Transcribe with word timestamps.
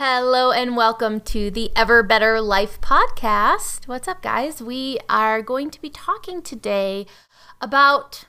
Hello 0.00 0.52
and 0.52 0.76
welcome 0.76 1.18
to 1.22 1.50
the 1.50 1.72
Ever 1.74 2.04
Better 2.04 2.40
Life 2.40 2.80
podcast. 2.80 3.88
What's 3.88 4.06
up, 4.06 4.22
guys? 4.22 4.62
We 4.62 5.00
are 5.08 5.42
going 5.42 5.70
to 5.70 5.82
be 5.82 5.90
talking 5.90 6.40
today 6.40 7.04
about 7.60 8.26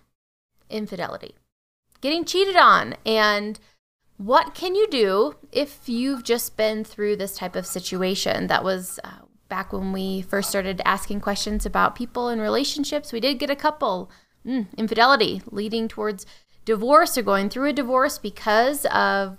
infidelity, 0.68 1.36
getting 2.02 2.26
cheated 2.26 2.56
on, 2.56 2.96
and 3.06 3.60
what 4.18 4.56
can 4.56 4.74
you 4.74 4.88
do 4.88 5.36
if 5.52 5.88
you've 5.88 6.24
just 6.24 6.58
been 6.58 6.84
through 6.84 7.18
this 7.18 7.38
type 7.38 7.56
of 7.56 7.68
situation. 7.68 8.48
That 8.48 8.64
was 8.64 9.00
uh, 9.04 9.26
back 9.48 9.72
when 9.72 9.94
we 9.94 10.24
first 10.24 10.50
started 10.50 10.82
asking 10.86 11.22
questions 11.22 11.68
about 11.68 11.94
people 11.94 12.30
in 12.30 12.42
relationships. 12.42 13.14
We 13.14 13.20
did 13.20 13.38
get 13.38 13.52
a 13.52 13.56
couple 13.56 14.10
mm, 14.44 14.66
infidelity 14.76 15.44
leading 15.52 15.88
towards 15.88 16.26
divorce 16.66 17.16
or 17.16 17.22
going 17.22 17.48
through 17.48 17.70
a 17.70 17.74
divorce 17.74 18.18
because 18.18 18.88
of 18.88 19.38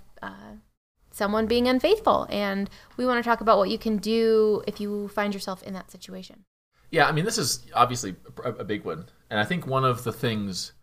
someone 1.11 1.45
being 1.45 1.67
unfaithful. 1.67 2.25
And 2.29 2.69
we 2.97 3.05
want 3.05 3.23
to 3.23 3.29
talk 3.29 3.41
about 3.41 3.57
what 3.57 3.69
you 3.69 3.77
can 3.77 3.97
do 3.97 4.63
if 4.65 4.79
you 4.79 5.09
find 5.09 5.33
yourself 5.33 5.61
in 5.63 5.73
that 5.73 5.91
situation. 5.91 6.45
Yeah, 6.89 7.07
I 7.07 7.11
mean, 7.11 7.25
this 7.25 7.37
is 7.37 7.65
obviously 7.73 8.15
a, 8.43 8.63
big 8.65 8.83
one. 8.83 9.05
And 9.29 9.39
I 9.39 9.45
think 9.45 9.65
one 9.65 9.85
of 9.85 10.03
the 10.03 10.11
things 10.11 10.73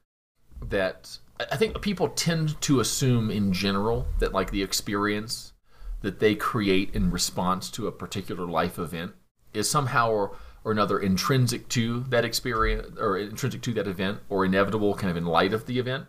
that 0.67 1.19
I 1.53 1.57
think 1.57 1.83
people 1.83 2.09
tend 2.09 2.61
to 2.63 2.81
assume 2.81 3.31
in 3.31 3.53
general 3.53 4.07
that, 4.19 4.33
like, 4.33 4.51
the 4.51 4.63
experience 4.63 5.53
that 6.01 6.19
they 6.19 6.35
create 6.35 6.95
in 6.95 7.11
response 7.11 7.71
to 7.73 7.87
a 7.87 7.93
particular 7.93 8.47
life 8.47 8.79
event 8.79 9.13
is 9.53 9.69
somehow 9.71 10.11
or, 10.11 10.37
or 10.65 10.73
another 10.73 10.99
intrinsic 10.99 11.69
to 11.69 12.05
that 12.09 12.25
experience 12.25 12.97
or 12.99 13.19
intrinsic 13.19 13.61
to 13.63 13.75
that 13.75 13.87
event 13.87 14.21
or 14.29 14.45
inevitable 14.45 14.95
kind 14.95 15.11
of 15.11 15.17
in 15.17 15.27
light 15.27 15.53
of 15.53 15.67
the 15.67 15.79
event. 15.79 16.07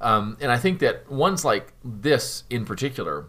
Um, 0.00 0.36
and 0.40 0.50
I 0.50 0.58
think 0.58 0.80
that 0.80 1.10
ones 1.10 1.44
like 1.44 1.72
this 1.84 2.44
in 2.50 2.64
particular 2.64 3.28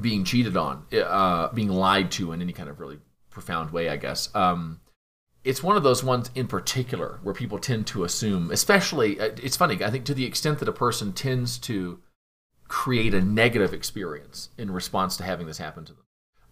being 0.00 0.24
cheated 0.24 0.56
on, 0.56 0.84
uh, 0.92 1.48
being 1.48 1.68
lied 1.68 2.10
to 2.12 2.32
in 2.32 2.42
any 2.42 2.52
kind 2.52 2.68
of 2.68 2.80
really 2.80 2.98
profound 3.30 3.70
way, 3.70 3.88
I 3.88 3.96
guess. 3.96 4.34
Um, 4.34 4.80
it's 5.44 5.62
one 5.62 5.76
of 5.76 5.82
those 5.82 6.02
ones 6.02 6.30
in 6.34 6.48
particular 6.48 7.20
where 7.22 7.34
people 7.34 7.58
tend 7.58 7.86
to 7.88 8.04
assume, 8.04 8.50
especially, 8.50 9.20
uh, 9.20 9.30
it's 9.42 9.56
funny, 9.56 9.82
I 9.82 9.90
think 9.90 10.04
to 10.06 10.14
the 10.14 10.24
extent 10.24 10.58
that 10.58 10.68
a 10.68 10.72
person 10.72 11.12
tends 11.12 11.58
to 11.58 12.00
create 12.68 13.14
a 13.14 13.20
negative 13.20 13.72
experience 13.72 14.50
in 14.58 14.72
response 14.72 15.16
to 15.16 15.24
having 15.24 15.46
this 15.46 15.58
happen 15.58 15.84
to 15.84 15.92
them. 15.92 16.02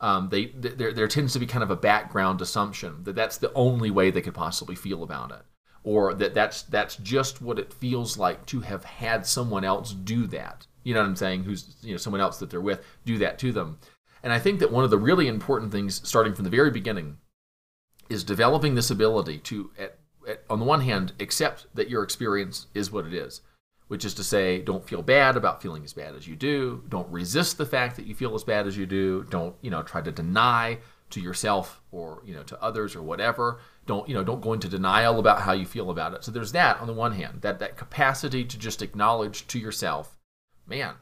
Um, 0.00 0.28
they 0.28 0.46
there, 0.46 0.92
there 0.92 1.08
tends 1.08 1.32
to 1.32 1.38
be 1.38 1.46
kind 1.46 1.62
of 1.62 1.70
a 1.70 1.76
background 1.76 2.40
assumption 2.40 3.04
that 3.04 3.14
that's 3.14 3.38
the 3.38 3.52
only 3.54 3.90
way 3.90 4.10
they 4.10 4.20
could 4.20 4.34
possibly 4.34 4.74
feel 4.74 5.02
about 5.02 5.30
it, 5.30 5.42
or 5.82 6.12
that 6.14 6.34
that's 6.34 6.62
that's 6.62 6.96
just 6.96 7.40
what 7.40 7.58
it 7.58 7.72
feels 7.72 8.18
like 8.18 8.44
to 8.46 8.60
have 8.60 8.84
had 8.84 9.26
someone 9.26 9.64
else 9.64 9.92
do 9.92 10.26
that 10.26 10.66
you 10.84 10.94
know 10.94 11.00
what 11.00 11.08
I'm 11.08 11.16
saying, 11.16 11.44
who's 11.44 11.76
you 11.82 11.92
know 11.92 11.96
someone 11.96 12.20
else 12.20 12.38
that 12.38 12.50
they're 12.50 12.60
with, 12.60 12.84
do 13.04 13.18
that 13.18 13.38
to 13.40 13.50
them. 13.50 13.78
And 14.22 14.32
I 14.32 14.38
think 14.38 14.60
that 14.60 14.72
one 14.72 14.84
of 14.84 14.90
the 14.90 14.98
really 14.98 15.28
important 15.28 15.72
things, 15.72 16.00
starting 16.08 16.34
from 16.34 16.44
the 16.44 16.50
very 16.50 16.70
beginning, 16.70 17.18
is 18.08 18.24
developing 18.24 18.74
this 18.74 18.90
ability 18.90 19.38
to, 19.38 19.70
at, 19.78 19.98
at, 20.26 20.44
on 20.48 20.58
the 20.58 20.64
one 20.64 20.80
hand, 20.80 21.12
accept 21.20 21.66
that 21.74 21.90
your 21.90 22.02
experience 22.02 22.68
is 22.72 22.90
what 22.90 23.06
it 23.06 23.12
is, 23.12 23.42
which 23.88 24.04
is 24.04 24.14
to 24.14 24.24
say, 24.24 24.60
don't 24.60 24.88
feel 24.88 25.02
bad 25.02 25.36
about 25.36 25.60
feeling 25.60 25.84
as 25.84 25.92
bad 25.92 26.14
as 26.14 26.26
you 26.26 26.36
do. 26.36 26.82
Don't 26.88 27.10
resist 27.10 27.58
the 27.58 27.66
fact 27.66 27.96
that 27.96 28.06
you 28.06 28.14
feel 28.14 28.34
as 28.34 28.44
bad 28.44 28.66
as 28.66 28.78
you 28.78 28.86
do. 28.86 29.24
Don't 29.24 29.56
you 29.60 29.70
know 29.70 29.82
try 29.82 30.00
to 30.00 30.12
deny 30.12 30.78
to 31.10 31.20
yourself 31.20 31.82
or 31.92 32.22
you 32.24 32.34
know 32.34 32.42
to 32.44 32.62
others 32.62 32.96
or 32.96 33.02
whatever. 33.02 33.60
Don't 33.86 34.08
you 34.08 34.14
know 34.14 34.24
don't 34.24 34.40
go 34.40 34.54
into 34.54 34.68
denial 34.68 35.18
about 35.18 35.42
how 35.42 35.52
you 35.52 35.66
feel 35.66 35.90
about 35.90 36.14
it. 36.14 36.24
So 36.24 36.32
there's 36.32 36.52
that 36.52 36.80
on 36.80 36.86
the 36.86 36.94
one 36.94 37.12
hand, 37.12 37.42
that 37.42 37.58
that 37.58 37.76
capacity 37.76 38.44
to 38.44 38.58
just 38.58 38.80
acknowledge 38.80 39.46
to 39.48 39.58
yourself 39.58 40.13
man, 40.66 40.94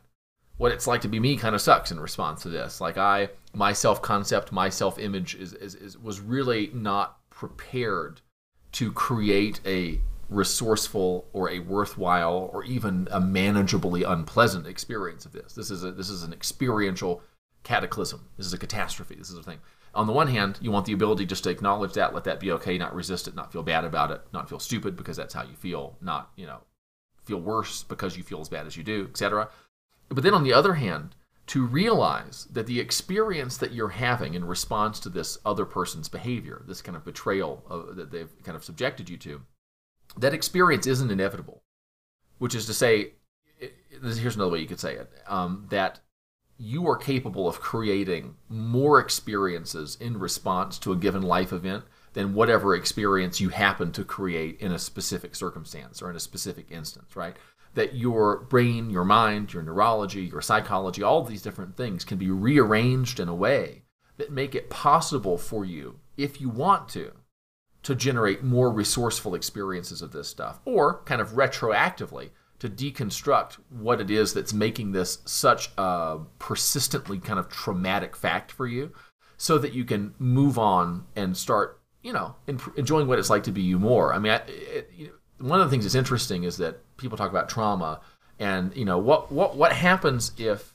what 0.57 0.73
it's 0.73 0.87
like 0.87 1.01
to 1.03 1.09
be 1.09 1.21
me 1.21 1.37
kind 1.37 1.55
of 1.55 1.61
sucks 1.61 1.91
in 1.91 2.01
response 2.01 2.43
to 2.43 2.49
this. 2.49 2.81
Like 2.81 2.99
I, 2.99 3.31
my 3.55 3.73
self 3.73 4.03
concept, 4.03 4.53
my 4.53 4.69
self 4.69 4.99
image 4.99 5.35
is, 5.35 5.55
is, 5.55 5.75
is 5.75 5.99
was 5.99 6.21
really 6.21 6.71
not 6.73 7.19
prepared 7.31 8.21
to 8.73 8.93
create 8.93 9.61
a 9.67 10.01
resourceful 10.29 11.27
or 11.33 11.51
a 11.51 11.59
worthwhile 11.59 12.51
or 12.53 12.65
even 12.65 13.07
a 13.11 13.21
manageably 13.21 14.03
unpleasant 14.03 14.67
experience 14.67 15.27
of 15.27 15.33
this. 15.33 15.55
This 15.55 15.71
is 15.71 15.85
a 15.85 15.93
this 15.93 16.09
is 16.09 16.23
an 16.23 16.33
experiential 16.33 17.23
cataclysm. 17.63 18.29
This 18.37 18.47
is 18.47 18.53
a 18.53 18.59
catastrophe. 18.59 19.15
This 19.15 19.31
is 19.31 19.39
a 19.39 19.43
thing. 19.43 19.59
On 19.95 20.07
the 20.07 20.13
one 20.13 20.29
hand, 20.29 20.59
you 20.63 20.71
want 20.71 20.87
the 20.87 20.95
ability 20.95 21.27
just 21.27 21.45
to 21.45 21.51
acknowledge 21.51 21.93
that, 21.95 22.15
let 22.15 22.25
that 22.25 22.41
be 22.41 22.51
okay, 22.53 22.79
not 22.79 22.95
resist 22.95 23.29
it, 23.29 23.35
not 23.35 23.53
feel 23.53 23.63
bad 23.63 23.85
about 23.85 24.11
it, 24.11 24.23
not 24.33 24.49
feel 24.49 24.59
stupid 24.59 24.97
because 24.97 25.19
that's 25.19 25.35
how 25.35 25.43
you 25.43 25.55
feel, 25.55 25.99
not, 26.01 26.31
you 26.35 26.47
know, 26.47 26.63
feel 27.25 27.41
worse 27.41 27.85
because 27.85 28.17
you 28.17 28.23
feel 28.23 28.41
as 28.41 28.49
bad 28.49 28.67
as 28.67 28.77
you 28.77 28.83
do, 28.83 29.07
etc. 29.11 29.49
But 30.09 30.25
then 30.25 30.35
on 30.35 30.45
the 30.45 30.53
other 30.53 30.75
hand, 30.75 31.15
to 31.49 31.67
realize 31.67 32.47
that 32.53 32.67
the 32.67 32.81
experience 32.81 33.57
that 33.57 33.73
you're 33.73 33.89
having 33.89 34.35
in 34.35 34.45
response 34.45 35.01
to 35.01 35.09
this 35.09 35.39
other 35.45 35.65
person's 35.65 36.09
behavior, 36.09 36.63
this 36.67 36.83
kind 36.83 36.97
of 36.97 37.05
betrayal 37.05 37.65
of, 37.69 37.97
that 37.97 38.11
they've 38.11 38.43
kind 38.43 38.57
of 38.57 38.65
subjected 38.65 39.09
you 39.09 39.17
to, 39.19 39.43
that 40.17 40.35
experience 40.35 40.87
isn't 40.87 41.11
inevitable. 41.11 41.63
Which 42.39 42.55
is 42.55 42.67
to 42.67 42.75
say, 42.75 43.13
here's 43.59 44.37
another 44.37 44.51
way 44.51 44.61
you 44.61 44.67
could 44.67 44.81
say 44.81 44.95
it 44.95 45.11
um, 45.27 45.67
that 45.71 46.01
you 46.59 46.89
are 46.89 46.97
capable 46.97 47.49
of 47.49 47.61
creating 47.61 48.37
more 48.49 49.01
experiences 49.01 49.97
in 50.01 50.19
response 50.19 50.79
to 50.79 50.93
a 50.93 50.97
given 50.97 51.23
life 51.23 51.53
event 51.53 51.85
than 52.15 52.35
whatever 52.35 52.75
experience 52.75 53.41
you 53.41 53.49
happen 53.49 53.93
to 53.93 54.05
create 54.05 54.61
in 54.61 54.73
a 54.73 54.79
specific 54.79 55.35
circumstance 55.35 56.03
or 56.03 56.11
in 56.11 56.17
a 56.17 56.21
specific 56.21 56.71
instance, 56.71 57.17
right? 57.17 57.37
That 57.75 57.95
your 57.95 58.41
brain, 58.45 58.91
your 58.91 59.05
mind, 59.05 59.53
your 59.53 59.63
neurology, 59.63 60.23
your 60.23 60.43
psychology, 60.43 61.03
all 61.03 61.23
these 61.23 61.43
different 61.43 61.77
things 61.77 62.05
can 62.05 62.19
be 62.19 62.31
rearranged 62.31 63.19
in 63.19 63.29
a 63.29 63.35
way 63.35 63.83
that 64.19 64.31
make 64.31 64.55
it 64.55 64.71
possible 64.71 65.39
for 65.39 65.65
you, 65.65 65.99
if 66.17 66.41
you 66.41 66.49
want 66.49 66.89
to, 66.91 67.13
to 67.83 67.95
generate 67.95 68.45
more 68.45 68.71
resourceful 68.71 69.35
experiences 69.35 70.03
of 70.03 70.13
this 70.13 70.29
stuff, 70.29 70.61
or 70.65 71.03
kind 71.05 71.21
of 71.21 71.31
retroactively 71.31 72.31
to 72.59 72.69
deconstruct 72.69 73.55
what 73.71 74.01
it 74.01 74.09
is 74.09 74.35
that's 74.35 74.53
making 74.53 74.93
this 74.93 75.19
such 75.25 75.71
a 75.77 76.19
persistently 76.39 77.19
kind 77.19 77.41
of 77.41 77.49
traumatic 77.49 78.15
fact 78.15 78.53
for 78.53 78.69
you 78.69 78.93
so 79.37 79.59
that 79.59 79.73
you 79.73 79.85
can 79.85 80.15
move 80.21 80.57
on 80.57 81.05
and 81.17 81.37
start 81.37 81.82
you 82.03 82.13
know, 82.13 82.35
enjoying 82.77 83.07
what 83.07 83.19
it's 83.19 83.31
like 83.31 83.45
to 83.45 83.53
be 83.53 83.63
you 83.63 83.79
more. 83.79 84.13
I 84.13 84.19
mean, 84.19 84.33
I, 84.33 84.43
it, 84.47 85.13
one 85.39 85.61
of 85.61 85.67
the 85.67 85.71
things 85.71 85.85
that's 85.85 85.95
interesting 85.95 86.45
is 86.45 86.57
that 86.59 86.81
people 86.97 87.17
talk 87.17 87.31
about 87.31 87.49
trauma, 87.49 88.01
and 88.39 88.77
you 88.77 88.85
know, 88.85 88.99
what 88.99 89.31
what 89.31 89.57
what 89.57 89.73
happens 89.73 90.33
if 90.37 90.75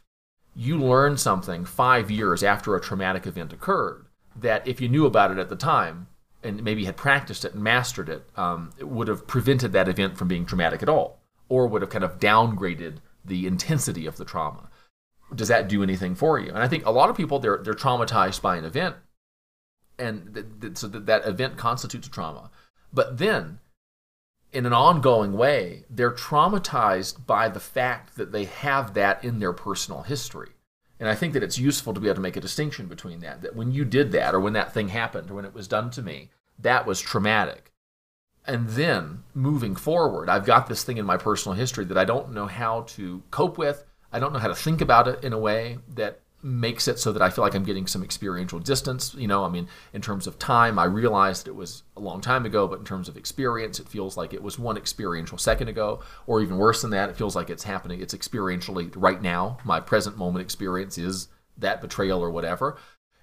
you 0.55 0.77
learn 0.77 1.17
something 1.17 1.65
five 1.65 2.09
years 2.09 2.43
after 2.43 2.75
a 2.75 2.81
traumatic 2.81 3.27
event 3.27 3.53
occurred 3.53 4.07
that 4.35 4.67
if 4.67 4.81
you 4.81 4.89
knew 4.89 5.05
about 5.05 5.31
it 5.31 5.37
at 5.37 5.49
the 5.49 5.55
time 5.55 6.07
and 6.43 6.63
maybe 6.63 6.85
had 6.85 6.97
practiced 6.97 7.43
it 7.45 7.53
and 7.53 7.63
mastered 7.63 8.09
it, 8.09 8.27
um, 8.35 8.71
it 8.77 8.87
would 8.87 9.07
have 9.07 9.27
prevented 9.27 9.71
that 9.71 9.87
event 9.87 10.17
from 10.17 10.27
being 10.27 10.45
traumatic 10.45 10.81
at 10.81 10.89
all, 10.89 11.19
or 11.49 11.67
would 11.67 11.81
have 11.81 11.91
kind 11.91 12.03
of 12.03 12.19
downgraded 12.19 12.97
the 13.25 13.45
intensity 13.45 14.05
of 14.05 14.17
the 14.17 14.25
trauma. 14.25 14.69
Does 15.35 15.49
that 15.49 15.67
do 15.67 15.83
anything 15.83 16.15
for 16.15 16.39
you? 16.39 16.49
And 16.49 16.59
I 16.59 16.67
think 16.67 16.85
a 16.85 16.91
lot 16.91 17.09
of 17.09 17.17
people 17.17 17.39
they're 17.39 17.57
they're 17.57 17.73
traumatized 17.73 18.41
by 18.41 18.55
an 18.55 18.65
event 18.65 18.95
and 19.99 20.33
th- 20.33 20.45
th- 20.61 20.77
so 20.77 20.87
that, 20.87 21.05
that 21.05 21.27
event 21.27 21.57
constitutes 21.57 22.07
trauma. 22.07 22.51
But 22.93 23.17
then, 23.17 23.59
in 24.51 24.65
an 24.65 24.73
ongoing 24.73 25.33
way, 25.33 25.85
they're 25.89 26.11
traumatized 26.11 27.25
by 27.25 27.49
the 27.49 27.59
fact 27.59 28.15
that 28.15 28.31
they 28.31 28.45
have 28.45 28.93
that 28.93 29.23
in 29.23 29.39
their 29.39 29.53
personal 29.53 30.03
history. 30.03 30.49
And 30.99 31.07
I 31.07 31.15
think 31.15 31.33
that 31.33 31.43
it's 31.43 31.59
useful 31.59 31.93
to 31.93 31.99
be 31.99 32.07
able 32.07 32.15
to 32.15 32.21
make 32.21 32.37
a 32.37 32.41
distinction 32.41 32.87
between 32.87 33.19
that. 33.19 33.41
That 33.41 33.55
when 33.55 33.71
you 33.71 33.85
did 33.85 34.11
that, 34.13 34.33
or 34.33 34.39
when 34.39 34.53
that 34.53 34.73
thing 34.73 34.89
happened, 34.89 35.29
or 35.29 35.35
when 35.35 35.45
it 35.45 35.53
was 35.53 35.67
done 35.67 35.91
to 35.91 36.01
me, 36.01 36.29
that 36.59 36.85
was 36.87 36.99
traumatic. 36.99 37.71
And 38.45 38.69
then 38.69 39.23
moving 39.33 39.75
forward, 39.75 40.29
I've 40.29 40.45
got 40.45 40.67
this 40.67 40.83
thing 40.83 40.97
in 40.97 41.05
my 41.05 41.17
personal 41.17 41.55
history 41.55 41.85
that 41.85 41.97
I 41.97 42.05
don't 42.05 42.31
know 42.31 42.47
how 42.47 42.81
to 42.81 43.21
cope 43.29 43.57
with. 43.57 43.83
I 44.11 44.19
don't 44.19 44.31
know 44.33 44.39
how 44.39 44.47
to 44.47 44.55
think 44.55 44.81
about 44.81 45.07
it 45.07 45.23
in 45.23 45.33
a 45.33 45.37
way 45.37 45.79
that 45.95 46.21
makes 46.43 46.87
it 46.87 46.99
so 46.99 47.11
that 47.11 47.21
I 47.21 47.29
feel 47.29 47.43
like 47.43 47.55
I'm 47.55 47.63
getting 47.63 47.87
some 47.87 48.03
experiential 48.03 48.59
distance. 48.59 49.15
You 49.15 49.27
know, 49.27 49.43
I 49.43 49.49
mean, 49.49 49.67
in 49.93 50.01
terms 50.01 50.27
of 50.27 50.37
time, 50.37 50.77
I 50.77 50.85
realized 50.85 51.45
that 51.45 51.51
it 51.51 51.55
was 51.55 51.83
a 51.95 51.99
long 51.99 52.21
time 52.21 52.45
ago, 52.45 52.67
but 52.67 52.79
in 52.79 52.85
terms 52.85 53.09
of 53.09 53.17
experience, 53.17 53.79
it 53.79 53.89
feels 53.89 54.17
like 54.17 54.33
it 54.33 54.43
was 54.43 54.59
one 54.59 54.77
experiential 54.77 55.37
second 55.37 55.67
ago, 55.67 56.01
or 56.27 56.41
even 56.41 56.57
worse 56.57 56.81
than 56.81 56.91
that, 56.91 57.09
it 57.09 57.17
feels 57.17 57.35
like 57.35 57.49
it's 57.49 57.63
happening. 57.63 58.01
It's 58.01 58.13
experientially 58.13 58.91
right 58.95 59.21
now. 59.21 59.57
My 59.63 59.79
present 59.79 60.17
moment 60.17 60.43
experience 60.43 60.97
is 60.97 61.27
that 61.57 61.81
betrayal 61.81 62.21
or 62.21 62.29
whatever. 62.29 62.77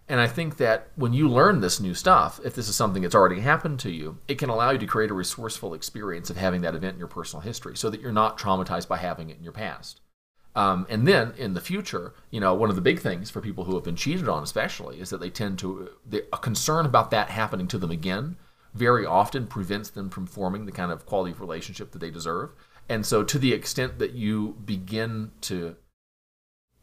And 0.06 0.20
I 0.20 0.26
think 0.26 0.58
that 0.58 0.88
when 0.96 1.14
you 1.14 1.28
learn 1.28 1.60
this 1.60 1.80
new 1.80 1.94
stuff, 1.94 2.38
if 2.44 2.54
this 2.54 2.68
is 2.68 2.76
something 2.76 3.02
that's 3.02 3.14
already 3.14 3.40
happened 3.40 3.80
to 3.80 3.90
you, 3.90 4.18
it 4.28 4.38
can 4.38 4.50
allow 4.50 4.70
you 4.70 4.78
to 4.78 4.86
create 4.86 5.10
a 5.10 5.14
resourceful 5.14 5.72
experience 5.72 6.28
of 6.28 6.36
having 6.36 6.60
that 6.60 6.74
event 6.74 6.94
in 6.94 6.98
your 6.98 7.08
personal 7.08 7.40
history 7.40 7.74
so 7.76 7.88
that 7.88 8.02
you're 8.02 8.12
not 8.12 8.38
traumatized 8.38 8.86
by 8.86 8.98
having 8.98 9.30
it 9.30 9.38
in 9.38 9.42
your 9.44 9.52
past. 9.52 10.00
Um, 10.56 10.86
and 10.88 11.06
then 11.06 11.32
in 11.36 11.54
the 11.54 11.60
future, 11.60 12.14
you 12.30 12.38
know, 12.40 12.54
one 12.54 12.70
of 12.70 12.76
the 12.76 12.82
big 12.82 13.00
things 13.00 13.28
for 13.28 13.40
people 13.40 13.64
who 13.64 13.74
have 13.74 13.84
been 13.84 13.96
cheated 13.96 14.28
on, 14.28 14.42
especially, 14.42 15.00
is 15.00 15.10
that 15.10 15.20
they 15.20 15.30
tend 15.30 15.58
to 15.60 15.90
a 16.32 16.38
concern 16.38 16.86
about 16.86 17.10
that 17.10 17.30
happening 17.30 17.66
to 17.68 17.78
them 17.78 17.90
again. 17.90 18.36
Very 18.72 19.04
often 19.04 19.46
prevents 19.46 19.90
them 19.90 20.10
from 20.10 20.26
forming 20.26 20.66
the 20.66 20.72
kind 20.72 20.92
of 20.92 21.06
quality 21.06 21.32
of 21.32 21.40
relationship 21.40 21.90
that 21.92 21.98
they 21.98 22.10
deserve. 22.10 22.50
And 22.88 23.04
so, 23.04 23.24
to 23.24 23.38
the 23.38 23.52
extent 23.52 23.98
that 23.98 24.12
you 24.12 24.56
begin 24.64 25.32
to 25.42 25.76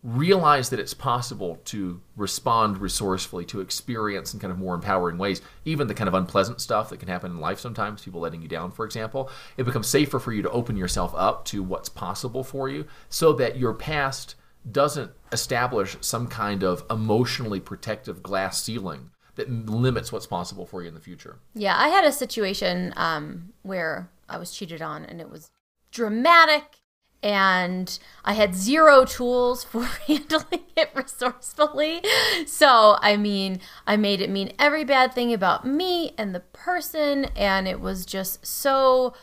realize 0.03 0.69
that 0.69 0.79
it's 0.79 0.95
possible 0.95 1.59
to 1.65 2.01
respond 2.15 2.79
resourcefully 2.79 3.45
to 3.45 3.61
experience 3.61 4.33
in 4.33 4.39
kind 4.39 4.51
of 4.51 4.57
more 4.57 4.73
empowering 4.73 5.17
ways. 5.17 5.41
Even 5.63 5.87
the 5.87 5.93
kind 5.93 6.07
of 6.07 6.13
unpleasant 6.13 6.59
stuff 6.59 6.89
that 6.89 6.99
can 6.99 7.07
happen 7.07 7.31
in 7.31 7.39
life 7.39 7.59
sometimes 7.59 8.03
people 8.03 8.19
letting 8.19 8.41
you 8.41 8.47
down 8.47 8.71
for 8.71 8.85
example 8.85 9.29
it 9.57 9.63
becomes 9.63 9.87
safer 9.87 10.19
for 10.19 10.33
you 10.33 10.41
to 10.41 10.49
open 10.49 10.75
yourself 10.75 11.13
up 11.15 11.45
to 11.45 11.61
what's 11.61 11.89
possible 11.89 12.43
for 12.43 12.67
you 12.67 12.85
so 13.09 13.33
that 13.33 13.57
your 13.57 13.73
past 13.73 14.35
doesn't 14.69 15.11
establish 15.31 15.97
some 16.01 16.27
kind 16.27 16.63
of 16.63 16.83
emotionally 16.89 17.59
protective 17.59 18.21
glass 18.21 18.61
ceiling 18.61 19.11
that 19.35 19.49
limits 19.49 20.11
what's 20.11 20.27
possible 20.27 20.65
for 20.65 20.81
you 20.81 20.87
in 20.87 20.93
the 20.93 20.99
future. 20.99 21.39
Yeah, 21.53 21.75
I 21.77 21.87
had 21.87 22.05
a 22.05 22.11
situation 22.11 22.93
um, 22.97 23.53
where 23.63 24.09
I 24.29 24.37
was 24.37 24.51
cheated 24.51 24.81
on, 24.81 25.05
and 25.05 25.21
it 25.21 25.29
was 25.29 25.49
dramatic, 25.91 26.80
and 27.23 27.99
I 28.25 28.33
had 28.33 28.55
zero 28.55 29.05
tools 29.05 29.63
for 29.71 29.85
handling 30.07 30.63
it 30.75 30.89
resourcefully. 30.93 32.01
So, 32.45 32.97
I 33.01 33.17
mean, 33.17 33.59
I 33.85 33.97
made 33.97 34.21
it 34.21 34.29
mean 34.29 34.53
every 34.57 34.83
bad 34.83 35.13
thing 35.13 35.33
about 35.33 35.65
me 35.65 36.13
and 36.17 36.33
the 36.33 36.39
person, 36.39 37.25
and 37.35 37.67
it 37.67 37.79
was 37.79 38.05
just 38.05 38.45
so 38.45 39.13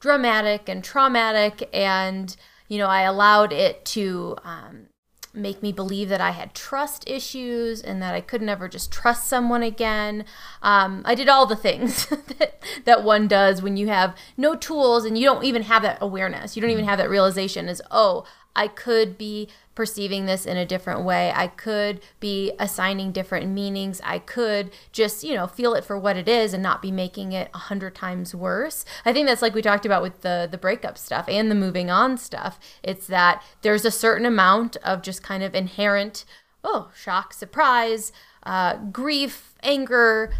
dramatic 0.00 0.68
and 0.68 0.82
traumatic, 0.82 1.68
and 1.72 2.34
you 2.68 2.78
know, 2.78 2.88
I 2.88 3.02
allowed 3.02 3.52
it 3.52 3.84
to 3.86 4.36
um, 4.44 4.86
make 5.34 5.62
me 5.62 5.72
believe 5.72 6.08
that 6.10 6.20
I 6.20 6.30
had 6.30 6.54
trust 6.54 7.08
issues 7.08 7.80
and 7.80 8.02
that 8.02 8.14
I 8.14 8.20
could 8.20 8.42
never 8.42 8.68
just 8.68 8.92
trust 8.92 9.26
someone 9.26 9.62
again. 9.62 10.24
Um, 10.62 11.02
I 11.06 11.14
did 11.14 11.28
all 11.28 11.46
the 11.46 11.56
things 11.56 12.06
that, 12.38 12.62
that 12.84 13.02
one 13.02 13.28
does 13.28 13.62
when 13.62 13.76
you 13.76 13.88
have 13.88 14.14
no 14.36 14.54
tools 14.54 15.04
and 15.04 15.16
you 15.16 15.24
don't 15.24 15.44
even 15.44 15.62
have 15.62 15.82
that 15.82 15.98
awareness. 16.00 16.54
You 16.54 16.60
don't 16.60 16.70
even 16.70 16.84
have 16.84 16.98
that 16.98 17.08
realization 17.08 17.68
is, 17.68 17.80
oh, 17.90 18.24
I 18.54 18.68
could 18.68 19.16
be 19.16 19.48
perceiving 19.74 20.26
this 20.26 20.44
in 20.44 20.56
a 20.56 20.66
different 20.66 21.02
way. 21.02 21.32
I 21.34 21.46
could 21.46 22.00
be 22.20 22.52
assigning 22.58 23.12
different 23.12 23.48
meanings. 23.48 24.00
I 24.04 24.18
could 24.18 24.70
just, 24.92 25.24
you 25.24 25.34
know, 25.34 25.46
feel 25.46 25.74
it 25.74 25.84
for 25.84 25.98
what 25.98 26.16
it 26.16 26.28
is 26.28 26.52
and 26.52 26.62
not 26.62 26.82
be 26.82 26.90
making 26.90 27.32
it 27.32 27.50
a 27.54 27.58
hundred 27.58 27.94
times 27.94 28.34
worse. 28.34 28.84
I 29.04 29.12
think 29.12 29.26
that's 29.26 29.42
like 29.42 29.54
we 29.54 29.62
talked 29.62 29.86
about 29.86 30.02
with 30.02 30.20
the 30.20 30.48
the 30.50 30.58
breakup 30.58 30.98
stuff 30.98 31.26
and 31.28 31.50
the 31.50 31.54
moving 31.54 31.90
on 31.90 32.18
stuff. 32.18 32.58
It's 32.82 33.06
that 33.06 33.42
there's 33.62 33.84
a 33.84 33.90
certain 33.90 34.26
amount 34.26 34.76
of 34.78 35.02
just 35.02 35.22
kind 35.22 35.42
of 35.42 35.54
inherent, 35.54 36.24
oh, 36.62 36.90
shock, 36.94 37.32
surprise, 37.32 38.12
uh, 38.42 38.76
grief, 38.76 39.54
anger, 39.62 40.32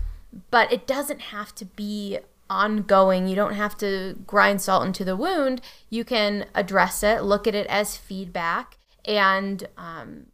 but 0.50 0.72
it 0.72 0.86
doesn't 0.86 1.20
have 1.20 1.54
to 1.54 1.64
be 1.64 2.18
ongoing. 2.52 3.26
You 3.26 3.34
don't 3.34 3.54
have 3.54 3.76
to 3.78 4.18
grind 4.26 4.60
salt 4.60 4.86
into 4.86 5.04
the 5.04 5.16
wound. 5.16 5.62
You 5.88 6.04
can 6.04 6.46
address 6.54 7.02
it, 7.02 7.22
look 7.22 7.46
at 7.46 7.54
it 7.54 7.66
as 7.68 7.96
feedback, 7.96 8.76
and 9.06 9.66
um, 9.78 10.26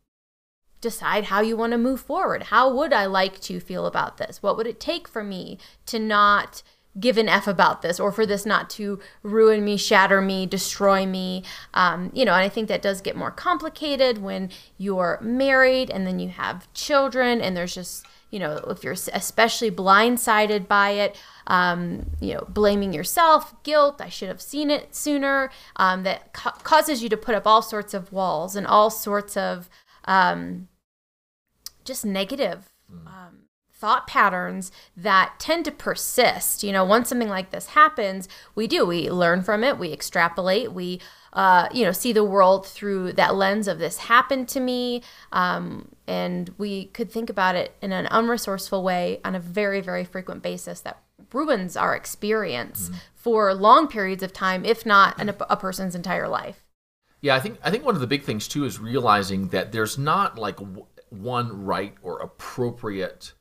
decide 0.80 1.24
how 1.24 1.40
you 1.40 1.56
want 1.56 1.72
to 1.72 1.78
move 1.78 2.00
forward. 2.00 2.44
How 2.44 2.74
would 2.74 2.92
I 2.92 3.06
like 3.06 3.40
to 3.42 3.60
feel 3.60 3.86
about 3.86 4.18
this? 4.18 4.42
What 4.42 4.56
would 4.56 4.66
it 4.66 4.80
take 4.80 5.06
for 5.06 5.22
me 5.22 5.58
to 5.86 6.00
not 6.00 6.62
give 6.98 7.16
an 7.16 7.28
F 7.28 7.46
about 7.46 7.82
this 7.82 8.00
or 8.00 8.10
for 8.10 8.26
this 8.26 8.44
not 8.44 8.68
to 8.70 8.98
ruin 9.22 9.64
me, 9.64 9.76
shatter 9.76 10.20
me, 10.20 10.44
destroy 10.44 11.06
me? 11.06 11.44
Um, 11.72 12.10
you 12.12 12.24
know, 12.24 12.34
and 12.34 12.42
I 12.42 12.48
think 12.48 12.66
that 12.66 12.82
does 12.82 13.00
get 13.00 13.14
more 13.16 13.30
complicated 13.30 14.18
when 14.18 14.50
you're 14.76 15.20
married 15.22 15.88
and 15.88 16.04
then 16.04 16.18
you 16.18 16.30
have 16.30 16.72
children 16.74 17.40
and 17.40 17.56
there's 17.56 17.76
just 17.76 18.04
you 18.30 18.38
know, 18.38 18.56
if 18.68 18.84
you're 18.84 18.92
especially 18.92 19.70
blindsided 19.70 20.68
by 20.68 20.90
it, 20.90 21.16
um, 21.46 22.10
you 22.20 22.34
know, 22.34 22.44
blaming 22.48 22.92
yourself, 22.92 23.54
guilt, 23.62 24.00
I 24.00 24.08
should 24.08 24.28
have 24.28 24.42
seen 24.42 24.70
it 24.70 24.94
sooner, 24.94 25.50
um, 25.76 26.02
that 26.02 26.32
ca- 26.32 26.58
causes 26.62 27.02
you 27.02 27.08
to 27.08 27.16
put 27.16 27.34
up 27.34 27.46
all 27.46 27.62
sorts 27.62 27.94
of 27.94 28.12
walls 28.12 28.54
and 28.54 28.66
all 28.66 28.90
sorts 28.90 29.36
of 29.36 29.70
um, 30.04 30.68
just 31.84 32.04
negative 32.04 32.70
um, 33.06 33.47
thought 33.78 34.06
patterns 34.06 34.72
that 34.96 35.34
tend 35.38 35.64
to 35.64 35.70
persist. 35.70 36.62
You 36.62 36.72
know, 36.72 36.84
once 36.84 37.08
something 37.08 37.28
like 37.28 37.50
this 37.50 37.68
happens, 37.68 38.28
we 38.54 38.66
do, 38.66 38.84
we 38.84 39.10
learn 39.10 39.42
from 39.42 39.62
it, 39.62 39.78
we 39.78 39.92
extrapolate, 39.92 40.72
we 40.72 41.00
uh, 41.32 41.68
you 41.72 41.84
know, 41.84 41.92
see 41.92 42.12
the 42.12 42.24
world 42.24 42.66
through 42.66 43.12
that 43.12 43.34
lens 43.34 43.68
of 43.68 43.78
this 43.78 43.98
happened 43.98 44.48
to 44.48 44.60
me. 44.60 45.02
Um, 45.30 45.88
and 46.06 46.52
we 46.58 46.86
could 46.86 47.12
think 47.12 47.30
about 47.30 47.54
it 47.54 47.76
in 47.82 47.92
an 47.92 48.06
unresourceful 48.06 48.82
way 48.82 49.20
on 49.24 49.34
a 49.34 49.40
very, 49.40 49.80
very 49.80 50.04
frequent 50.04 50.42
basis 50.42 50.80
that 50.80 51.00
ruins 51.32 51.76
our 51.76 51.94
experience 51.94 52.88
mm-hmm. 52.88 52.98
for 53.14 53.52
long 53.54 53.88
periods 53.88 54.22
of 54.22 54.32
time, 54.32 54.64
if 54.64 54.86
not 54.86 55.20
an, 55.20 55.28
a 55.28 55.56
person's 55.56 55.94
entire 55.94 56.28
life. 56.28 56.64
Yeah, 57.20 57.34
I 57.34 57.40
think 57.40 57.58
I 57.62 57.70
think 57.70 57.84
one 57.84 57.94
of 57.94 58.00
the 58.00 58.06
big 58.06 58.22
things 58.22 58.46
too 58.46 58.64
is 58.64 58.78
realizing 58.78 59.48
that 59.48 59.72
there's 59.72 59.98
not 59.98 60.38
like 60.38 60.56
w- 60.56 60.86
one 61.10 61.64
right 61.64 61.94
or 62.00 62.20
appropriate 62.20 63.32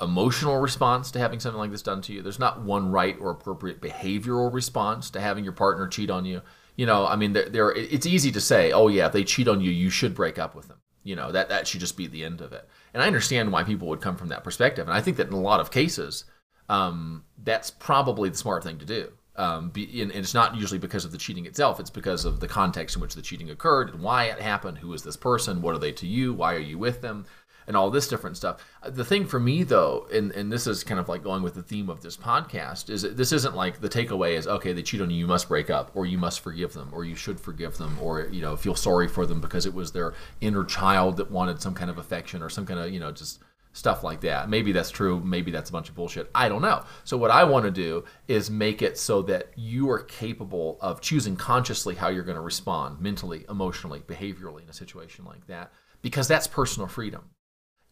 emotional 0.00 0.58
response 0.58 1.10
to 1.10 1.18
having 1.18 1.40
something 1.40 1.58
like 1.58 1.70
this 1.70 1.82
done 1.82 2.02
to 2.02 2.12
you. 2.12 2.22
There's 2.22 2.38
not 2.38 2.62
one 2.62 2.90
right 2.90 3.16
or 3.20 3.30
appropriate 3.30 3.80
behavioral 3.80 4.52
response 4.52 5.10
to 5.10 5.20
having 5.20 5.44
your 5.44 5.52
partner 5.52 5.88
cheat 5.88 6.10
on 6.10 6.24
you 6.24 6.42
you 6.76 6.84
know, 6.84 7.06
I 7.06 7.16
mean, 7.16 7.32
there, 7.32 7.48
there, 7.48 7.72
it's 7.72 8.06
easy 8.06 8.30
to 8.32 8.40
say, 8.40 8.70
oh 8.72 8.88
yeah, 8.88 9.06
if 9.06 9.12
they 9.12 9.24
cheat 9.24 9.48
on 9.48 9.60
you, 9.60 9.70
you 9.70 9.90
should 9.90 10.14
break 10.14 10.38
up 10.38 10.54
with 10.54 10.68
them. 10.68 10.78
You 11.02 11.16
know, 11.16 11.32
that 11.32 11.48
that 11.48 11.66
should 11.66 11.80
just 11.80 11.96
be 11.96 12.06
the 12.06 12.24
end 12.24 12.40
of 12.40 12.52
it. 12.52 12.68
And 12.92 13.02
I 13.02 13.06
understand 13.06 13.52
why 13.52 13.64
people 13.64 13.88
would 13.88 14.00
come 14.00 14.16
from 14.16 14.28
that 14.28 14.44
perspective, 14.44 14.86
and 14.86 14.96
I 14.96 15.00
think 15.00 15.16
that 15.16 15.28
in 15.28 15.32
a 15.32 15.40
lot 15.40 15.60
of 15.60 15.70
cases, 15.70 16.24
um, 16.68 17.24
that's 17.44 17.70
probably 17.70 18.28
the 18.28 18.36
smart 18.36 18.64
thing 18.64 18.78
to 18.78 18.84
do. 18.84 19.12
Um, 19.36 19.68
be, 19.68 20.00
and, 20.00 20.10
and, 20.10 20.20
it's 20.20 20.32
not 20.32 20.56
usually 20.56 20.78
because 20.78 21.04
of 21.04 21.12
the 21.12 21.18
cheating 21.18 21.46
itself; 21.46 21.78
it's 21.78 21.90
because 21.90 22.24
of 22.24 22.40
the 22.40 22.48
context 22.48 22.96
in 22.96 23.02
which 23.02 23.14
the 23.14 23.22
cheating 23.22 23.50
occurred 23.50 23.90
and 23.90 24.02
why 24.02 24.24
it 24.24 24.40
happened. 24.40 24.78
Who 24.78 24.92
is 24.94 25.02
this 25.02 25.16
person? 25.16 25.62
What 25.62 25.74
are 25.74 25.78
they 25.78 25.92
to 25.92 26.06
you? 26.06 26.32
Why 26.32 26.54
are 26.54 26.58
you 26.58 26.78
with 26.78 27.02
them? 27.02 27.26
And 27.66 27.76
all 27.76 27.90
this 27.90 28.08
different 28.08 28.36
stuff. 28.36 28.64
The 28.84 29.04
thing 29.04 29.26
for 29.26 29.40
me 29.40 29.62
though, 29.62 30.06
and, 30.12 30.32
and 30.32 30.52
this 30.52 30.66
is 30.66 30.84
kind 30.84 31.00
of 31.00 31.08
like 31.08 31.22
going 31.22 31.42
with 31.42 31.54
the 31.54 31.62
theme 31.62 31.88
of 31.88 32.00
this 32.02 32.16
podcast, 32.16 32.90
is 32.90 33.02
this 33.02 33.32
isn't 33.32 33.56
like 33.56 33.80
the 33.80 33.88
takeaway 33.88 34.36
is 34.36 34.46
okay, 34.46 34.72
they 34.72 34.82
cheat 34.82 35.00
on 35.00 35.10
you, 35.10 35.18
you 35.18 35.26
must 35.26 35.48
break 35.48 35.70
up, 35.70 35.90
or 35.94 36.06
you 36.06 36.18
must 36.18 36.40
forgive 36.40 36.72
them, 36.72 36.90
or 36.92 37.04
you 37.04 37.16
should 37.16 37.40
forgive 37.40 37.76
them, 37.78 37.98
or 38.00 38.28
you 38.28 38.42
know 38.42 38.56
feel 38.56 38.74
sorry 38.74 39.08
for 39.08 39.26
them 39.26 39.40
because 39.40 39.66
it 39.66 39.74
was 39.74 39.92
their 39.92 40.14
inner 40.40 40.64
child 40.64 41.16
that 41.16 41.30
wanted 41.30 41.60
some 41.60 41.74
kind 41.74 41.90
of 41.90 41.98
affection 41.98 42.42
or 42.42 42.48
some 42.48 42.66
kind 42.66 42.80
of 42.80 42.90
you 42.92 43.00
know 43.00 43.12
just 43.12 43.40
stuff 43.76 44.02
like 44.02 44.22
that. 44.22 44.48
Maybe 44.48 44.72
that's 44.72 44.90
true. 44.90 45.20
Maybe 45.20 45.50
that's 45.50 45.68
a 45.68 45.72
bunch 45.72 45.90
of 45.90 45.94
bullshit. 45.94 46.30
I 46.34 46.48
don't 46.48 46.62
know. 46.62 46.84
So, 47.04 47.16
what 47.16 47.30
I 47.30 47.44
want 47.44 47.66
to 47.66 47.70
do 47.70 48.04
is 48.26 48.50
make 48.50 48.80
it 48.80 48.96
so 48.96 49.22
that 49.22 49.50
you 49.56 49.90
are 49.90 49.98
capable 49.98 50.78
of 50.80 51.00
choosing 51.00 51.36
consciously 51.36 51.94
how 51.94 52.08
you're 52.08 52.24
going 52.24 52.36
to 52.36 52.42
respond 52.42 53.00
mentally, 53.00 53.44
emotionally, 53.48 54.00
behaviorally 54.00 54.62
in 54.62 54.70
a 54.70 54.72
situation 54.72 55.24
like 55.24 55.46
that, 55.48 55.72
because 56.00 56.26
that's 56.26 56.46
personal 56.46 56.88
freedom 56.88 57.30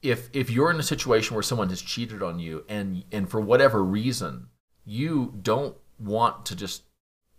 if 0.04 0.28
if 0.32 0.50
you're 0.50 0.70
in 0.70 0.78
a 0.78 0.84
situation 0.84 1.34
where 1.34 1.42
someone 1.42 1.70
has 1.70 1.82
cheated 1.82 2.22
on 2.22 2.38
you 2.38 2.64
and 2.68 3.04
and 3.10 3.28
for 3.28 3.40
whatever 3.40 3.82
reason 3.82 4.48
you 4.84 5.34
don't 5.42 5.76
want 5.98 6.44
to 6.46 6.54
just 6.54 6.82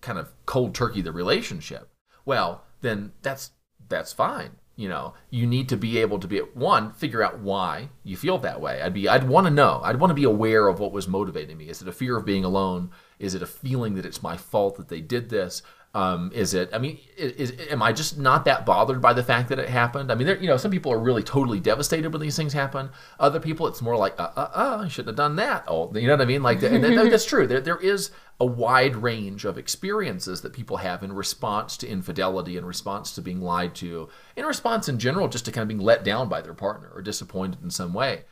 kind 0.01 0.17
of 0.17 0.33
cold 0.45 0.73
turkey 0.73 1.01
the 1.01 1.11
relationship, 1.11 1.89
well, 2.25 2.63
then 2.81 3.13
that's 3.21 3.51
that's 3.87 4.11
fine. 4.11 4.51
You 4.75 4.89
know, 4.89 5.13
you 5.29 5.47
need 5.47 5.69
to 5.69 5.77
be 5.77 5.99
able 5.99 6.19
to 6.19 6.27
be 6.27 6.37
at 6.37 6.57
one 6.57 6.91
figure 6.91 7.23
out 7.23 7.39
why 7.39 7.89
you 8.03 8.17
feel 8.17 8.39
that 8.39 8.59
way. 8.59 8.81
I'd 8.81 8.93
be 8.93 9.07
I'd 9.07 9.29
want 9.29 9.45
to 9.45 9.53
know. 9.53 9.79
I'd 9.83 9.99
want 9.99 10.09
to 10.09 10.15
be 10.15 10.23
aware 10.23 10.67
of 10.67 10.79
what 10.79 10.91
was 10.91 11.07
motivating 11.07 11.57
me. 11.57 11.69
Is 11.69 11.81
it 11.83 11.87
a 11.87 11.93
fear 11.93 12.17
of 12.17 12.25
being 12.25 12.43
alone? 12.43 12.89
Is 13.19 13.35
it 13.35 13.43
a 13.43 13.47
feeling 13.47 13.93
that 13.93 14.05
it's 14.05 14.23
my 14.23 14.35
fault 14.35 14.75
that 14.77 14.89
they 14.89 15.01
did 15.01 15.29
this? 15.29 15.61
Um, 15.95 16.29
is 16.35 16.53
it? 16.53 16.71
I 16.73 16.77
mean, 16.77 16.99
is, 17.15 17.51
is, 17.51 17.71
am 17.71 17.81
I 17.81 17.93
just 17.93 18.17
not 18.17 18.43
that 18.43 18.65
bothered 18.65 19.01
by 19.01 19.13
the 19.13 19.23
fact 19.23 19.47
that 19.47 19.59
it 19.59 19.69
happened? 19.69 20.11
I 20.11 20.15
mean, 20.15 20.27
there, 20.27 20.37
you 20.37 20.47
know, 20.47 20.57
some 20.57 20.69
people 20.69 20.91
are 20.91 20.99
really 20.99 21.23
totally 21.23 21.61
devastated 21.61 22.11
when 22.11 22.21
these 22.21 22.35
things 22.35 22.51
happen. 22.51 22.89
Other 23.17 23.39
people, 23.39 23.65
it's 23.65 23.81
more 23.81 23.95
like, 23.95 24.19
uh, 24.19 24.29
uh, 24.35 24.49
uh 24.53 24.81
I 24.83 24.89
shouldn't 24.89 25.07
have 25.07 25.15
done 25.15 25.37
that. 25.37 25.63
Oh, 25.69 25.89
you 25.95 26.07
know 26.07 26.13
what 26.13 26.21
I 26.21 26.25
mean? 26.25 26.43
Like, 26.43 26.61
and 26.63 26.83
that's 26.83 27.23
true. 27.23 27.47
There, 27.47 27.61
there 27.61 27.77
is 27.77 28.11
a 28.41 28.45
wide 28.45 28.97
range 28.97 29.45
of 29.45 29.57
experiences 29.57 30.41
that 30.41 30.51
people 30.51 30.75
have 30.75 31.01
in 31.01 31.13
response 31.13 31.77
to 31.77 31.87
infidelity, 31.87 32.57
in 32.57 32.65
response 32.65 33.13
to 33.13 33.21
being 33.21 33.39
lied 33.39 33.73
to, 33.75 34.09
in 34.35 34.43
response 34.43 34.89
in 34.89 34.99
general, 34.99 35.29
just 35.29 35.45
to 35.45 35.51
kind 35.53 35.61
of 35.61 35.69
being 35.69 35.79
let 35.79 36.03
down 36.03 36.27
by 36.27 36.41
their 36.41 36.53
partner 36.53 36.91
or 36.93 37.01
disappointed 37.01 37.63
in 37.63 37.69
some 37.69 37.93
way. 37.93 38.25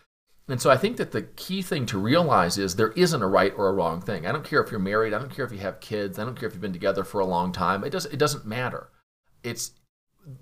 And 0.50 0.62
so 0.62 0.70
I 0.70 0.78
think 0.78 0.98
that 0.98 1.12
the 1.12 1.22
key 1.22 1.62
thing 1.62 1.86
to 1.88 1.98
realize 1.98 2.58
is 2.58 2.76
there 2.76 2.92
isn't 2.92 3.22
a 3.22 3.28
right 3.28 3.54
or 3.56 3.70
a 3.70 3.74
wrong 3.74 4.02
thing. 4.02 4.28
I 4.28 4.32
don't 4.34 4.44
care 4.44 4.62
if 4.62 4.72
you're 4.72 4.80
married, 4.80 5.14
I 5.14 5.20
don't 5.20 5.34
care 5.34 5.46
if 5.46 5.54
you 5.54 5.60
have 5.60 5.80
kids, 5.80 6.20
I 6.20 6.26
don't 6.26 6.38
care 6.38 6.48
if 6.48 6.54
you've 6.54 6.62
been 6.62 6.74
together 6.74 7.04
for 7.04 7.22
a 7.22 7.26
long 7.26 7.52
time. 7.52 7.84
It 7.84 7.92
does 7.92 8.06
it 8.08 8.18
doesn't 8.18 8.46
matter. 8.46 8.90
It's 9.44 9.72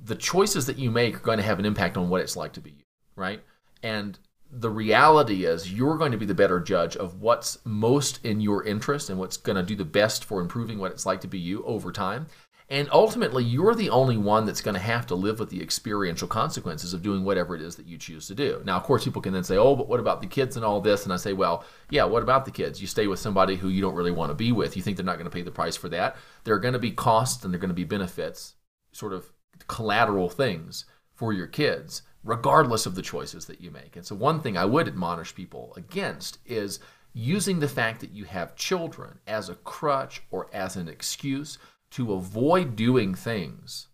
the 0.03 0.15
choices 0.15 0.65
that 0.65 0.79
you 0.79 0.89
make 0.91 1.15
are 1.15 1.19
going 1.19 1.37
to 1.37 1.43
have 1.43 1.59
an 1.59 1.65
impact 1.65 1.97
on 1.97 2.09
what 2.09 2.21
it's 2.21 2.35
like 2.35 2.53
to 2.53 2.61
be 2.61 2.71
you, 2.71 2.83
right? 3.15 3.41
And 3.83 4.17
the 4.51 4.69
reality 4.69 5.45
is 5.45 5.71
you're 5.71 5.97
going 5.97 6.11
to 6.11 6.17
be 6.17 6.25
the 6.25 6.35
better 6.35 6.59
judge 6.59 6.95
of 6.97 7.21
what's 7.21 7.57
most 7.63 8.23
in 8.25 8.41
your 8.41 8.65
interest 8.65 9.09
and 9.09 9.17
what's 9.17 9.37
going 9.37 9.55
to 9.55 9.63
do 9.63 9.75
the 9.75 9.85
best 9.85 10.25
for 10.25 10.41
improving 10.41 10.77
what 10.77 10.91
it's 10.91 11.05
like 11.05 11.21
to 11.21 11.27
be 11.27 11.39
you 11.39 11.63
over 11.63 11.91
time. 11.91 12.27
And 12.71 12.87
ultimately, 12.93 13.43
you're 13.43 13.75
the 13.75 13.89
only 13.89 14.15
one 14.15 14.45
that's 14.45 14.61
going 14.61 14.75
to 14.75 14.79
have 14.79 15.05
to 15.07 15.15
live 15.15 15.39
with 15.39 15.49
the 15.49 15.61
experiential 15.61 16.25
consequences 16.25 16.93
of 16.93 17.01
doing 17.01 17.25
whatever 17.25 17.53
it 17.53 17.61
is 17.61 17.75
that 17.75 17.85
you 17.85 17.97
choose 17.97 18.27
to 18.27 18.33
do. 18.33 18.61
Now, 18.63 18.77
of 18.77 18.83
course, 18.83 19.03
people 19.03 19.21
can 19.21 19.33
then 19.33 19.43
say, 19.43 19.57
oh, 19.57 19.75
but 19.75 19.89
what 19.89 19.99
about 19.99 20.21
the 20.21 20.27
kids 20.27 20.55
and 20.55 20.63
all 20.63 20.79
this? 20.79 21.03
And 21.03 21.11
I 21.11 21.17
say, 21.17 21.33
well, 21.33 21.65
yeah, 21.89 22.05
what 22.05 22.23
about 22.23 22.45
the 22.45 22.51
kids? 22.51 22.79
You 22.79 22.87
stay 22.87 23.07
with 23.07 23.19
somebody 23.19 23.57
who 23.57 23.67
you 23.67 23.81
don't 23.81 23.93
really 23.93 24.13
want 24.13 24.29
to 24.29 24.35
be 24.35 24.53
with. 24.53 24.77
You 24.77 24.83
think 24.83 24.95
they're 24.95 25.05
not 25.05 25.17
going 25.17 25.29
to 25.29 25.35
pay 25.35 25.41
the 25.41 25.51
price 25.51 25.75
for 25.75 25.89
that. 25.89 26.15
There 26.45 26.55
are 26.55 26.59
going 26.59 26.71
to 26.71 26.79
be 26.79 26.91
costs 26.91 27.43
and 27.43 27.53
there 27.53 27.57
are 27.57 27.59
going 27.59 27.71
to 27.71 27.75
be 27.75 27.83
benefits 27.83 28.55
sort 28.93 29.11
of 29.11 29.33
collateral 29.67 30.29
things 30.29 30.85
for 31.13 31.33
your 31.33 31.47
kids 31.47 32.03
regardless 32.23 32.85
of 32.85 32.95
the 32.95 33.01
choices 33.01 33.47
that 33.47 33.59
you 33.59 33.69
make. 33.69 33.97
And 33.97 34.05
so 34.05 34.15
one 34.15 34.39
thing 34.39 34.55
I 34.55 34.63
would 34.63 34.87
admonish 34.87 35.35
people 35.35 35.73
against 35.75 36.37
is 36.45 36.79
using 37.13 37.59
the 37.59 37.67
fact 37.67 37.99
that 37.99 38.11
you 38.11 38.23
have 38.23 38.55
children 38.55 39.19
as 39.27 39.49
a 39.49 39.55
crutch 39.55 40.21
or 40.31 40.47
as 40.53 40.77
an 40.77 40.87
excuse 40.87 41.57
to 41.91 42.13
avoid 42.13 42.75
doing 42.75 43.13
things 43.15 43.87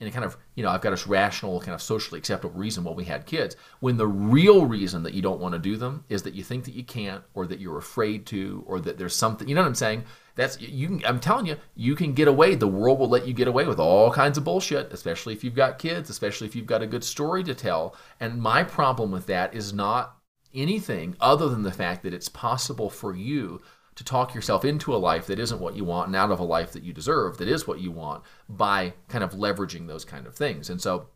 in 0.00 0.06
a 0.06 0.10
kind 0.12 0.24
of, 0.24 0.36
you 0.54 0.62
know, 0.62 0.70
I've 0.70 0.80
got 0.80 0.92
a 0.92 1.08
rational, 1.08 1.58
kind 1.60 1.74
of 1.74 1.82
socially 1.82 2.18
acceptable 2.18 2.54
reason 2.54 2.84
why 2.84 2.92
we 2.92 3.04
had 3.04 3.26
kids, 3.26 3.56
when 3.80 3.96
the 3.96 4.06
real 4.06 4.64
reason 4.64 5.02
that 5.02 5.14
you 5.14 5.22
don't 5.22 5.40
want 5.40 5.54
to 5.54 5.58
do 5.58 5.76
them 5.76 6.04
is 6.08 6.22
that 6.22 6.34
you 6.34 6.44
think 6.44 6.64
that 6.66 6.74
you 6.74 6.84
can't, 6.84 7.24
or 7.34 7.46
that 7.46 7.58
you're 7.58 7.78
afraid 7.78 8.24
to, 8.26 8.62
or 8.66 8.78
that 8.80 8.96
there's 8.96 9.16
something, 9.16 9.48
you 9.48 9.56
know 9.56 9.62
what 9.62 9.68
I'm 9.68 9.74
saying? 9.74 10.04
That's, 10.36 10.60
you 10.60 10.86
can, 10.86 11.04
I'm 11.04 11.18
telling 11.18 11.46
you, 11.46 11.56
you 11.74 11.96
can 11.96 12.12
get 12.12 12.28
away. 12.28 12.54
The 12.54 12.68
world 12.68 13.00
will 13.00 13.08
let 13.08 13.26
you 13.26 13.34
get 13.34 13.48
away 13.48 13.66
with 13.66 13.80
all 13.80 14.12
kinds 14.12 14.38
of 14.38 14.44
bullshit, 14.44 14.92
especially 14.92 15.34
if 15.34 15.42
you've 15.42 15.56
got 15.56 15.80
kids, 15.80 16.10
especially 16.10 16.46
if 16.46 16.54
you've 16.54 16.64
got 16.64 16.82
a 16.82 16.86
good 16.86 17.02
story 17.02 17.42
to 17.42 17.54
tell. 17.54 17.96
And 18.20 18.40
my 18.40 18.62
problem 18.62 19.10
with 19.10 19.26
that 19.26 19.52
is 19.52 19.72
not 19.72 20.16
anything 20.54 21.16
other 21.20 21.48
than 21.48 21.62
the 21.62 21.72
fact 21.72 22.04
that 22.04 22.14
it's 22.14 22.28
possible 22.28 22.88
for 22.88 23.16
you 23.16 23.60
to 23.98 24.04
talk 24.04 24.32
yourself 24.32 24.64
into 24.64 24.94
a 24.94 24.96
life 24.96 25.26
that 25.26 25.40
isn't 25.40 25.60
what 25.60 25.74
you 25.74 25.82
want 25.82 26.06
and 26.06 26.14
out 26.14 26.30
of 26.30 26.38
a 26.38 26.44
life 26.44 26.70
that 26.70 26.84
you 26.84 26.92
deserve 26.92 27.36
that 27.36 27.48
is 27.48 27.66
what 27.66 27.80
you 27.80 27.90
want 27.90 28.22
by 28.48 28.94
kind 29.08 29.24
of 29.24 29.32
leveraging 29.32 29.88
those 29.88 30.04
kind 30.04 30.24
of 30.24 30.36
things. 30.36 30.70
And 30.70 30.80
so 30.80 31.08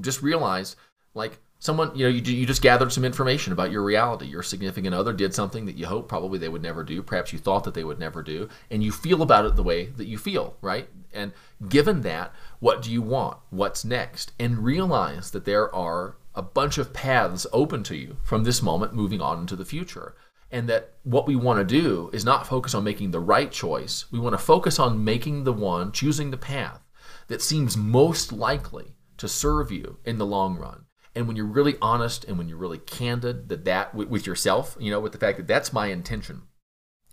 just 0.00 0.22
realize 0.22 0.76
like 1.14 1.40
someone 1.58 1.90
you 1.96 2.04
know 2.04 2.08
you, 2.08 2.22
you 2.22 2.46
just 2.46 2.62
gathered 2.62 2.92
some 2.92 3.04
information 3.04 3.52
about 3.52 3.72
your 3.72 3.82
reality. 3.82 4.26
Your 4.26 4.44
significant 4.44 4.94
other 4.94 5.12
did 5.12 5.34
something 5.34 5.66
that 5.66 5.76
you 5.76 5.86
hope 5.86 6.08
probably 6.08 6.38
they 6.38 6.48
would 6.48 6.62
never 6.62 6.84
do. 6.84 7.02
Perhaps 7.02 7.32
you 7.32 7.40
thought 7.40 7.64
that 7.64 7.74
they 7.74 7.82
would 7.82 7.98
never 7.98 8.22
do 8.22 8.48
and 8.70 8.84
you 8.84 8.92
feel 8.92 9.20
about 9.20 9.44
it 9.44 9.56
the 9.56 9.64
way 9.64 9.86
that 9.86 10.06
you 10.06 10.16
feel 10.16 10.56
right? 10.60 10.88
And 11.12 11.32
given 11.68 12.02
that 12.02 12.32
what 12.60 12.82
do 12.82 12.92
you 12.92 13.02
want? 13.02 13.38
What's 13.50 13.84
next? 13.84 14.30
And 14.38 14.60
realize 14.64 15.32
that 15.32 15.44
there 15.44 15.74
are 15.74 16.18
a 16.36 16.42
bunch 16.42 16.78
of 16.78 16.92
paths 16.92 17.48
open 17.52 17.82
to 17.82 17.96
you 17.96 18.18
from 18.22 18.44
this 18.44 18.62
moment 18.62 18.94
moving 18.94 19.20
on 19.20 19.40
into 19.40 19.56
the 19.56 19.64
future 19.64 20.14
and 20.50 20.68
that 20.68 20.94
what 21.02 21.26
we 21.26 21.36
want 21.36 21.58
to 21.58 21.80
do 21.80 22.10
is 22.12 22.24
not 22.24 22.46
focus 22.46 22.74
on 22.74 22.84
making 22.84 23.10
the 23.10 23.20
right 23.20 23.50
choice. 23.50 24.10
We 24.10 24.18
want 24.18 24.34
to 24.34 24.38
focus 24.38 24.78
on 24.78 25.04
making 25.04 25.44
the 25.44 25.52
one, 25.52 25.92
choosing 25.92 26.30
the 26.30 26.36
path 26.36 26.80
that 27.28 27.42
seems 27.42 27.76
most 27.76 28.32
likely 28.32 28.96
to 29.16 29.28
serve 29.28 29.72
you 29.72 29.98
in 30.04 30.18
the 30.18 30.26
long 30.26 30.56
run. 30.56 30.86
And 31.14 31.26
when 31.26 31.36
you're 31.36 31.46
really 31.46 31.76
honest 31.80 32.24
and 32.24 32.36
when 32.36 32.48
you're 32.48 32.58
really 32.58 32.78
candid 32.78 33.48
that 33.48 33.64
that 33.64 33.94
with 33.94 34.26
yourself, 34.26 34.76
you 34.78 34.90
know, 34.90 35.00
with 35.00 35.12
the 35.12 35.18
fact 35.18 35.38
that 35.38 35.48
that's 35.48 35.72
my 35.72 35.86
intention 35.86 36.42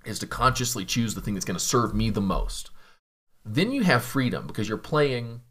is 0.06 0.20
to 0.20 0.28
consciously 0.28 0.84
choose 0.84 1.16
the 1.16 1.22
thing 1.22 1.34
that's 1.34 1.46
going 1.46 1.58
to 1.58 1.64
serve 1.64 1.96
me 1.96 2.10
the 2.10 2.22
most. 2.22 2.70
Then 3.46 3.72
you 3.72 3.84
have 3.84 4.04
freedom 4.04 4.46
because 4.46 4.68
you're 4.68 4.78
playing 4.78 5.42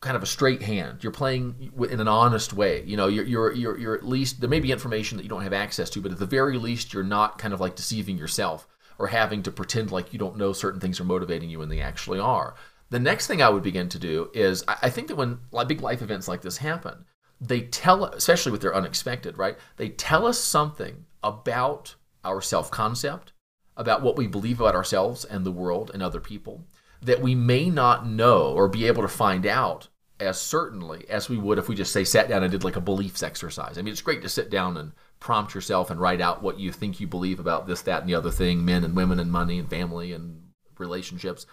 kind 0.00 0.16
of 0.16 0.22
a 0.22 0.26
straight 0.26 0.62
hand. 0.62 1.02
You're 1.02 1.12
playing 1.12 1.72
in 1.90 2.00
an 2.00 2.08
honest 2.08 2.52
way. 2.52 2.84
You 2.84 2.96
know, 2.96 3.08
you're, 3.08 3.24
you're, 3.24 3.52
you're, 3.52 3.78
you're 3.78 3.94
at 3.94 4.06
least, 4.06 4.40
there 4.40 4.50
may 4.50 4.60
be 4.60 4.70
information 4.70 5.16
that 5.16 5.24
you 5.24 5.28
don't 5.28 5.42
have 5.42 5.52
access 5.52 5.90
to, 5.90 6.00
but 6.00 6.12
at 6.12 6.18
the 6.18 6.26
very 6.26 6.56
least, 6.56 6.92
you're 6.92 7.02
not 7.02 7.38
kind 7.38 7.52
of 7.52 7.60
like 7.60 7.74
deceiving 7.74 8.16
yourself 8.16 8.68
or 8.98 9.08
having 9.08 9.42
to 9.42 9.50
pretend 9.50 9.90
like 9.90 10.12
you 10.12 10.18
don't 10.18 10.36
know 10.36 10.52
certain 10.52 10.80
things 10.80 11.00
are 11.00 11.04
motivating 11.04 11.50
you 11.50 11.58
when 11.58 11.68
they 11.68 11.80
actually 11.80 12.18
are. 12.18 12.54
The 12.90 12.98
next 12.98 13.26
thing 13.26 13.42
I 13.42 13.50
would 13.50 13.62
begin 13.62 13.88
to 13.90 13.98
do 13.98 14.30
is 14.32 14.64
I 14.66 14.88
think 14.88 15.08
that 15.08 15.16
when 15.16 15.40
big 15.66 15.80
life 15.80 16.00
events 16.00 16.28
like 16.28 16.42
this 16.42 16.58
happen, 16.58 17.04
they 17.40 17.62
tell, 17.62 18.04
especially 18.04 18.52
with 18.52 18.62
their 18.62 18.74
unexpected, 18.74 19.36
right? 19.36 19.56
They 19.76 19.90
tell 19.90 20.26
us 20.26 20.38
something 20.38 21.04
about 21.22 21.94
our 22.24 22.40
self 22.40 22.70
concept, 22.70 23.32
about 23.76 24.02
what 24.02 24.16
we 24.16 24.26
believe 24.26 24.60
about 24.60 24.74
ourselves 24.74 25.24
and 25.24 25.44
the 25.44 25.52
world 25.52 25.90
and 25.92 26.02
other 26.02 26.20
people 26.20 26.64
that 27.02 27.20
we 27.20 27.34
may 27.34 27.70
not 27.70 28.06
know 28.06 28.52
or 28.52 28.68
be 28.68 28.86
able 28.86 29.02
to 29.02 29.08
find 29.08 29.46
out 29.46 29.88
as 30.20 30.40
certainly 30.40 31.08
as 31.08 31.28
we 31.28 31.36
would 31.36 31.58
if 31.58 31.68
we 31.68 31.74
just 31.74 31.92
say 31.92 32.04
sat 32.04 32.28
down 32.28 32.42
and 32.42 32.50
did 32.50 32.64
like 32.64 32.76
a 32.76 32.80
beliefs 32.80 33.22
exercise. 33.22 33.78
I 33.78 33.82
mean, 33.82 33.92
it's 33.92 34.02
great 34.02 34.22
to 34.22 34.28
sit 34.28 34.50
down 34.50 34.76
and 34.76 34.92
prompt 35.20 35.54
yourself 35.54 35.90
and 35.90 36.00
write 36.00 36.20
out 36.20 36.42
what 36.42 36.58
you 36.58 36.72
think 36.72 37.00
you 37.00 37.06
believe 37.06 37.40
about 37.40 37.66
this, 37.66 37.82
that, 37.82 38.00
and 38.00 38.08
the 38.08 38.14
other 38.14 38.30
thing, 38.30 38.64
men 38.64 38.84
and 38.84 38.96
women 38.96 39.20
and 39.20 39.30
money 39.30 39.58
and 39.58 39.70
family 39.70 40.12
and 40.12 40.42
relationships. 40.78 41.46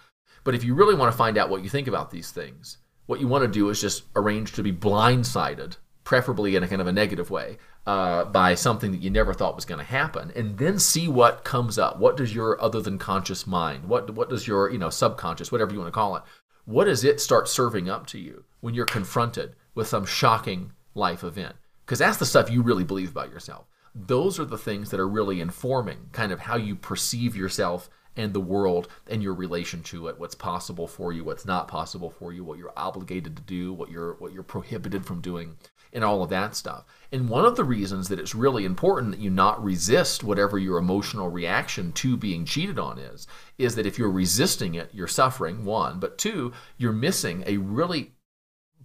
But 0.44 0.56
if 0.56 0.64
you 0.64 0.75
really 0.75 0.96
want 0.96 1.12
to 1.12 1.18
find 1.18 1.38
out 1.38 1.50
what 1.50 1.64
you 1.64 1.70
think 1.70 1.88
about 1.88 2.12
these 2.12 2.32
things, 2.32 2.78
what 3.06 3.20
you 3.20 3.28
want 3.28 3.44
to 3.44 3.48
do 3.48 3.70
is 3.70 3.82
just 3.82 4.04
arrange 4.16 4.54
to 4.54 4.64
be 4.64 4.72
blindsided 4.72 5.78
preferably 6.04 6.56
in 6.56 6.64
a 6.64 6.68
kind 6.68 6.82
of 6.82 6.88
a 6.88 6.92
negative 6.92 7.30
way, 7.30 7.58
uh, 7.86 8.25
by 8.25 8.56
something 8.56 8.92
that 8.92 9.01
you 9.01 9.10
never 9.10 9.34
thought 9.34 9.56
was 9.56 9.65
going 9.65 9.80
to 9.80 9.86
happen, 9.86 10.32
and 10.36 10.58
then 10.58 10.80
see 10.80 11.08
what 11.08 11.44
comes 11.44 11.77
up. 11.77 12.00
What 12.00 12.18
does 12.18 12.34
your 12.34 12.62
other 12.62 12.82
than 12.82 12.98
conscious 12.98 13.46
mind, 13.46 13.86
what 13.86 14.10
what 14.12 14.30
does 14.30 14.48
your 14.48 14.72
you 14.72 14.77
know 14.77 14.89
subconscious, 14.89 15.51
whatever 15.51 15.72
you 15.72 15.80
want 15.80 15.88
to 15.88 15.98
call 15.98 16.15
it, 16.15 16.24
what 16.65 16.86
does 16.86 17.04
it 17.04 17.22
start 17.22 17.48
serving 17.48 17.89
up 17.89 18.08
to 18.08 18.20
you 18.20 18.44
when 18.62 18.74
you're 18.74 18.86
confronted 18.86 19.56
with 19.75 19.88
some 19.88 20.06
shocking 20.06 20.72
life 20.96 21.24
event? 21.24 21.56
Because 21.86 22.00
that's 22.00 22.18
the 22.18 22.25
stuff 22.25 22.50
you 22.50 22.63
really 22.63 22.84
believe 22.84 23.12
about 23.12 23.30
yourself. 23.30 23.68
Those 23.94 24.39
are 24.39 24.46
the 24.46 24.58
things 24.58 24.89
that 24.89 25.00
are 25.00 25.08
really 25.08 25.39
informing 25.39 26.10
kind 26.12 26.32
of 26.32 26.39
how 26.39 26.58
you 26.58 26.75
perceive 26.75 27.36
yourself 27.36 27.89
and 28.18 28.34
the 28.34 28.39
world 28.39 28.88
and 29.08 29.22
your 29.22 29.34
relation 29.34 29.84
to 29.84 30.08
it 30.08 30.18
what's 30.18 30.36
possible 30.36 30.88
for 30.88 31.12
you 31.12 31.24
what's 31.24 31.46
not 31.46 31.68
possible 31.68 32.10
for 32.10 32.32
you 32.32 32.44
what 32.44 32.58
you're 32.58 32.74
obligated 32.77 33.36
to 33.36 33.42
do 33.42 33.74
what 33.74 33.92
you're 33.92 34.13
what 34.15 34.32
you're 34.32 34.44
prohibited 34.44 35.06
from 35.06 35.22
doing 35.22 35.58
and 35.96 36.04
all 36.04 36.22
of 36.22 36.30
that 36.30 36.56
stuff. 36.56 36.84
And 37.12 37.30
one 37.30 37.46
of 37.46 37.56
the 37.56 37.64
reasons 37.64 38.10
that 38.10 38.20
it's 38.20 38.36
really 38.36 38.66
important 38.66 39.12
that 39.12 39.22
you 39.22 39.30
not 39.30 39.64
resist 39.64 40.24
whatever 40.24 40.60
your 40.60 40.78
emotional 40.78 41.30
reaction 41.30 41.94
to 41.94 42.18
being 42.18 42.44
cheated 42.44 42.78
on 42.78 43.00
is, 43.00 43.25
is 43.58 43.75
that 43.75 43.86
if 43.86 43.98
you're 43.98 44.12
resisting 44.12 44.75
it, 44.75 44.90
you're 44.94 45.08
suffering, 45.08 45.64
one, 45.64 46.00
but 46.00 46.18
two, 46.18 46.52
you're 46.78 46.92
missing 46.92 47.44
a 47.48 47.58
really 47.58 48.12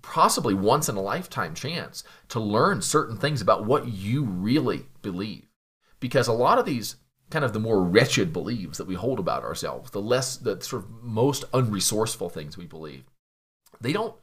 possibly 0.02 0.54
once 0.54 0.88
in 0.88 0.96
a 0.96 1.02
lifetime 1.02 1.54
chance 1.54 2.04
to 2.28 2.38
learn 2.38 2.80
certain 2.80 3.16
things 3.16 3.42
about 3.42 3.66
what 3.66 3.88
you 3.88 4.22
really 4.22 4.86
believe. 5.02 5.46
Because 5.98 6.28
a 6.28 6.32
lot 6.32 6.58
of 6.58 6.64
these 6.64 6.96
kind 7.28 7.44
of 7.44 7.52
the 7.52 7.60
more 7.60 7.82
wretched 7.82 8.32
beliefs 8.32 8.78
that 8.78 8.86
we 8.86 8.94
hold 8.94 9.18
about 9.18 9.42
ourselves, 9.42 9.90
the 9.90 10.00
less, 10.00 10.36
the 10.36 10.60
sort 10.60 10.84
of 10.84 10.90
most 11.02 11.50
unresourceful 11.52 12.30
things 12.30 12.56
we 12.56 12.66
believe, 12.66 13.04
they 13.80 13.92
don't 13.92 14.14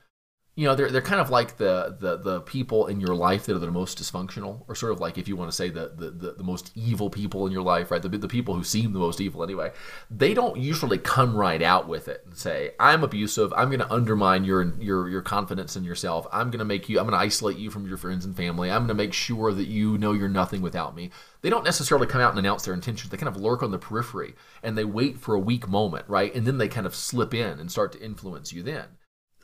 you 0.58 0.66
know 0.66 0.74
they're 0.74 0.90
they're 0.90 1.04
kind 1.04 1.22
of 1.22 1.30
like 1.30 1.58
the 1.58 1.96
the 2.00 2.18
the 2.18 2.42
people 2.42 2.88
in 2.88 3.00
your 3.00 3.14
life 3.14 3.46
that 3.46 3.56
are 3.56 3.60
the 3.60 3.70
most 3.70 4.00
dysfunctional 4.00 4.64
or 4.68 4.74
sort 4.74 4.92
of 4.92 5.00
like 5.00 5.20
if 5.20 5.28
you 5.28 5.36
want 5.36 5.52
to 5.52 5.56
say 5.56 5.70
the 5.70 5.92
the, 5.96 6.10
the, 6.10 6.32
the 6.34 6.44
most 6.44 6.72
evil 6.74 7.12
people 7.12 7.46
in 7.46 7.54
your 7.54 7.62
life 7.62 7.92
right? 7.92 8.02
The, 8.02 8.10
the 8.10 8.28
people 8.28 8.56
who 8.56 8.64
seem 8.64 8.92
the 8.92 9.00
most 9.00 9.22
evil 9.22 9.44
anyway. 9.44 9.72
They 10.10 10.34
don't 10.34 10.58
usually 10.58 10.98
come 10.98 11.36
right 11.36 11.62
out 11.62 11.88
with 11.88 12.08
it 12.08 12.24
and 12.26 12.36
say 12.36 12.72
i'm 12.80 13.04
abusive. 13.04 13.54
I'm 13.54 13.70
going 13.70 13.82
to 13.82 13.94
undermine 13.94 14.44
your 14.46 14.74
your 14.80 15.08
your 15.08 15.22
confidence 15.22 15.76
in 15.76 15.84
yourself. 15.84 16.26
I'm 16.34 16.50
going 16.50 16.60
to 16.60 16.66
make 16.66 16.90
you 16.90 17.00
i'm 17.00 17.06
going 17.06 17.18
to 17.18 17.24
isolate 17.24 17.58
you 17.58 17.70
from 17.70 17.88
your 17.88 17.98
friends 17.98 18.26
and 18.26 18.36
family. 18.36 18.72
I'm 18.72 18.80
going 18.80 18.88
to 18.88 18.94
make 18.96 19.14
sure 19.14 19.54
that 19.54 19.68
you 19.68 20.00
know 20.00 20.14
you're 20.14 20.28
nothing 20.28 20.64
without 20.64 20.96
me. 20.96 21.12
They 21.44 21.52
don't 21.52 21.66
necessarily 21.66 22.08
come 22.08 22.20
out 22.20 22.32
and 22.32 22.40
announce 22.40 22.66
their 22.66 22.74
intentions. 22.74 23.12
They 23.12 23.18
kind 23.18 23.34
of 23.34 23.40
lurk 23.40 23.62
on 23.62 23.70
the 23.70 23.78
periphery 23.78 24.34
and 24.64 24.76
they 24.76 24.86
wait 24.86 25.20
for 25.20 25.36
a 25.36 25.40
weak 25.40 25.68
moment 25.68 26.06
right? 26.08 26.34
And 26.34 26.48
then 26.48 26.58
they 26.58 26.68
kind 26.68 26.88
of 26.88 26.96
slip 26.96 27.36
in 27.36 27.60
and 27.60 27.72
start 27.72 27.92
to 27.92 28.04
influence 28.04 28.52
you 28.52 28.64
then 28.64 28.97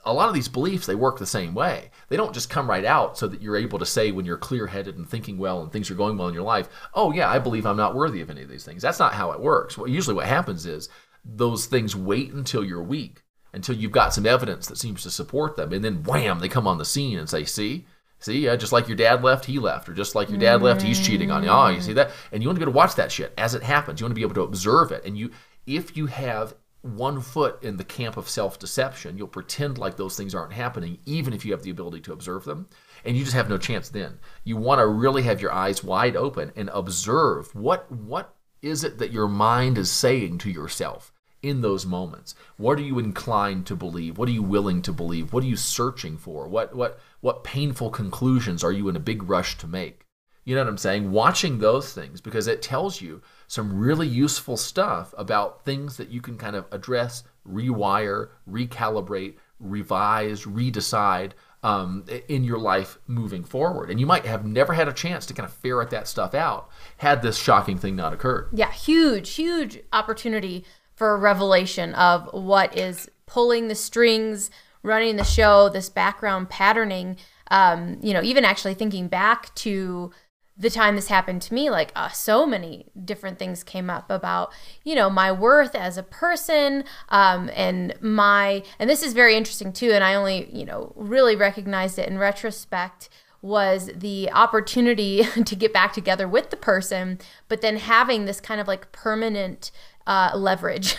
a 0.05 0.13
lot 0.13 0.27
of 0.27 0.33
these 0.33 0.47
beliefs 0.47 0.85
they 0.85 0.95
work 0.95 1.17
the 1.17 1.25
same 1.25 1.53
way. 1.53 1.89
They 2.09 2.17
don't 2.17 2.33
just 2.33 2.49
come 2.49 2.69
right 2.69 2.85
out 2.85 3.17
so 3.17 3.27
that 3.27 3.41
you're 3.41 3.55
able 3.55 3.79
to 3.79 3.85
say 3.85 4.11
when 4.11 4.25
you're 4.25 4.37
clear-headed 4.37 4.97
and 4.97 5.07
thinking 5.07 5.37
well 5.37 5.61
and 5.61 5.71
things 5.71 5.89
are 5.89 5.95
going 5.95 6.17
well 6.17 6.27
in 6.27 6.33
your 6.33 6.43
life 6.43 6.69
oh 6.93 7.11
yeah 7.11 7.29
i 7.29 7.39
believe 7.39 7.65
i'm 7.65 7.77
not 7.77 7.95
worthy 7.95 8.21
of 8.21 8.29
any 8.29 8.41
of 8.41 8.49
these 8.49 8.65
things. 8.65 8.81
That's 8.81 8.99
not 8.99 9.13
how 9.13 9.31
it 9.31 9.39
works. 9.39 9.77
Well, 9.77 9.87
usually 9.87 10.15
what 10.15 10.27
happens 10.27 10.65
is 10.65 10.89
those 11.23 11.65
things 11.65 11.95
wait 11.95 12.33
until 12.33 12.63
you're 12.63 12.83
weak 12.83 13.23
until 13.53 13.75
you've 13.75 13.91
got 13.91 14.13
some 14.13 14.25
evidence 14.25 14.67
that 14.67 14.77
seems 14.77 15.03
to 15.03 15.11
support 15.11 15.55
them 15.55 15.71
and 15.71 15.83
then 15.83 16.03
wham 16.03 16.39
they 16.39 16.49
come 16.49 16.67
on 16.67 16.77
the 16.77 16.85
scene 16.85 17.19
and 17.19 17.29
say 17.29 17.45
see? 17.45 17.85
See? 18.19 18.47
Uh, 18.47 18.55
just 18.55 18.71
like 18.71 18.87
your 18.87 18.95
dad 18.97 19.21
left 19.23 19.45
he 19.45 19.59
left. 19.59 19.89
Or 19.89 19.93
just 19.93 20.15
like 20.15 20.29
your 20.29 20.39
dad 20.39 20.61
left 20.61 20.81
he's 20.81 21.05
cheating 21.05 21.29
on 21.29 21.43
you. 21.43 21.49
Oh 21.49 21.67
you 21.67 21.81
see 21.81 21.93
that? 21.93 22.11
And 22.31 22.41
you 22.41 22.47
want 22.47 22.55
to 22.57 22.59
be 22.59 22.63
able 22.63 22.73
to 22.73 22.77
watch 22.77 22.95
that 22.95 23.11
shit 23.11 23.33
as 23.37 23.53
it 23.53 23.63
happens. 23.63 23.99
You 23.99 24.05
want 24.05 24.11
to 24.11 24.15
be 24.15 24.21
able 24.21 24.35
to 24.35 24.43
observe 24.43 24.91
it. 24.91 25.05
And 25.05 25.17
you 25.17 25.31
if 25.65 25.95
you 25.95 26.07
have 26.07 26.55
one 26.83 27.21
foot 27.21 27.63
in 27.63 27.77
the 27.77 27.83
camp 27.83 28.17
of 28.17 28.29
self 28.29 28.59
deception. 28.59 29.17
You'll 29.17 29.27
pretend 29.27 29.77
like 29.77 29.97
those 29.97 30.15
things 30.15 30.35
aren't 30.35 30.53
happening, 30.53 30.99
even 31.05 31.33
if 31.33 31.45
you 31.45 31.53
have 31.53 31.63
the 31.63 31.71
ability 31.71 32.01
to 32.01 32.13
observe 32.13 32.43
them. 32.43 32.67
And 33.05 33.17
you 33.17 33.23
just 33.23 33.35
have 33.35 33.49
no 33.49 33.57
chance 33.57 33.89
then. 33.89 34.19
You 34.43 34.57
want 34.57 34.79
to 34.79 34.87
really 34.87 35.23
have 35.23 35.41
your 35.41 35.51
eyes 35.51 35.83
wide 35.83 36.15
open 36.15 36.51
and 36.55 36.69
observe 36.73 37.53
what, 37.55 37.91
what 37.91 38.35
is 38.61 38.83
it 38.83 38.97
that 38.99 39.11
your 39.11 39.27
mind 39.27 39.77
is 39.77 39.89
saying 39.89 40.37
to 40.39 40.51
yourself 40.51 41.11
in 41.41 41.61
those 41.61 41.85
moments? 41.85 42.35
What 42.57 42.77
are 42.77 42.83
you 42.83 42.99
inclined 42.99 43.65
to 43.67 43.75
believe? 43.75 44.17
What 44.17 44.29
are 44.29 44.33
you 44.33 44.43
willing 44.43 44.81
to 44.83 44.93
believe? 44.93 45.31
What 45.31 45.43
are 45.43 45.47
you 45.47 45.55
searching 45.55 46.17
for? 46.17 46.47
What, 46.47 46.75
what, 46.75 46.99
what 47.21 47.43
painful 47.43 47.91
conclusions 47.91 48.63
are 48.63 48.71
you 48.71 48.89
in 48.89 48.95
a 48.95 49.01
big 49.01 49.23
rush 49.23 49.57
to 49.59 49.67
make? 49.67 50.05
You 50.45 50.55
know 50.55 50.61
what 50.61 50.69
I'm 50.69 50.77
saying? 50.77 51.11
Watching 51.11 51.59
those 51.59 51.93
things 51.93 52.19
because 52.19 52.47
it 52.47 52.61
tells 52.61 52.99
you 52.99 53.21
some 53.53 53.77
really 53.77 54.07
useful 54.07 54.57
stuff 54.57 55.13
about 55.15 55.63
things 55.63 55.97
that 55.97 56.09
you 56.09 56.19
can 56.21 56.39
kind 56.39 56.55
of 56.55 56.65
address, 56.71 57.23
rewire, 57.47 58.29
recalibrate, 58.49 59.35
revise, 59.59 60.45
redecide 60.45 61.33
um, 61.61 62.03
in 62.27 62.43
your 62.43 62.57
life 62.57 62.97
moving 63.05 63.43
forward. 63.43 63.91
And 63.91 63.99
you 63.99 64.07
might 64.07 64.25
have 64.25 64.43
never 64.43 64.73
had 64.73 64.87
a 64.87 64.91
chance 64.91 65.27
to 65.27 65.35
kind 65.35 65.47
of 65.47 65.53
ferret 65.53 65.91
that 65.91 66.07
stuff 66.07 66.33
out 66.33 66.67
had 66.97 67.21
this 67.21 67.37
shocking 67.37 67.77
thing 67.77 67.95
not 67.95 68.11
occurred. 68.11 68.49
Yeah, 68.53 68.71
huge, 68.71 69.35
huge 69.35 69.79
opportunity 69.93 70.65
for 70.95 71.13
a 71.13 71.17
revelation 71.17 71.93
of 71.93 72.27
what 72.33 72.75
is 72.75 73.07
pulling 73.27 73.67
the 73.67 73.75
strings 73.75 74.49
running 74.81 75.15
the 75.15 75.23
show, 75.23 75.69
this 75.69 75.89
background 75.89 76.49
patterning, 76.49 77.17
um, 77.51 77.99
you 78.01 78.13
know, 78.13 78.21
even 78.23 78.43
actually 78.43 78.73
thinking 78.73 79.07
back 79.07 79.53
to 79.55 80.11
the 80.55 80.69
time 80.69 80.95
this 80.95 81.07
happened 81.07 81.41
to 81.43 81.53
me, 81.53 81.69
like 81.69 81.91
uh, 81.95 82.09
so 82.09 82.45
many 82.45 82.85
different 83.03 83.39
things 83.39 83.63
came 83.63 83.89
up 83.89 84.09
about, 84.11 84.53
you 84.83 84.93
know, 84.93 85.09
my 85.09 85.31
worth 85.31 85.73
as 85.73 85.97
a 85.97 86.03
person, 86.03 86.83
um, 87.09 87.49
and 87.55 87.95
my, 88.01 88.63
and 88.77 88.89
this 88.89 89.01
is 89.01 89.13
very 89.13 89.35
interesting 89.35 89.73
too. 89.73 89.91
And 89.91 90.03
I 90.03 90.13
only, 90.13 90.49
you 90.51 90.65
know, 90.65 90.93
really 90.95 91.35
recognized 91.35 91.97
it 91.97 92.07
in 92.07 92.19
retrospect 92.19 93.09
was 93.41 93.89
the 93.95 94.31
opportunity 94.31 95.23
to 95.45 95.55
get 95.55 95.73
back 95.73 95.91
together 95.91 96.27
with 96.27 96.49
the 96.51 96.57
person, 96.57 97.19
but 97.47 97.61
then 97.61 97.77
having 97.77 98.25
this 98.25 98.39
kind 98.39 98.61
of 98.61 98.67
like 98.67 98.91
permanent 98.91 99.71
uh, 100.05 100.31
leverage 100.35 100.95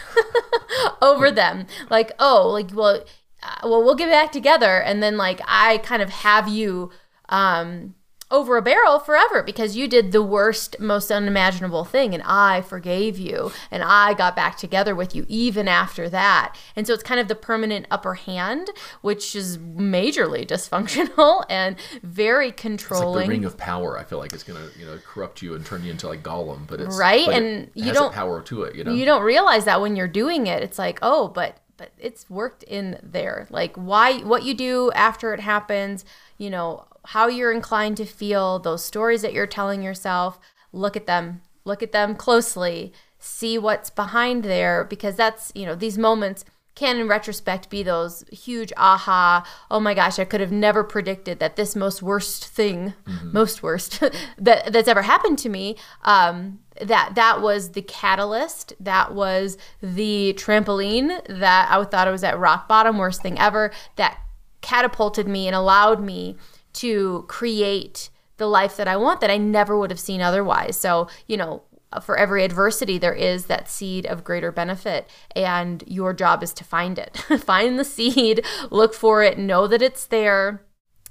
over 1.02 1.30
them. 1.30 1.66
Like, 1.90 2.12
oh, 2.18 2.48
like, 2.50 2.70
well, 2.74 3.04
uh, 3.42 3.56
well, 3.62 3.82
we'll 3.82 3.94
get 3.94 4.10
back 4.10 4.32
together, 4.32 4.80
and 4.80 5.02
then 5.02 5.16
like 5.16 5.40
I 5.46 5.78
kind 5.78 6.02
of 6.02 6.10
have 6.10 6.48
you 6.48 6.90
um, 7.28 7.94
over 8.30 8.56
a 8.56 8.62
barrel 8.62 8.98
forever 8.98 9.42
because 9.42 9.76
you 9.76 9.86
did 9.86 10.12
the 10.12 10.22
worst, 10.22 10.76
most 10.80 11.10
unimaginable 11.10 11.84
thing, 11.84 12.14
and 12.14 12.22
I 12.24 12.62
forgave 12.62 13.18
you, 13.18 13.52
and 13.70 13.82
I 13.82 14.14
got 14.14 14.34
back 14.34 14.56
together 14.56 14.94
with 14.94 15.14
you 15.14 15.24
even 15.28 15.68
after 15.68 16.08
that. 16.08 16.56
And 16.74 16.86
so 16.86 16.94
it's 16.94 17.02
kind 17.02 17.20
of 17.20 17.28
the 17.28 17.34
permanent 17.34 17.86
upper 17.90 18.14
hand, 18.14 18.70
which 19.02 19.36
is 19.36 19.58
majorly 19.58 20.46
dysfunctional 20.46 21.44
and 21.48 21.76
very 22.02 22.52
controlling. 22.52 23.08
It's 23.08 23.16
like 23.16 23.26
the 23.26 23.30
ring 23.30 23.44
of 23.44 23.56
power. 23.56 23.98
I 23.98 24.04
feel 24.04 24.18
like 24.18 24.32
it's 24.32 24.44
gonna, 24.44 24.68
you 24.78 24.86
know, 24.86 24.98
corrupt 25.04 25.42
you 25.42 25.54
and 25.54 25.64
turn 25.64 25.84
you 25.84 25.90
into 25.90 26.08
like 26.08 26.22
Gollum. 26.22 26.66
But 26.66 26.80
it's 26.80 26.96
right, 26.96 27.26
but 27.26 27.34
and 27.36 27.64
it 27.64 27.70
you 27.74 27.92
don't 27.92 28.12
a 28.12 28.14
power 28.14 28.42
to 28.42 28.62
it. 28.62 28.74
You 28.74 28.84
know, 28.84 28.92
you 28.92 29.04
don't 29.04 29.22
realize 29.22 29.64
that 29.66 29.80
when 29.80 29.96
you're 29.96 30.08
doing 30.08 30.46
it. 30.46 30.62
It's 30.62 30.78
like, 30.78 30.98
oh, 31.02 31.28
but 31.28 31.58
but 31.76 31.92
it's 31.98 32.28
worked 32.30 32.62
in 32.64 32.98
there. 33.02 33.46
Like 33.50 33.76
why 33.76 34.18
what 34.20 34.44
you 34.44 34.54
do 34.54 34.90
after 34.92 35.34
it 35.34 35.40
happens, 35.40 36.04
you 36.38 36.50
know, 36.50 36.86
how 37.06 37.28
you're 37.28 37.52
inclined 37.52 37.96
to 37.98 38.04
feel, 38.04 38.58
those 38.58 38.84
stories 38.84 39.22
that 39.22 39.32
you're 39.32 39.46
telling 39.46 39.82
yourself, 39.82 40.38
look 40.72 40.96
at 40.96 41.06
them. 41.06 41.42
Look 41.64 41.82
at 41.82 41.92
them 41.92 42.14
closely. 42.14 42.92
See 43.18 43.58
what's 43.58 43.90
behind 43.90 44.44
there 44.44 44.84
because 44.84 45.16
that's, 45.16 45.52
you 45.54 45.64
know, 45.64 45.74
these 45.74 45.98
moments 45.98 46.44
can 46.74 46.98
in 46.98 47.06
retrospect 47.06 47.70
be 47.70 47.82
those 47.82 48.24
huge 48.32 48.72
aha 48.76 49.46
oh 49.70 49.78
my 49.78 49.94
gosh 49.94 50.18
i 50.18 50.24
could 50.24 50.40
have 50.40 50.50
never 50.50 50.82
predicted 50.82 51.38
that 51.38 51.56
this 51.56 51.76
most 51.76 52.02
worst 52.02 52.44
thing 52.44 52.94
mm-hmm. 53.06 53.32
most 53.32 53.62
worst 53.62 54.00
that 54.38 54.72
that's 54.72 54.88
ever 54.88 55.02
happened 55.02 55.38
to 55.38 55.48
me 55.48 55.76
um, 56.02 56.58
that 56.80 57.14
that 57.14 57.40
was 57.40 57.70
the 57.70 57.82
catalyst 57.82 58.72
that 58.80 59.14
was 59.14 59.56
the 59.80 60.34
trampoline 60.36 61.24
that 61.28 61.68
i 61.70 61.84
thought 61.84 62.08
i 62.08 62.10
was 62.10 62.24
at 62.24 62.38
rock 62.38 62.66
bottom 62.66 62.98
worst 62.98 63.22
thing 63.22 63.38
ever 63.38 63.70
that 63.96 64.18
catapulted 64.60 65.28
me 65.28 65.46
and 65.46 65.54
allowed 65.54 66.02
me 66.02 66.36
to 66.74 67.24
create 67.28 68.10
the 68.36 68.46
life 68.46 68.76
that 68.76 68.88
i 68.88 68.96
want 68.96 69.20
that 69.20 69.30
i 69.30 69.36
never 69.36 69.78
would 69.78 69.90
have 69.90 70.00
seen 70.00 70.20
otherwise. 70.20 70.76
So 70.76 71.08
you 71.26 71.36
know 71.36 71.62
for 72.02 72.16
every 72.16 72.44
adversity 72.44 72.98
there 72.98 73.14
is 73.14 73.46
that 73.46 73.68
seed 73.68 74.06
of 74.06 74.24
greater 74.24 74.50
benefit 74.50 75.08
and 75.34 75.84
your 75.86 76.12
job 76.12 76.42
is 76.42 76.52
to 76.54 76.64
find 76.64 76.98
it. 76.98 77.16
Find 77.40 77.78
the 77.78 77.84
seed 77.84 78.44
look 78.70 78.94
for 78.94 79.22
it 79.22 79.38
know 79.38 79.66
that 79.66 79.82
it's 79.82 80.06
there 80.06 80.62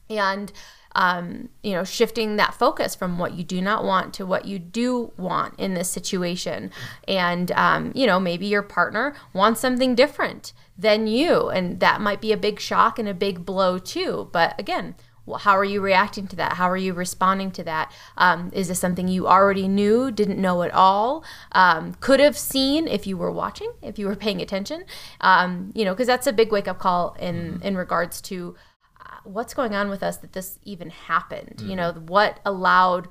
and 0.09 0.51
um, 0.95 1.49
you 1.63 1.71
know 1.71 1.83
shifting 1.83 2.35
that 2.35 2.53
focus 2.53 2.93
from 2.93 3.17
what 3.17 3.33
you 3.33 3.43
do 3.43 3.61
not 3.61 3.83
want 3.83 4.13
to 4.15 4.25
what 4.25 4.45
you 4.45 4.59
do 4.59 5.11
want 5.17 5.59
in 5.59 5.73
this 5.73 5.89
situation. 5.89 6.71
And 7.07 7.51
um, 7.53 7.91
you 7.95 8.05
know 8.05 8.19
maybe 8.19 8.45
your 8.45 8.61
partner 8.61 9.15
wants 9.33 9.61
something 9.61 9.95
different 9.95 10.53
than 10.77 11.07
you 11.07 11.49
and 11.49 11.79
that 11.79 12.01
might 12.01 12.21
be 12.21 12.31
a 12.31 12.37
big 12.37 12.59
shock 12.59 12.99
and 12.99 13.07
a 13.07 13.13
big 13.13 13.45
blow 13.45 13.79
too. 13.79 14.29
But 14.31 14.59
again 14.59 14.95
how 15.39 15.57
are 15.57 15.63
you 15.63 15.81
reacting 15.81 16.27
to 16.27 16.35
that? 16.35 16.53
How 16.53 16.69
are 16.69 16.77
you 16.77 16.93
responding 16.93 17.51
to 17.51 17.63
that? 17.63 17.91
Um, 18.17 18.51
is 18.53 18.67
this 18.67 18.79
something 18.79 19.07
you 19.07 19.27
already 19.27 19.67
knew, 19.67 20.11
didn't 20.11 20.39
know 20.39 20.63
at 20.63 20.73
all, 20.73 21.23
um, 21.53 21.95
could 22.01 22.19
have 22.19 22.37
seen 22.37 22.87
if 22.87 23.07
you 23.07 23.15
were 23.17 23.31
watching, 23.31 23.71
if 23.81 23.97
you 23.97 24.07
were 24.07 24.15
paying 24.15 24.41
attention? 24.41 24.83
Um, 25.21 25.71
you 25.73 25.85
know, 25.85 25.93
because 25.93 26.07
that's 26.07 26.27
a 26.27 26.33
big 26.33 26.51
wake 26.51 26.67
up 26.67 26.79
call 26.79 27.15
in 27.19 27.53
mm-hmm. 27.53 27.63
in 27.63 27.77
regards 27.77 28.21
to 28.23 28.55
uh, 28.99 29.17
what's 29.23 29.53
going 29.53 29.73
on 29.73 29.89
with 29.89 30.03
us 30.03 30.17
that 30.17 30.33
this 30.33 30.59
even 30.63 30.89
happened. 30.89 31.57
Mm-hmm. 31.57 31.69
You 31.69 31.75
know, 31.77 31.93
what 31.93 32.39
allowed 32.45 33.07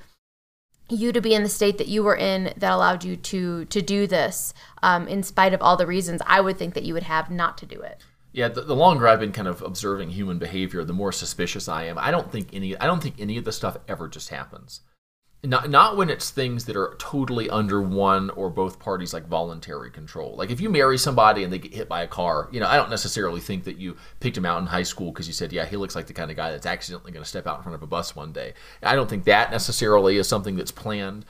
you 0.88 1.12
to 1.12 1.20
be 1.20 1.34
in 1.34 1.42
the 1.42 1.48
state 1.48 1.78
that 1.78 1.88
you 1.88 2.02
were 2.02 2.16
in 2.16 2.52
that 2.56 2.72
allowed 2.72 3.04
you 3.04 3.16
to 3.16 3.64
to 3.66 3.80
do 3.80 4.06
this 4.06 4.52
um, 4.82 5.08
in 5.08 5.22
spite 5.22 5.54
of 5.54 5.62
all 5.62 5.76
the 5.76 5.86
reasons 5.86 6.20
I 6.26 6.40
would 6.40 6.58
think 6.58 6.74
that 6.74 6.84
you 6.84 6.92
would 6.92 7.04
have 7.04 7.30
not 7.30 7.56
to 7.58 7.66
do 7.66 7.80
it. 7.80 7.98
Yeah, 8.32 8.48
the, 8.48 8.62
the, 8.62 8.74
longer 8.74 9.06
I've 9.06 9.20
been 9.20 9.32
kind 9.32 9.48
of 9.48 9.60
observing 9.60 10.10
human 10.10 10.38
behavior, 10.38 10.84
the 10.84 10.94
more 10.94 11.12
suspicious 11.12 11.68
I 11.68 11.84
am. 11.84 11.98
I 11.98 12.10
don't 12.10 12.32
think 12.32 12.48
any 12.52 12.76
I 12.78 12.86
don't 12.86 13.02
think 13.02 13.16
any 13.18 13.36
of 13.36 13.44
the 13.44 13.52
stuff 13.52 13.76
ever 13.86 14.08
just 14.08 14.30
happens. 14.30 14.80
Not 15.44 15.68
not 15.68 15.96
when 15.96 16.08
it's 16.08 16.30
things 16.30 16.64
that 16.66 16.76
are 16.76 16.94
totally 16.98 17.50
under 17.50 17.82
one 17.82 18.30
or 18.30 18.48
both 18.48 18.78
parties 18.78 19.12
like 19.12 19.26
voluntary 19.26 19.90
control. 19.90 20.34
Like 20.36 20.50
if 20.50 20.60
you 20.60 20.70
marry 20.70 20.96
somebody 20.96 21.42
and 21.42 21.52
they 21.52 21.58
get 21.58 21.74
hit 21.74 21.88
by 21.88 22.02
a 22.02 22.06
car, 22.06 22.48
you 22.52 22.60
know, 22.60 22.68
I 22.68 22.76
don't 22.76 22.90
necessarily 22.90 23.40
think 23.40 23.64
that 23.64 23.76
you 23.76 23.96
picked 24.20 24.36
him 24.36 24.46
out 24.46 24.60
in 24.60 24.66
high 24.66 24.84
school 24.84 25.10
because 25.10 25.26
you 25.26 25.34
said, 25.34 25.52
"Yeah, 25.52 25.66
he 25.66 25.76
looks 25.76 25.96
like 25.96 26.06
the 26.06 26.12
kind 26.12 26.30
of 26.30 26.36
guy 26.36 26.52
that's 26.52 26.64
accidentally 26.66 27.12
going 27.12 27.24
to 27.24 27.28
step 27.28 27.46
out 27.46 27.58
in 27.58 27.64
front 27.64 27.74
of 27.74 27.82
a 27.82 27.88
bus 27.88 28.16
one 28.16 28.32
day." 28.32 28.54
I 28.82 28.94
don't 28.94 29.10
think 29.10 29.24
that 29.24 29.50
necessarily 29.50 30.16
is 30.16 30.28
something 30.28 30.56
that's 30.56 30.72
planned 30.72 31.26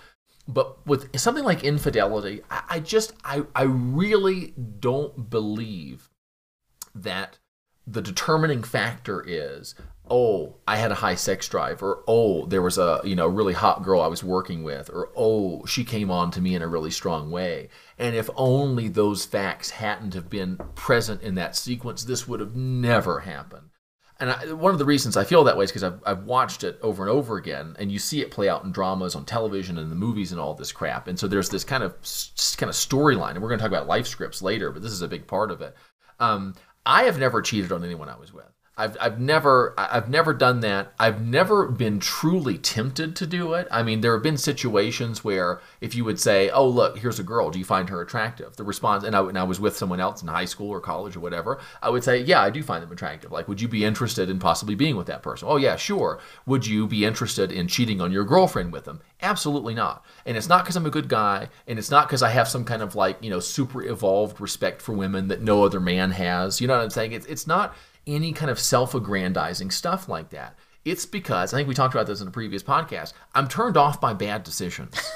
but 0.48 0.84
with 0.86 1.18
something 1.18 1.44
like 1.44 1.62
infidelity, 1.62 2.42
I, 2.50 2.62
I, 2.70 2.80
just 2.80 3.12
I, 3.24 3.44
I 3.54 3.62
really 3.62 4.54
don't 4.80 5.30
believe 5.30 6.10
that 6.94 7.38
the 7.87 8.02
determining 8.02 8.62
factor 8.62 9.24
is 9.26 9.74
oh 10.11 10.57
i 10.66 10.76
had 10.76 10.92
a 10.92 10.96
high 10.96 11.14
sex 11.14 11.48
drive 11.48 11.83
or 11.83 12.02
oh 12.07 12.46
there 12.46 12.62
was 12.62 12.78
a 12.78 13.00
you 13.05 13.16
know 13.16 13.26
really 13.26 13.52
hot 13.52 13.83
girl 13.83 14.00
i 14.00 14.07
was 14.07 14.22
working 14.22 14.62
with 14.62 14.90
or 14.90 15.11
oh 15.16 15.64
she 15.66 15.85
came 15.85 16.11
on 16.11 16.31
to 16.31 16.40
me 16.40 16.55
in 16.55 16.62
a 16.62 16.66
really 16.66 16.90
strong 16.90 17.31
way 17.31 17.68
and 17.98 18.14
if 18.14 18.28
only 18.37 18.88
those 18.88 19.24
facts 19.24 19.70
hadn't 19.70 20.14
have 20.14 20.31
been 20.31 20.57
present 20.74 21.22
in 21.22 21.35
that 21.35 21.57
sequence 21.57 22.05
this 22.05 22.28
would 22.28 22.40
have 22.40 22.55
never 22.55 23.20
happened 23.20 23.68
and 24.22 24.31
I, 24.31 24.52
one 24.52 24.72
of 24.72 24.78
the 24.78 24.85
reasons 24.85 25.16
I 25.16 25.24
feel 25.24 25.42
that 25.42 25.57
way 25.57 25.64
is 25.64 25.72
because 25.72 25.83
I've, 25.83 26.00
I've 26.07 26.24
watched 26.24 26.62
it 26.62 26.78
over 26.81 27.02
and 27.02 27.11
over 27.11 27.37
again, 27.37 27.74
and 27.76 27.90
you 27.90 27.98
see 27.98 28.20
it 28.20 28.31
play 28.31 28.48
out 28.48 28.62
in 28.62 28.70
dramas 28.70 29.16
on 29.16 29.24
television 29.24 29.78
and 29.78 29.90
the 29.90 29.96
movies 29.96 30.31
and 30.31 30.40
all 30.40 30.55
this 30.55 30.70
crap. 30.70 31.09
And 31.09 31.18
so 31.18 31.26
there's 31.26 31.48
this 31.48 31.64
kind 31.64 31.83
of 31.83 31.94
kind 32.57 32.70
of 32.70 32.76
storyline, 32.76 33.33
and 33.33 33.42
we're 33.42 33.48
going 33.48 33.59
to 33.59 33.64
talk 33.64 33.72
about 33.72 33.88
life 33.88 34.07
scripts 34.07 34.40
later, 34.40 34.70
but 34.70 34.81
this 34.81 34.92
is 34.92 35.02
a 35.02 35.09
big 35.09 35.26
part 35.26 35.50
of 35.50 35.61
it. 35.61 35.74
Um, 36.20 36.55
I 36.85 37.05
have 37.05 37.18
never 37.18 37.42
cheated 37.42 37.73
on 37.73 37.85
anyone 37.85 38.09
I 38.09 38.18
was 38.18 38.33
with. 38.33 38.51
I've, 38.74 38.96
I've 38.98 39.20
never 39.20 39.74
I've 39.76 40.08
never 40.08 40.32
done 40.32 40.61
that. 40.61 40.94
I've 40.98 41.20
never 41.20 41.66
been 41.68 42.00
truly 42.00 42.56
tempted 42.56 43.14
to 43.16 43.26
do 43.26 43.52
it. 43.52 43.68
I 43.70 43.82
mean, 43.82 44.00
there 44.00 44.14
have 44.14 44.22
been 44.22 44.38
situations 44.38 45.22
where 45.22 45.61
if 45.82 45.94
you 45.94 46.06
would 46.06 46.18
say, 46.18 46.48
"Oh, 46.48 46.66
look, 46.66 46.96
here's 46.96 47.18
a 47.18 47.22
girl. 47.22 47.50
Do 47.50 47.58
you 47.58 47.66
find 47.66 47.90
her 47.90 48.00
attractive?" 48.00 48.56
The 48.56 48.64
response, 48.64 49.04
and 49.04 49.14
I, 49.14 49.20
and 49.28 49.38
I 49.38 49.42
was 49.42 49.61
with 49.61 49.76
someone 49.76 50.00
else 50.00 50.22
in 50.22 50.28
high 50.28 50.46
school 50.46 50.70
or 50.70 50.80
college 50.80 51.16
or 51.16 51.20
whatever, 51.20 51.61
I 51.82 51.90
would 51.90 52.02
say, 52.02 52.22
"Yeah, 52.22 52.40
I 52.40 52.48
do 52.48 52.62
find 52.62 52.82
them 52.82 52.90
attractive. 52.90 53.30
Like, 53.30 53.46
would 53.46 53.61
you 53.61 53.68
be 53.68 53.85
interested 53.85 54.30
in 54.30 54.38
possibly 54.38 54.74
being 54.74 54.96
with 54.96 55.06
that 55.08 55.22
person?" 55.22 55.48
"Oh, 55.50 55.56
yeah, 55.58 55.76
sure." 55.76 56.18
Would 56.46 56.66
you 56.66 56.87
be 56.87 57.04
interested 57.04 57.52
in 57.52 57.68
cheating 57.68 58.00
on 58.00 58.11
your 58.11 58.24
girlfriend 58.24 58.72
with 58.72 58.85
them? 58.85 59.02
Absolutely 59.20 59.74
not. 59.74 60.04
And 60.24 60.37
it's 60.37 60.48
not 60.48 60.64
because 60.64 60.76
I'm 60.76 60.87
a 60.87 60.90
good 60.90 61.08
guy, 61.08 61.50
and 61.66 61.78
it's 61.78 61.90
not 61.90 62.08
because 62.08 62.22
I 62.22 62.30
have 62.30 62.48
some 62.48 62.64
kind 62.64 62.80
of 62.80 62.94
like 62.94 63.22
you 63.22 63.28
know 63.28 63.40
super 63.40 63.85
evolved 63.85 64.40
respect 64.40 64.80
for 64.80 64.94
women 64.94 65.28
that 65.28 65.42
no 65.42 65.62
other 65.62 65.78
man 65.78 66.12
has. 66.12 66.58
You 66.58 66.68
know 66.68 66.76
what 66.76 66.85
I'm 66.85 66.90
saying? 66.90 67.12
It's 67.12 67.26
it's 67.26 67.46
not 67.46 67.76
any 68.06 68.32
kind 68.32 68.50
of 68.50 68.58
self 68.58 68.94
aggrandizing 68.94 69.70
stuff 69.70 70.08
like 70.08 70.30
that. 70.30 70.56
It's 70.84 71.06
because, 71.06 71.54
I 71.54 71.58
think 71.58 71.68
we 71.68 71.74
talked 71.74 71.94
about 71.94 72.06
this 72.06 72.20
in 72.20 72.28
a 72.28 72.32
previous 72.32 72.62
podcast, 72.62 73.12
I'm 73.34 73.46
turned 73.46 73.76
off 73.76 74.00
by 74.00 74.14
bad 74.14 74.42
decisions. 74.42 74.94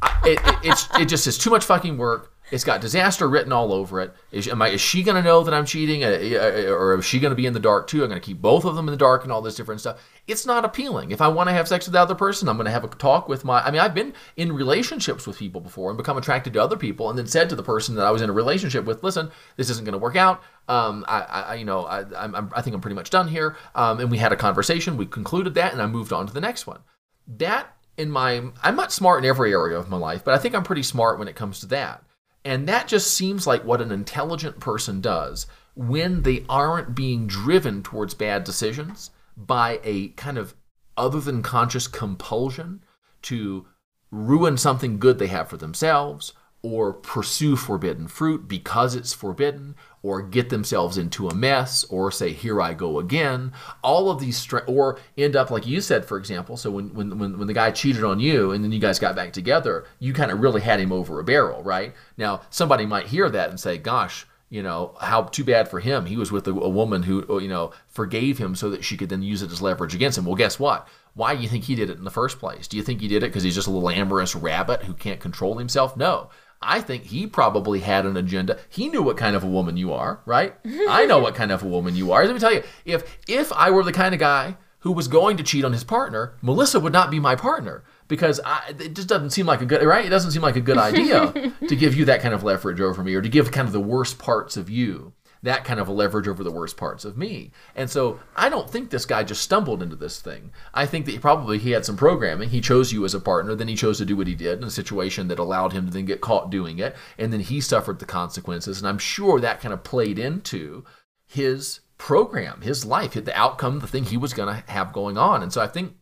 I, 0.00 0.20
it, 0.24 0.40
it, 0.64 0.88
it 1.02 1.04
just 1.06 1.26
is 1.26 1.36
too 1.36 1.50
much 1.50 1.64
fucking 1.64 1.98
work. 1.98 2.32
It's 2.50 2.64
got 2.64 2.80
disaster 2.80 3.28
written 3.28 3.52
all 3.52 3.72
over 3.72 4.00
it. 4.00 4.14
Is, 4.32 4.48
am 4.48 4.62
I, 4.62 4.68
is 4.68 4.80
she 4.80 5.02
going 5.02 5.16
to 5.16 5.22
know 5.22 5.42
that 5.44 5.52
I'm 5.52 5.66
cheating, 5.66 6.02
uh, 6.02 6.08
uh, 6.08 6.72
or 6.72 6.98
is 6.98 7.04
she 7.04 7.20
going 7.20 7.30
to 7.30 7.36
be 7.36 7.44
in 7.44 7.52
the 7.52 7.60
dark 7.60 7.88
too? 7.88 8.02
I'm 8.02 8.08
going 8.08 8.20
to 8.20 8.24
keep 8.24 8.40
both 8.40 8.64
of 8.64 8.74
them 8.74 8.88
in 8.88 8.92
the 8.92 8.98
dark 8.98 9.22
and 9.24 9.32
all 9.32 9.42
this 9.42 9.54
different 9.54 9.80
stuff. 9.80 10.00
It's 10.26 10.46
not 10.46 10.64
appealing. 10.64 11.10
If 11.10 11.20
I 11.20 11.28
want 11.28 11.48
to 11.48 11.52
have 11.52 11.68
sex 11.68 11.86
with 11.86 11.92
the 11.92 12.00
other 12.00 12.14
person, 12.14 12.48
I'm 12.48 12.56
going 12.56 12.64
to 12.64 12.70
have 12.70 12.84
a 12.84 12.88
talk 12.88 13.28
with 13.28 13.44
my. 13.44 13.60
I 13.60 13.70
mean, 13.70 13.80
I've 13.80 13.94
been 13.94 14.14
in 14.36 14.52
relationships 14.52 15.26
with 15.26 15.38
people 15.38 15.60
before 15.60 15.90
and 15.90 15.98
become 15.98 16.16
attracted 16.16 16.54
to 16.54 16.62
other 16.62 16.76
people, 16.76 17.10
and 17.10 17.18
then 17.18 17.26
said 17.26 17.50
to 17.50 17.56
the 17.56 17.62
person 17.62 17.96
that 17.96 18.06
I 18.06 18.10
was 18.10 18.22
in 18.22 18.30
a 18.30 18.32
relationship 18.32 18.86
with, 18.86 19.02
"Listen, 19.02 19.30
this 19.56 19.68
isn't 19.68 19.84
going 19.84 19.92
to 19.92 19.98
work 19.98 20.16
out. 20.16 20.42
Um, 20.68 21.04
I, 21.08 21.20
I, 21.20 21.54
you 21.54 21.64
know, 21.64 21.86
I, 21.86 22.04
I'm, 22.16 22.50
I 22.54 22.62
think 22.62 22.74
I'm 22.74 22.80
pretty 22.80 22.94
much 22.94 23.10
done 23.10 23.28
here." 23.28 23.56
Um, 23.74 24.00
and 24.00 24.10
we 24.10 24.18
had 24.18 24.32
a 24.32 24.36
conversation. 24.36 24.96
We 24.96 25.06
concluded 25.06 25.54
that, 25.54 25.72
and 25.72 25.80
I 25.80 25.86
moved 25.86 26.12
on 26.12 26.26
to 26.26 26.32
the 26.32 26.40
next 26.40 26.66
one. 26.66 26.80
That 27.26 27.74
in 27.96 28.10
my, 28.10 28.42
I'm 28.62 28.76
not 28.76 28.92
smart 28.92 29.24
in 29.24 29.28
every 29.28 29.52
area 29.52 29.78
of 29.78 29.88
my 29.88 29.96
life, 29.96 30.24
but 30.24 30.34
I 30.34 30.38
think 30.38 30.54
I'm 30.54 30.62
pretty 30.62 30.82
smart 30.82 31.18
when 31.18 31.28
it 31.28 31.36
comes 31.36 31.60
to 31.60 31.66
that 31.66 32.04
and 32.44 32.66
that 32.68 32.88
just 32.88 33.12
seems 33.12 33.46
like 33.46 33.64
what 33.64 33.82
an 33.82 33.92
intelligent 33.92 34.58
person 34.58 35.02
does 35.02 35.46
when 35.74 36.22
they 36.22 36.44
aren't 36.48 36.94
being 36.94 37.26
driven 37.26 37.82
towards 37.82 38.14
bad 38.14 38.42
decisions 38.42 39.10
by 39.36 39.80
a 39.84 40.08
kind 40.10 40.38
of 40.38 40.54
other 40.96 41.20
than 41.20 41.42
conscious 41.42 41.86
compulsion 41.86 42.82
to 43.22 43.66
ruin 44.10 44.56
something 44.56 44.98
good 44.98 45.18
they 45.18 45.26
have 45.26 45.48
for 45.48 45.56
themselves 45.56 46.32
or 46.62 46.92
pursue 46.92 47.54
forbidden 47.54 48.08
fruit 48.08 48.48
because 48.48 48.94
it's 48.94 49.12
forbidden 49.12 49.76
or 50.02 50.20
get 50.22 50.48
themselves 50.48 50.98
into 50.98 51.28
a 51.28 51.34
mess 51.34 51.84
or 51.84 52.10
say 52.10 52.32
here 52.32 52.60
i 52.60 52.74
go 52.74 52.98
again. 52.98 53.52
All 53.82 54.10
of 54.10 54.20
these 54.20 54.52
or 54.66 54.98
end 55.16 55.36
up 55.36 55.50
like 55.50 55.66
you 55.66 55.80
said 55.80 56.04
for 56.04 56.18
example 56.18 56.56
so 56.56 56.70
when, 56.70 56.94
when 56.94 57.18
when 57.18 57.46
the 57.46 57.52
guy 57.52 57.70
cheated 57.70 58.02
on 58.02 58.18
you 58.18 58.50
and 58.50 58.64
then 58.64 58.72
you 58.72 58.80
guys 58.80 58.98
got 58.98 59.14
back 59.14 59.32
together 59.32 59.86
you 59.98 60.12
kind 60.12 60.30
of 60.30 60.40
really 60.40 60.60
had 60.60 60.80
him 60.80 60.92
over 60.92 61.20
a 61.20 61.24
barrel 61.24 61.62
right? 61.62 61.94
Now 62.16 62.42
somebody 62.50 62.86
might 62.86 63.06
hear 63.06 63.28
that 63.30 63.50
and 63.50 63.60
say 63.60 63.78
gosh 63.78 64.26
you 64.50 64.62
know 64.62 64.96
how 65.00 65.24
too 65.24 65.44
bad 65.44 65.68
for 65.68 65.78
him. 65.78 66.06
He 66.06 66.16
was 66.16 66.32
with 66.32 66.48
a, 66.48 66.52
a 66.52 66.68
woman 66.68 67.02
who 67.02 67.24
uh, 67.28 67.38
you 67.38 67.48
know 67.48 67.72
forgave 67.86 68.38
him 68.38 68.54
so 68.54 68.70
that 68.70 68.84
she 68.84 68.96
could 68.96 69.10
then 69.10 69.22
use 69.22 69.42
it 69.42 69.52
as 69.52 69.62
leverage 69.62 69.94
against 69.94 70.18
him. 70.18 70.24
Well 70.24 70.34
guess 70.34 70.58
what? 70.58 70.88
Why 71.14 71.34
do 71.34 71.42
you 71.42 71.48
think 71.48 71.64
he 71.64 71.74
did 71.74 71.90
it 71.90 71.98
in 71.98 72.04
the 72.04 72.10
first 72.10 72.38
place? 72.38 72.68
Do 72.68 72.76
you 72.76 72.82
think 72.82 73.00
he 73.00 73.08
did 73.08 73.22
it 73.22 73.26
because 73.26 73.42
he's 73.42 73.54
just 73.54 73.66
a 73.66 73.70
little 73.70 73.90
amorous 73.90 74.34
rabbit 74.34 74.84
who 74.84 74.94
can't 74.94 75.20
control 75.20 75.58
himself? 75.58 75.96
No 75.96 76.30
I 76.60 76.80
think 76.80 77.04
he 77.04 77.26
probably 77.26 77.80
had 77.80 78.04
an 78.04 78.16
agenda. 78.16 78.58
He 78.68 78.88
knew 78.88 79.02
what 79.02 79.16
kind 79.16 79.36
of 79.36 79.44
a 79.44 79.48
woman 79.48 79.76
you 79.76 79.92
are, 79.92 80.20
right? 80.26 80.54
I 80.88 81.06
know 81.06 81.20
what 81.20 81.34
kind 81.34 81.52
of 81.52 81.62
a 81.62 81.68
woman 81.68 81.94
you 81.94 82.12
are. 82.12 82.24
Let 82.24 82.34
me 82.34 82.40
tell 82.40 82.52
you, 82.52 82.62
if 82.84 83.18
if 83.28 83.52
I 83.52 83.70
were 83.70 83.84
the 83.84 83.92
kind 83.92 84.14
of 84.14 84.20
guy 84.20 84.56
who 84.80 84.92
was 84.92 85.08
going 85.08 85.36
to 85.36 85.42
cheat 85.42 85.64
on 85.64 85.72
his 85.72 85.84
partner, 85.84 86.34
Melissa 86.42 86.80
would 86.80 86.92
not 86.92 87.10
be 87.10 87.20
my 87.20 87.34
partner 87.36 87.84
because 88.06 88.40
I, 88.44 88.74
it 88.78 88.94
just 88.94 89.08
doesn't 89.08 89.30
seem 89.30 89.46
like 89.46 89.60
a 89.60 89.66
good 89.66 89.82
right. 89.84 90.04
It 90.04 90.10
doesn't 90.10 90.32
seem 90.32 90.42
like 90.42 90.56
a 90.56 90.60
good 90.60 90.78
idea 90.78 91.32
to 91.68 91.76
give 91.76 91.94
you 91.94 92.04
that 92.06 92.20
kind 92.22 92.34
of 92.34 92.42
leverage 92.42 92.80
over 92.80 93.04
me, 93.04 93.14
or 93.14 93.22
to 93.22 93.28
give 93.28 93.52
kind 93.52 93.66
of 93.66 93.72
the 93.72 93.80
worst 93.80 94.18
parts 94.18 94.56
of 94.56 94.68
you 94.70 95.12
that 95.42 95.64
kind 95.64 95.78
of 95.78 95.88
leverage 95.88 96.28
over 96.28 96.42
the 96.42 96.50
worst 96.50 96.76
parts 96.76 97.04
of 97.04 97.16
me. 97.16 97.50
And 97.76 97.88
so 97.88 98.20
I 98.36 98.48
don't 98.48 98.68
think 98.68 98.90
this 98.90 99.04
guy 99.04 99.22
just 99.22 99.42
stumbled 99.42 99.82
into 99.82 99.96
this 99.96 100.20
thing. 100.20 100.50
I 100.74 100.86
think 100.86 101.06
that 101.06 101.12
he 101.12 101.18
probably 101.18 101.58
he 101.58 101.70
had 101.70 101.84
some 101.84 101.96
programming. 101.96 102.50
He 102.50 102.60
chose 102.60 102.92
you 102.92 103.04
as 103.04 103.14
a 103.14 103.20
partner, 103.20 103.54
then 103.54 103.68
he 103.68 103.76
chose 103.76 103.98
to 103.98 104.04
do 104.04 104.16
what 104.16 104.26
he 104.26 104.34
did 104.34 104.58
in 104.58 104.64
a 104.64 104.70
situation 104.70 105.28
that 105.28 105.38
allowed 105.38 105.72
him 105.72 105.86
to 105.86 105.92
then 105.92 106.04
get 106.04 106.20
caught 106.20 106.50
doing 106.50 106.78
it, 106.78 106.96
and 107.16 107.32
then 107.32 107.40
he 107.40 107.60
suffered 107.60 107.98
the 107.98 108.06
consequences. 108.06 108.78
And 108.78 108.88
I'm 108.88 108.98
sure 108.98 109.40
that 109.40 109.60
kind 109.60 109.72
of 109.72 109.84
played 109.84 110.18
into 110.18 110.84
his 111.26 111.80
program, 111.98 112.62
his 112.62 112.84
life, 112.84 113.12
the 113.12 113.38
outcome, 113.38 113.80
the 113.80 113.86
thing 113.86 114.04
he 114.04 114.16
was 114.16 114.32
going 114.32 114.54
to 114.54 114.70
have 114.70 114.92
going 114.92 115.18
on. 115.18 115.42
And 115.42 115.52
so 115.52 115.60
I 115.60 115.66
think 115.66 115.94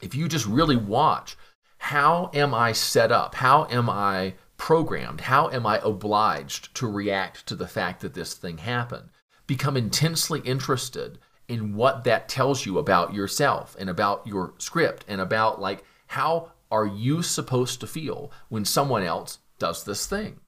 if 0.00 0.14
you 0.14 0.28
just 0.28 0.46
really 0.46 0.76
watch 0.76 1.36
how 1.82 2.30
am 2.32 2.54
I 2.54 2.70
set 2.70 3.10
up? 3.10 3.34
How 3.34 3.66
am 3.68 3.90
I 3.90 4.34
programmed? 4.62 5.22
How 5.22 5.50
am 5.50 5.66
I 5.66 5.80
obliged 5.82 6.72
to 6.76 6.86
react 6.86 7.48
to 7.48 7.56
the 7.56 7.66
fact 7.66 8.00
that 8.00 8.14
this 8.14 8.34
thing 8.34 8.58
happened? 8.58 9.08
Become 9.48 9.76
intensely 9.76 10.38
interested 10.44 11.18
in 11.48 11.74
what 11.74 12.04
that 12.04 12.28
tells 12.28 12.64
you 12.64 12.78
about 12.78 13.12
yourself 13.12 13.74
and 13.80 13.90
about 13.90 14.24
your 14.24 14.54
script 14.58 15.04
and 15.08 15.20
about 15.20 15.60
like 15.60 15.82
how 16.06 16.52
are 16.70 16.86
you 16.86 17.22
supposed 17.22 17.80
to 17.80 17.88
feel 17.88 18.30
when 18.50 18.64
someone 18.64 19.02
else 19.02 19.40
does 19.58 19.82
this 19.82 20.06
thing? 20.06 20.38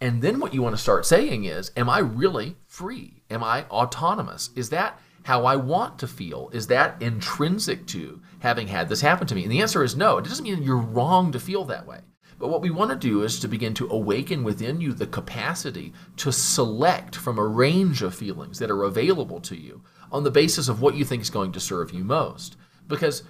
And 0.00 0.22
then 0.22 0.38
what 0.38 0.54
you 0.54 0.62
want 0.62 0.76
to 0.76 0.80
start 0.80 1.04
saying 1.04 1.42
is, 1.42 1.72
am 1.76 1.90
I 1.90 1.98
really 1.98 2.54
free? 2.68 3.24
Am 3.28 3.42
I 3.42 3.64
autonomous? 3.64 4.50
Is 4.54 4.70
that 4.70 5.00
how 5.24 5.46
I 5.46 5.56
want 5.56 5.98
to 5.98 6.06
feel? 6.06 6.48
Is 6.52 6.68
that 6.68 7.02
intrinsic 7.02 7.88
to 7.88 8.22
having 8.38 8.68
had 8.68 8.88
this 8.88 9.00
happen 9.00 9.26
to 9.26 9.34
me? 9.34 9.42
And 9.42 9.50
the 9.50 9.62
answer 9.62 9.82
is 9.82 9.96
no. 9.96 10.18
It 10.18 10.26
doesn't 10.26 10.44
mean 10.44 10.62
you're 10.62 10.76
wrong 10.76 11.32
to 11.32 11.40
feel 11.40 11.64
that 11.64 11.88
way. 11.88 12.02
But 12.44 12.50
what 12.50 12.60
we 12.60 12.68
want 12.68 12.90
to 12.90 13.08
do 13.08 13.22
is 13.22 13.40
to 13.40 13.48
begin 13.48 13.72
to 13.72 13.88
awaken 13.88 14.44
within 14.44 14.78
you 14.78 14.92
the 14.92 15.06
capacity 15.06 15.94
to 16.18 16.30
select 16.30 17.16
from 17.16 17.38
a 17.38 17.46
range 17.46 18.02
of 18.02 18.14
feelings 18.14 18.58
that 18.58 18.70
are 18.70 18.82
available 18.82 19.40
to 19.40 19.56
you 19.56 19.80
on 20.12 20.24
the 20.24 20.30
basis 20.30 20.68
of 20.68 20.82
what 20.82 20.94
you 20.94 21.06
think 21.06 21.22
is 21.22 21.30
going 21.30 21.52
to 21.52 21.58
serve 21.58 21.90
you 21.94 22.04
most. 22.04 22.58
Because 22.86 23.22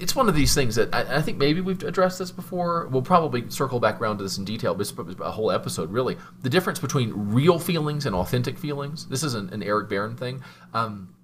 it's 0.00 0.16
one 0.16 0.30
of 0.30 0.34
these 0.34 0.54
things 0.54 0.76
that 0.76 0.94
I, 0.94 1.16
I, 1.16 1.20
think 1.20 1.36
maybe 1.36 1.60
we've 1.60 1.82
addressed 1.82 2.18
this 2.18 2.30
before. 2.30 2.88
We'll 2.90 3.02
probably 3.02 3.50
circle 3.50 3.80
back 3.80 4.00
around 4.00 4.16
to 4.16 4.22
this 4.22 4.38
in 4.38 4.46
detail, 4.46 4.74
but 4.74 4.80
it's 4.80 5.20
a 5.20 5.30
whole 5.30 5.50
episode 5.50 5.90
really. 5.90 6.16
The 6.40 6.48
difference 6.48 6.78
between 6.78 7.12
real 7.12 7.58
feelings 7.58 8.06
and 8.06 8.16
authentic 8.16 8.56
feelings. 8.56 9.06
This 9.08 9.22
is 9.22 9.34
an, 9.34 9.50
an 9.52 9.62
Eric 9.62 9.90
Berne 9.90 10.16
thing. 10.16 10.42
Um, 10.72 11.14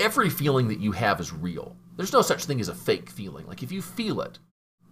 every 0.00 0.30
feeling 0.30 0.68
that 0.68 0.80
you 0.80 0.92
have 0.92 1.20
is 1.20 1.34
real. 1.34 1.76
There's 1.98 2.14
no 2.14 2.22
such 2.22 2.46
thing 2.46 2.62
as 2.62 2.70
a 2.70 2.74
fake 2.74 3.10
feeling. 3.10 3.46
Like 3.46 3.62
if 3.62 3.70
you 3.70 3.82
feel 3.82 4.22
it, 4.22 4.38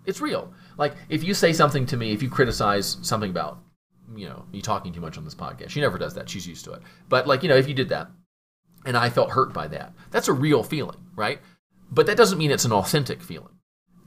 it's 0.07 0.21
real. 0.21 0.53
Like 0.79 0.95
if 1.09 1.23
you 1.23 1.35
say 1.35 1.53
something 1.53 1.85
to 1.87 1.97
me, 1.97 2.13
if 2.13 2.23
you 2.23 2.31
criticize 2.31 2.97
something 3.03 3.31
about, 3.31 3.59
you 4.15 4.29
know, 4.29 4.45
me 4.53 4.63
talking 4.63 4.93
too 4.93 5.01
much 5.01 5.19
on 5.19 5.25
this 5.25 5.35
podcast, 5.35 5.71
she 5.71 5.81
never 5.81 5.99
does 5.99 6.15
that. 6.15 6.31
She's 6.31 6.47
used 6.47 6.65
to 6.65 6.73
it. 6.73 6.83
But 7.09 7.27
like, 7.27 7.43
you 7.43 7.49
know, 7.49 7.57
if 7.57 7.69
you 7.69 7.75
did 7.75 7.89
that 7.91 8.09
and 8.85 8.97
I 8.97 9.11
felt 9.11 9.31
hurt 9.31 9.53
by 9.53 9.69
that, 9.69 9.93
that's 10.11 10.29
a 10.29 10.33
real 10.33 10.63
feeling, 10.63 10.99
right? 11.17 11.41
But 11.91 12.07
that 12.07 12.17
doesn't 12.17 12.39
mean 12.39 12.51
it's 12.51 12.65
an 12.65 12.73
authentic 12.73 13.23
feeling. 13.23 13.59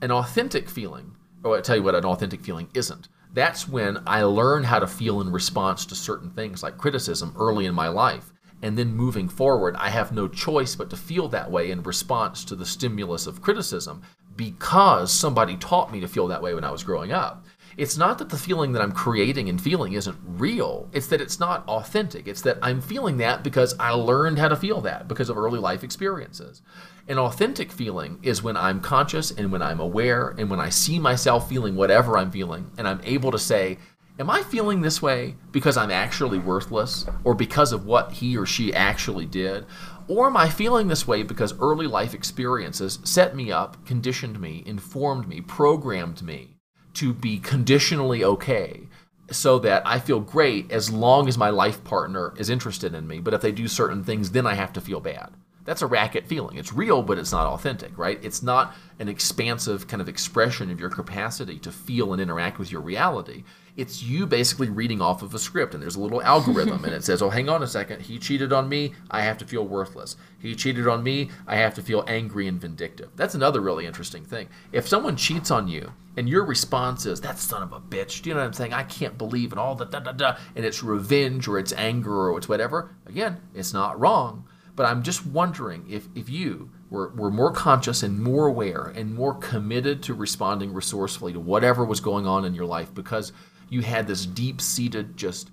An 0.02 0.10
authentic 0.10 0.68
feeling, 0.68 1.14
oh, 1.44 1.50
or 1.50 1.56
I'll 1.56 1.62
tell 1.62 1.76
you 1.76 1.82
what 1.82 1.94
an 1.94 2.04
authentic 2.04 2.42
feeling 2.42 2.68
isn't. 2.74 3.08
That's 3.32 3.68
when 3.68 4.02
I 4.06 4.22
learn 4.22 4.64
how 4.64 4.80
to 4.80 4.86
feel 4.86 5.20
in 5.20 5.30
response 5.30 5.86
to 5.86 5.94
certain 5.94 6.30
things 6.30 6.62
like 6.62 6.78
criticism 6.78 7.34
early 7.38 7.66
in 7.66 7.74
my 7.74 7.88
life. 7.88 8.32
And 8.62 8.76
then 8.76 8.94
moving 8.94 9.28
forward, 9.28 9.76
I 9.76 9.88
have 9.88 10.12
no 10.12 10.28
choice 10.28 10.74
but 10.74 10.90
to 10.90 10.96
feel 10.96 11.28
that 11.28 11.50
way 11.50 11.70
in 11.70 11.82
response 11.82 12.44
to 12.46 12.56
the 12.56 12.66
stimulus 12.66 13.26
of 13.26 13.40
criticism 13.40 14.02
because 14.40 15.12
somebody 15.12 15.54
taught 15.58 15.92
me 15.92 16.00
to 16.00 16.08
feel 16.08 16.26
that 16.28 16.40
way 16.40 16.54
when 16.54 16.64
I 16.64 16.70
was 16.70 16.82
growing 16.82 17.12
up. 17.12 17.44
It's 17.76 17.98
not 17.98 18.16
that 18.16 18.30
the 18.30 18.38
feeling 18.38 18.72
that 18.72 18.80
I'm 18.80 18.90
creating 18.90 19.50
and 19.50 19.60
feeling 19.60 19.92
isn't 19.92 20.16
real. 20.26 20.88
It's 20.94 21.08
that 21.08 21.20
it's 21.20 21.38
not 21.38 21.68
authentic. 21.68 22.26
It's 22.26 22.40
that 22.40 22.56
I'm 22.62 22.80
feeling 22.80 23.18
that 23.18 23.44
because 23.44 23.74
I 23.78 23.90
learned 23.90 24.38
how 24.38 24.48
to 24.48 24.56
feel 24.56 24.80
that 24.80 25.08
because 25.08 25.28
of 25.28 25.36
early 25.36 25.58
life 25.58 25.84
experiences. 25.84 26.62
An 27.06 27.18
authentic 27.18 27.70
feeling 27.70 28.18
is 28.22 28.42
when 28.42 28.56
I'm 28.56 28.80
conscious 28.80 29.30
and 29.30 29.52
when 29.52 29.60
I'm 29.60 29.78
aware 29.78 30.30
and 30.38 30.48
when 30.48 30.58
I 30.58 30.70
see 30.70 30.98
myself 30.98 31.46
feeling 31.46 31.76
whatever 31.76 32.16
I'm 32.16 32.30
feeling 32.30 32.70
and 32.78 32.88
I'm 32.88 33.02
able 33.04 33.32
to 33.32 33.38
say, 33.38 33.76
Am 34.18 34.28
I 34.28 34.42
feeling 34.42 34.80
this 34.80 35.00
way 35.00 35.36
because 35.52 35.76
I'm 35.78 35.90
actually 35.90 36.38
worthless 36.38 37.06
or 37.24 37.34
because 37.34 37.72
of 37.72 37.86
what 37.86 38.12
he 38.12 38.36
or 38.36 38.44
she 38.44 38.72
actually 38.72 39.24
did? 39.24 39.64
Or 40.10 40.26
am 40.26 40.36
I 40.36 40.48
feeling 40.48 40.88
this 40.88 41.06
way 41.06 41.22
because 41.22 41.56
early 41.60 41.86
life 41.86 42.14
experiences 42.14 42.98
set 43.04 43.36
me 43.36 43.52
up, 43.52 43.86
conditioned 43.86 44.40
me, 44.40 44.64
informed 44.66 45.28
me, 45.28 45.40
programmed 45.40 46.20
me 46.20 46.56
to 46.94 47.14
be 47.14 47.38
conditionally 47.38 48.24
okay 48.24 48.88
so 49.30 49.60
that 49.60 49.86
I 49.86 50.00
feel 50.00 50.18
great 50.18 50.72
as 50.72 50.90
long 50.90 51.28
as 51.28 51.38
my 51.38 51.50
life 51.50 51.84
partner 51.84 52.34
is 52.36 52.50
interested 52.50 52.92
in 52.92 53.06
me. 53.06 53.20
But 53.20 53.34
if 53.34 53.40
they 53.40 53.52
do 53.52 53.68
certain 53.68 54.02
things, 54.02 54.32
then 54.32 54.48
I 54.48 54.54
have 54.54 54.72
to 54.72 54.80
feel 54.80 54.98
bad. 54.98 55.32
That's 55.64 55.82
a 55.82 55.86
racket 55.86 56.26
feeling. 56.26 56.56
It's 56.56 56.72
real, 56.72 57.04
but 57.04 57.16
it's 57.16 57.30
not 57.30 57.46
authentic, 57.46 57.96
right? 57.96 58.18
It's 58.20 58.42
not 58.42 58.74
an 58.98 59.08
expansive 59.08 59.86
kind 59.86 60.00
of 60.00 60.08
expression 60.08 60.72
of 60.72 60.80
your 60.80 60.90
capacity 60.90 61.60
to 61.60 61.70
feel 61.70 62.12
and 62.12 62.20
interact 62.20 62.58
with 62.58 62.72
your 62.72 62.80
reality 62.80 63.44
it's 63.76 64.02
you 64.02 64.26
basically 64.26 64.68
reading 64.68 65.00
off 65.00 65.22
of 65.22 65.34
a 65.34 65.38
script 65.38 65.74
and 65.74 65.82
there's 65.82 65.96
a 65.96 66.00
little 66.00 66.22
algorithm 66.22 66.84
and 66.84 66.94
it 66.94 67.04
says 67.04 67.22
oh 67.22 67.30
hang 67.30 67.48
on 67.48 67.62
a 67.62 67.66
second. 67.66 68.02
He 68.02 68.18
cheated 68.18 68.52
on 68.52 68.68
me. 68.68 68.92
I 69.10 69.22
have 69.22 69.38
to 69.38 69.44
feel 69.44 69.66
worthless. 69.66 70.16
He 70.38 70.54
cheated 70.54 70.88
on 70.88 71.02
me. 71.02 71.30
I 71.46 71.56
have 71.56 71.74
to 71.74 71.82
feel 71.82 72.04
angry 72.06 72.46
and 72.46 72.60
vindictive. 72.60 73.10
That's 73.16 73.34
another 73.34 73.60
really 73.60 73.86
interesting 73.86 74.24
thing. 74.24 74.48
If 74.72 74.88
someone 74.88 75.16
cheats 75.16 75.50
on 75.50 75.68
you 75.68 75.92
and 76.16 76.28
your 76.28 76.44
response 76.44 77.06
is 77.06 77.20
that 77.20 77.38
son 77.38 77.62
of 77.62 77.72
a 77.72 77.80
bitch 77.80 78.22
do 78.22 78.30
you 78.30 78.34
know 78.34 78.40
what 78.40 78.46
i'm 78.46 78.52
saying? 78.52 78.72
I 78.72 78.82
can't 78.82 79.16
believe 79.16 79.52
and 79.52 79.60
all 79.60 79.74
the 79.74 79.86
da 79.86 80.00
da 80.00 80.12
da 80.12 80.36
and 80.56 80.64
it's 80.64 80.82
revenge 80.82 81.48
or 81.48 81.58
it's 81.58 81.72
anger 81.72 82.30
or 82.30 82.38
it's 82.38 82.48
whatever 82.48 82.94
again 83.06 83.40
it's 83.54 83.72
not 83.72 83.98
wrong. 83.98 84.46
But 84.76 84.86
i'm 84.86 85.02
just 85.02 85.26
wondering 85.26 85.84
if 85.88 86.08
if 86.14 86.28
you 86.28 86.70
were, 86.90 87.10
were 87.10 87.30
more 87.30 87.52
conscious 87.52 88.02
and 88.02 88.20
more 88.20 88.46
aware 88.46 88.92
and 88.94 89.14
more 89.14 89.34
committed 89.34 90.02
to 90.02 90.14
responding 90.14 90.72
resourcefully 90.72 91.32
to 91.32 91.40
whatever 91.40 91.84
was 91.84 92.00
going 92.00 92.26
on 92.26 92.44
in 92.44 92.54
your 92.54 92.66
life 92.66 92.92
because 92.92 93.32
you 93.70 93.80
had 93.80 94.06
this 94.06 94.26
deep 94.26 94.60
seated, 94.60 95.16
just 95.16 95.50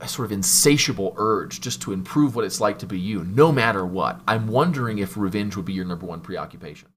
a 0.00 0.08
sort 0.08 0.26
of 0.26 0.32
insatiable 0.32 1.14
urge 1.16 1.60
just 1.60 1.82
to 1.82 1.92
improve 1.92 2.34
what 2.34 2.44
it's 2.44 2.60
like 2.60 2.78
to 2.78 2.86
be 2.86 2.98
you, 2.98 3.24
no 3.24 3.50
matter 3.50 3.84
what. 3.84 4.20
I'm 4.26 4.48
wondering 4.48 4.98
if 4.98 5.16
revenge 5.16 5.56
would 5.56 5.64
be 5.64 5.72
your 5.72 5.84
number 5.84 6.06
one 6.06 6.20
preoccupation. 6.20 6.88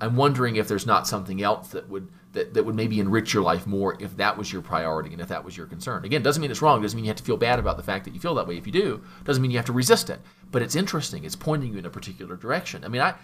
I'm 0.00 0.16
wondering 0.16 0.56
if 0.56 0.66
there's 0.66 0.86
not 0.86 1.06
something 1.06 1.42
else 1.42 1.68
that 1.68 1.88
would 1.90 2.08
that, 2.32 2.54
that 2.54 2.64
would 2.64 2.76
maybe 2.76 3.00
enrich 3.00 3.34
your 3.34 3.42
life 3.42 3.66
more 3.66 3.96
if 4.00 4.16
that 4.16 4.38
was 4.38 4.52
your 4.52 4.62
priority 4.62 5.12
and 5.12 5.20
if 5.20 5.28
that 5.28 5.44
was 5.44 5.56
your 5.56 5.66
concern. 5.66 6.04
Again, 6.04 6.22
doesn't 6.22 6.40
mean 6.40 6.50
it's 6.50 6.62
wrong, 6.62 6.80
doesn't 6.80 6.96
mean 6.96 7.04
you 7.04 7.10
have 7.10 7.16
to 7.16 7.24
feel 7.24 7.36
bad 7.36 7.58
about 7.58 7.76
the 7.76 7.82
fact 7.82 8.04
that 8.04 8.14
you 8.14 8.20
feel 8.20 8.36
that 8.36 8.46
way. 8.46 8.56
If 8.56 8.66
you 8.66 8.72
do, 8.72 9.02
doesn't 9.24 9.42
mean 9.42 9.50
you 9.50 9.58
have 9.58 9.66
to 9.66 9.72
resist 9.72 10.10
it. 10.10 10.20
But 10.52 10.62
it's 10.62 10.76
interesting. 10.76 11.24
It's 11.24 11.34
pointing 11.34 11.72
you 11.72 11.78
in 11.78 11.86
a 11.86 11.90
particular 11.90 12.36
direction. 12.36 12.84
I 12.84 12.88
mean, 12.88 13.02
I, 13.02 13.14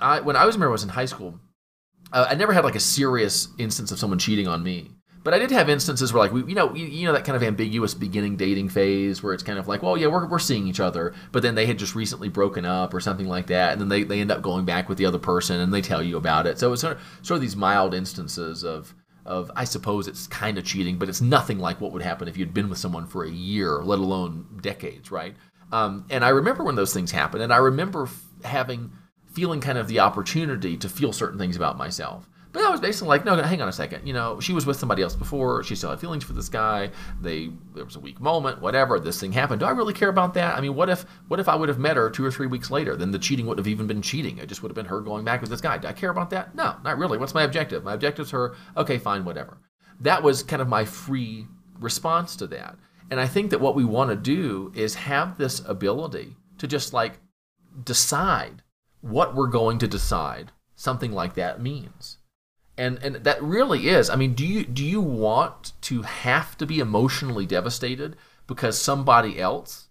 I 0.00 0.20
when 0.20 0.36
I 0.36 0.46
was 0.46 0.56
I 0.56 0.66
was 0.66 0.84
in 0.84 0.90
high 0.90 1.06
school, 1.06 1.40
uh, 2.12 2.26
I 2.28 2.34
never 2.34 2.52
had 2.52 2.64
like 2.64 2.76
a 2.76 2.80
serious 2.80 3.48
instance 3.58 3.90
of 3.90 3.98
someone 3.98 4.20
cheating 4.20 4.46
on 4.46 4.62
me. 4.62 4.90
But 5.24 5.34
I 5.34 5.38
did 5.38 5.52
have 5.52 5.68
instances 5.68 6.12
where, 6.12 6.22
like, 6.22 6.32
we, 6.32 6.44
you 6.44 6.54
know, 6.54 6.74
you, 6.74 6.86
you, 6.86 7.06
know 7.06 7.12
that 7.12 7.24
kind 7.24 7.36
of 7.36 7.42
ambiguous 7.42 7.94
beginning 7.94 8.36
dating 8.36 8.70
phase 8.70 9.22
where 9.22 9.32
it's 9.32 9.42
kind 9.42 9.58
of 9.58 9.68
like, 9.68 9.82
well, 9.82 9.96
yeah, 9.96 10.08
we're, 10.08 10.26
we're 10.26 10.40
seeing 10.40 10.66
each 10.66 10.80
other, 10.80 11.14
but 11.30 11.42
then 11.42 11.54
they 11.54 11.66
had 11.66 11.78
just 11.78 11.94
recently 11.94 12.28
broken 12.28 12.64
up 12.64 12.92
or 12.92 13.00
something 13.00 13.28
like 13.28 13.46
that, 13.46 13.72
and 13.72 13.80
then 13.80 13.88
they, 13.88 14.02
they 14.02 14.20
end 14.20 14.32
up 14.32 14.42
going 14.42 14.64
back 14.64 14.88
with 14.88 14.98
the 14.98 15.06
other 15.06 15.18
person 15.18 15.60
and 15.60 15.72
they 15.72 15.80
tell 15.80 16.02
you 16.02 16.16
about 16.16 16.46
it. 16.46 16.58
So 16.58 16.72
it's 16.72 16.82
sort 16.82 16.96
of, 16.96 17.02
sort 17.22 17.36
of 17.36 17.42
these 17.42 17.56
mild 17.56 17.94
instances 17.94 18.64
of, 18.64 18.94
of 19.24 19.50
I 19.54 19.62
suppose 19.62 20.08
it's 20.08 20.26
kind 20.26 20.58
of 20.58 20.64
cheating, 20.64 20.98
but 20.98 21.08
it's 21.08 21.20
nothing 21.20 21.60
like 21.60 21.80
what 21.80 21.92
would 21.92 22.02
happen 22.02 22.26
if 22.26 22.36
you'd 22.36 22.54
been 22.54 22.68
with 22.68 22.78
someone 22.78 23.06
for 23.06 23.24
a 23.24 23.30
year, 23.30 23.80
let 23.82 24.00
alone 24.00 24.58
decades, 24.60 25.12
right? 25.12 25.36
Um, 25.70 26.04
and 26.10 26.24
I 26.24 26.30
remember 26.30 26.64
when 26.64 26.74
those 26.74 26.92
things 26.92 27.12
happened, 27.12 27.44
and 27.44 27.52
I 27.52 27.58
remember 27.58 28.04
f- 28.04 28.24
having 28.44 28.90
feeling 29.32 29.60
kind 29.60 29.78
of 29.78 29.88
the 29.88 30.00
opportunity 30.00 30.76
to 30.76 30.88
feel 30.88 31.12
certain 31.12 31.38
things 31.38 31.56
about 31.56 31.78
myself 31.78 32.28
But 32.52 32.64
I 32.64 32.70
was 32.70 32.80
basically 32.80 33.08
like, 33.08 33.24
no, 33.24 33.34
hang 33.42 33.62
on 33.62 33.68
a 33.68 33.72
second. 33.72 34.06
You 34.06 34.12
know, 34.12 34.38
she 34.38 34.52
was 34.52 34.66
with 34.66 34.76
somebody 34.76 35.02
else 35.02 35.16
before. 35.16 35.64
She 35.64 35.74
still 35.74 35.88
had 35.88 36.00
feelings 36.00 36.22
for 36.22 36.34
this 36.34 36.50
guy. 36.50 36.90
They 37.20 37.50
there 37.74 37.84
was 37.84 37.96
a 37.96 38.00
weak 38.00 38.20
moment, 38.20 38.60
whatever. 38.60 39.00
This 39.00 39.18
thing 39.18 39.32
happened. 39.32 39.60
Do 39.60 39.66
I 39.66 39.70
really 39.70 39.94
care 39.94 40.10
about 40.10 40.34
that? 40.34 40.56
I 40.56 40.60
mean, 40.60 40.74
what 40.74 40.90
if 40.90 41.06
what 41.28 41.40
if 41.40 41.48
I 41.48 41.56
would 41.56 41.70
have 41.70 41.78
met 41.78 41.96
her 41.96 42.10
two 42.10 42.24
or 42.24 42.30
three 42.30 42.46
weeks 42.46 42.70
later? 42.70 42.94
Then 42.94 43.10
the 43.10 43.18
cheating 43.18 43.46
wouldn't 43.46 43.64
have 43.64 43.72
even 43.72 43.86
been 43.86 44.02
cheating. 44.02 44.36
It 44.36 44.48
just 44.48 44.62
would 44.62 44.68
have 44.68 44.76
been 44.76 44.86
her 44.86 45.00
going 45.00 45.24
back 45.24 45.40
with 45.40 45.48
this 45.48 45.62
guy. 45.62 45.78
Do 45.78 45.88
I 45.88 45.92
care 45.92 46.10
about 46.10 46.28
that? 46.30 46.54
No, 46.54 46.76
not 46.84 46.98
really. 46.98 47.16
What's 47.16 47.34
my 47.34 47.42
objective? 47.42 47.84
My 47.84 47.94
objective 47.94 48.26
is 48.26 48.32
her. 48.32 48.54
Okay, 48.76 48.98
fine, 48.98 49.24
whatever. 49.24 49.58
That 50.00 50.22
was 50.22 50.42
kind 50.42 50.60
of 50.60 50.68
my 50.68 50.84
free 50.84 51.46
response 51.80 52.36
to 52.36 52.46
that. 52.48 52.76
And 53.10 53.18
I 53.18 53.26
think 53.26 53.50
that 53.50 53.60
what 53.60 53.74
we 53.74 53.84
want 53.84 54.10
to 54.10 54.16
do 54.16 54.72
is 54.74 54.94
have 54.94 55.38
this 55.38 55.62
ability 55.66 56.36
to 56.58 56.66
just 56.66 56.92
like 56.92 57.18
decide 57.82 58.62
what 59.00 59.34
we're 59.34 59.48
going 59.48 59.78
to 59.78 59.88
decide 59.88 60.52
something 60.76 61.12
like 61.12 61.34
that 61.34 61.60
means. 61.60 62.18
And 62.76 62.98
and 63.02 63.16
that 63.16 63.42
really 63.42 63.88
is. 63.88 64.08
I 64.08 64.16
mean, 64.16 64.34
do 64.34 64.46
you 64.46 64.64
do 64.64 64.84
you 64.84 65.00
want 65.00 65.72
to 65.82 66.02
have 66.02 66.56
to 66.58 66.66
be 66.66 66.78
emotionally 66.78 67.46
devastated 67.46 68.16
because 68.46 68.78
somebody 68.78 69.38
else 69.38 69.88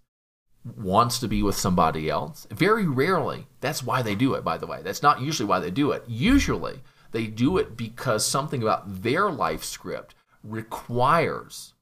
wants 0.76 1.18
to 1.20 1.28
be 1.28 1.42
with 1.42 1.56
somebody 1.56 2.10
else? 2.10 2.46
Very 2.50 2.86
rarely. 2.86 3.46
That's 3.60 3.82
why 3.82 4.02
they 4.02 4.14
do 4.14 4.34
it, 4.34 4.42
by 4.42 4.58
the 4.58 4.66
way. 4.66 4.82
That's 4.82 5.02
not 5.02 5.20
usually 5.20 5.48
why 5.48 5.60
they 5.60 5.70
do 5.70 5.92
it. 5.92 6.04
Usually, 6.08 6.80
they 7.12 7.26
do 7.26 7.56
it 7.58 7.76
because 7.76 8.26
something 8.26 8.62
about 8.62 9.02
their 9.02 9.30
life 9.30 9.62
script 9.62 10.14
requires 10.42 11.74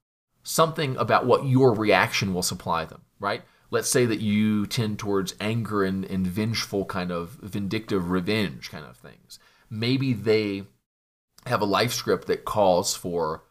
something 0.42 0.96
about 0.96 1.26
what 1.26 1.46
your 1.46 1.74
reaction 1.74 2.34
will 2.34 2.42
supply 2.42 2.84
them, 2.84 3.02
right? 3.18 3.42
Let's 3.70 3.88
say 3.88 4.04
that 4.06 4.20
you 4.20 4.66
tend 4.66 4.98
towards 4.98 5.34
anger 5.40 5.84
and, 5.84 6.04
and 6.04 6.26
vengeful 6.26 6.84
kind 6.84 7.12
of 7.12 7.38
vindictive 7.40 8.10
revenge 8.10 8.70
kind 8.70 8.84
of 8.84 8.96
things. 8.96 9.38
Maybe 9.70 10.12
they 10.12 10.64
have 11.46 11.60
a 11.60 11.66
life 11.66 11.92
script 11.92 12.26
that 12.26 12.44
calls 12.44 12.94
for 12.94 13.42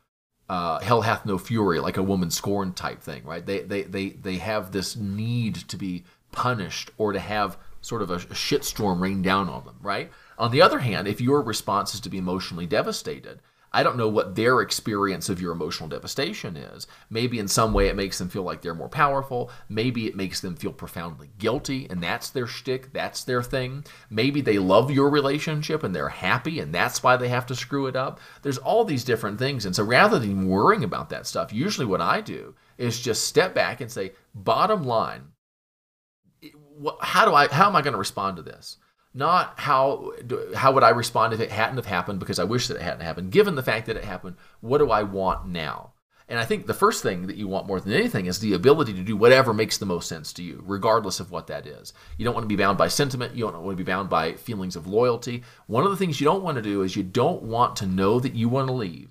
uh, 0.49 0.79
hell 0.79 1.01
hath 1.01 1.25
no 1.25 1.37
fury, 1.37 1.79
like 1.79 1.97
a 1.97 2.03
woman 2.03 2.31
scorned 2.31 2.75
type 2.75 3.01
thing, 3.01 3.23
right? 3.23 3.45
They, 3.45 3.59
they, 3.59 3.83
they, 3.83 4.09
they 4.09 4.37
have 4.37 4.71
this 4.71 4.95
need 4.95 5.55
to 5.55 5.77
be 5.77 6.05
punished 6.31 6.89
or 6.97 7.13
to 7.13 7.19
have 7.19 7.57
sort 7.81 8.01
of 8.01 8.09
a, 8.09 8.15
a 8.15 8.35
shitstorm 8.35 8.99
rain 8.99 9.21
down 9.21 9.47
on 9.47 9.63
them, 9.65 9.77
right? 9.81 10.11
On 10.37 10.51
the 10.51 10.61
other 10.61 10.79
hand, 10.79 11.07
if 11.07 11.21
your 11.21 11.41
response 11.41 11.93
is 11.93 11.99
to 12.01 12.09
be 12.09 12.17
emotionally 12.17 12.65
devastated, 12.65 13.41
I 13.71 13.83
don't 13.83 13.97
know 13.97 14.07
what 14.07 14.35
their 14.35 14.61
experience 14.61 15.29
of 15.29 15.41
your 15.41 15.51
emotional 15.51 15.89
devastation 15.89 16.57
is. 16.57 16.87
Maybe 17.09 17.39
in 17.39 17.47
some 17.47 17.73
way 17.73 17.87
it 17.87 17.95
makes 17.95 18.17
them 18.17 18.29
feel 18.29 18.43
like 18.43 18.61
they're 18.61 18.73
more 18.73 18.89
powerful. 18.89 19.51
Maybe 19.67 20.07
it 20.07 20.15
makes 20.15 20.41
them 20.41 20.55
feel 20.55 20.73
profoundly 20.73 21.29
guilty, 21.37 21.87
and 21.89 22.01
that's 22.01 22.29
their 22.29 22.47
shtick, 22.47 22.91
that's 22.93 23.23
their 23.23 23.43
thing. 23.43 23.85
Maybe 24.09 24.41
they 24.41 24.59
love 24.59 24.91
your 24.91 25.09
relationship 25.09 25.83
and 25.83 25.95
they're 25.95 26.09
happy, 26.09 26.59
and 26.59 26.73
that's 26.73 27.03
why 27.03 27.17
they 27.17 27.29
have 27.29 27.45
to 27.47 27.55
screw 27.55 27.87
it 27.87 27.95
up. 27.95 28.19
There's 28.41 28.57
all 28.57 28.85
these 28.85 29.03
different 29.03 29.39
things. 29.39 29.65
And 29.65 29.75
so 29.75 29.83
rather 29.83 30.19
than 30.19 30.47
worrying 30.47 30.83
about 30.83 31.09
that 31.09 31.27
stuff, 31.27 31.53
usually 31.53 31.85
what 31.87 32.01
I 32.01 32.21
do 32.21 32.55
is 32.77 32.99
just 32.99 33.25
step 33.25 33.53
back 33.53 33.81
and 33.81 33.91
say, 33.91 34.13
bottom 34.33 34.83
line, 34.83 35.23
how 37.01 37.25
do 37.25 37.33
I 37.33 37.47
how 37.47 37.67
am 37.67 37.75
I 37.75 37.81
going 37.81 37.93
to 37.93 37.99
respond 37.99 38.37
to 38.37 38.43
this? 38.43 38.77
Not 39.13 39.53
how 39.57 40.13
how 40.55 40.71
would 40.71 40.83
I 40.83 40.89
respond 40.89 41.33
if 41.33 41.39
it 41.39 41.51
hadn't 41.51 41.77
have 41.77 41.85
happened 41.85 42.19
because 42.19 42.39
I 42.39 42.43
wish 42.43 42.67
that 42.67 42.77
it 42.77 42.83
hadn't 42.83 43.01
happened. 43.05 43.31
Given 43.31 43.55
the 43.55 43.63
fact 43.63 43.87
that 43.87 43.97
it 43.97 44.03
happened, 44.03 44.35
what 44.61 44.77
do 44.77 44.91
I 44.91 45.03
want 45.03 45.47
now? 45.47 45.93
And 46.29 46.37
I 46.37 46.45
think 46.45 46.67
the 46.67 46.75
first 46.75 47.01
thing 47.01 47.25
that 47.25 47.37
you 47.37 47.47
want 47.47 47.65
more 47.65 47.79
than 47.79 47.91
anything 47.91 48.27
is 48.27 48.39
the 48.39 48.53
ability 48.53 48.93
to 48.93 49.01
do 49.01 49.17
whatever 49.17 49.51
makes 49.51 49.79
the 49.79 49.87
most 49.87 50.07
sense 50.07 50.31
to 50.33 50.43
you, 50.43 50.63
regardless 50.63 51.19
of 51.19 51.31
what 51.31 51.47
that 51.47 51.65
is. 51.65 51.91
You 52.17 52.23
don't 52.23 52.35
want 52.35 52.43
to 52.43 52.55
be 52.55 52.55
bound 52.55 52.77
by 52.77 52.87
sentiment. 52.87 53.35
You 53.35 53.45
don't 53.45 53.63
want 53.63 53.75
to 53.75 53.83
be 53.83 53.91
bound 53.91 54.11
by 54.11 54.33
feelings 54.33 54.75
of 54.75 54.85
loyalty. 54.85 55.43
One 55.65 55.85
of 55.85 55.89
the 55.89 55.97
things 55.97 56.21
you 56.21 56.25
don't 56.25 56.43
want 56.43 56.57
to 56.57 56.61
do 56.61 56.83
is 56.83 56.95
you 56.95 57.01
don't 57.01 57.41
want 57.41 57.75
to 57.77 57.87
know 57.87 58.19
that 58.19 58.35
you 58.35 58.47
want 58.47 58.67
to 58.67 58.73
leave, 58.73 59.09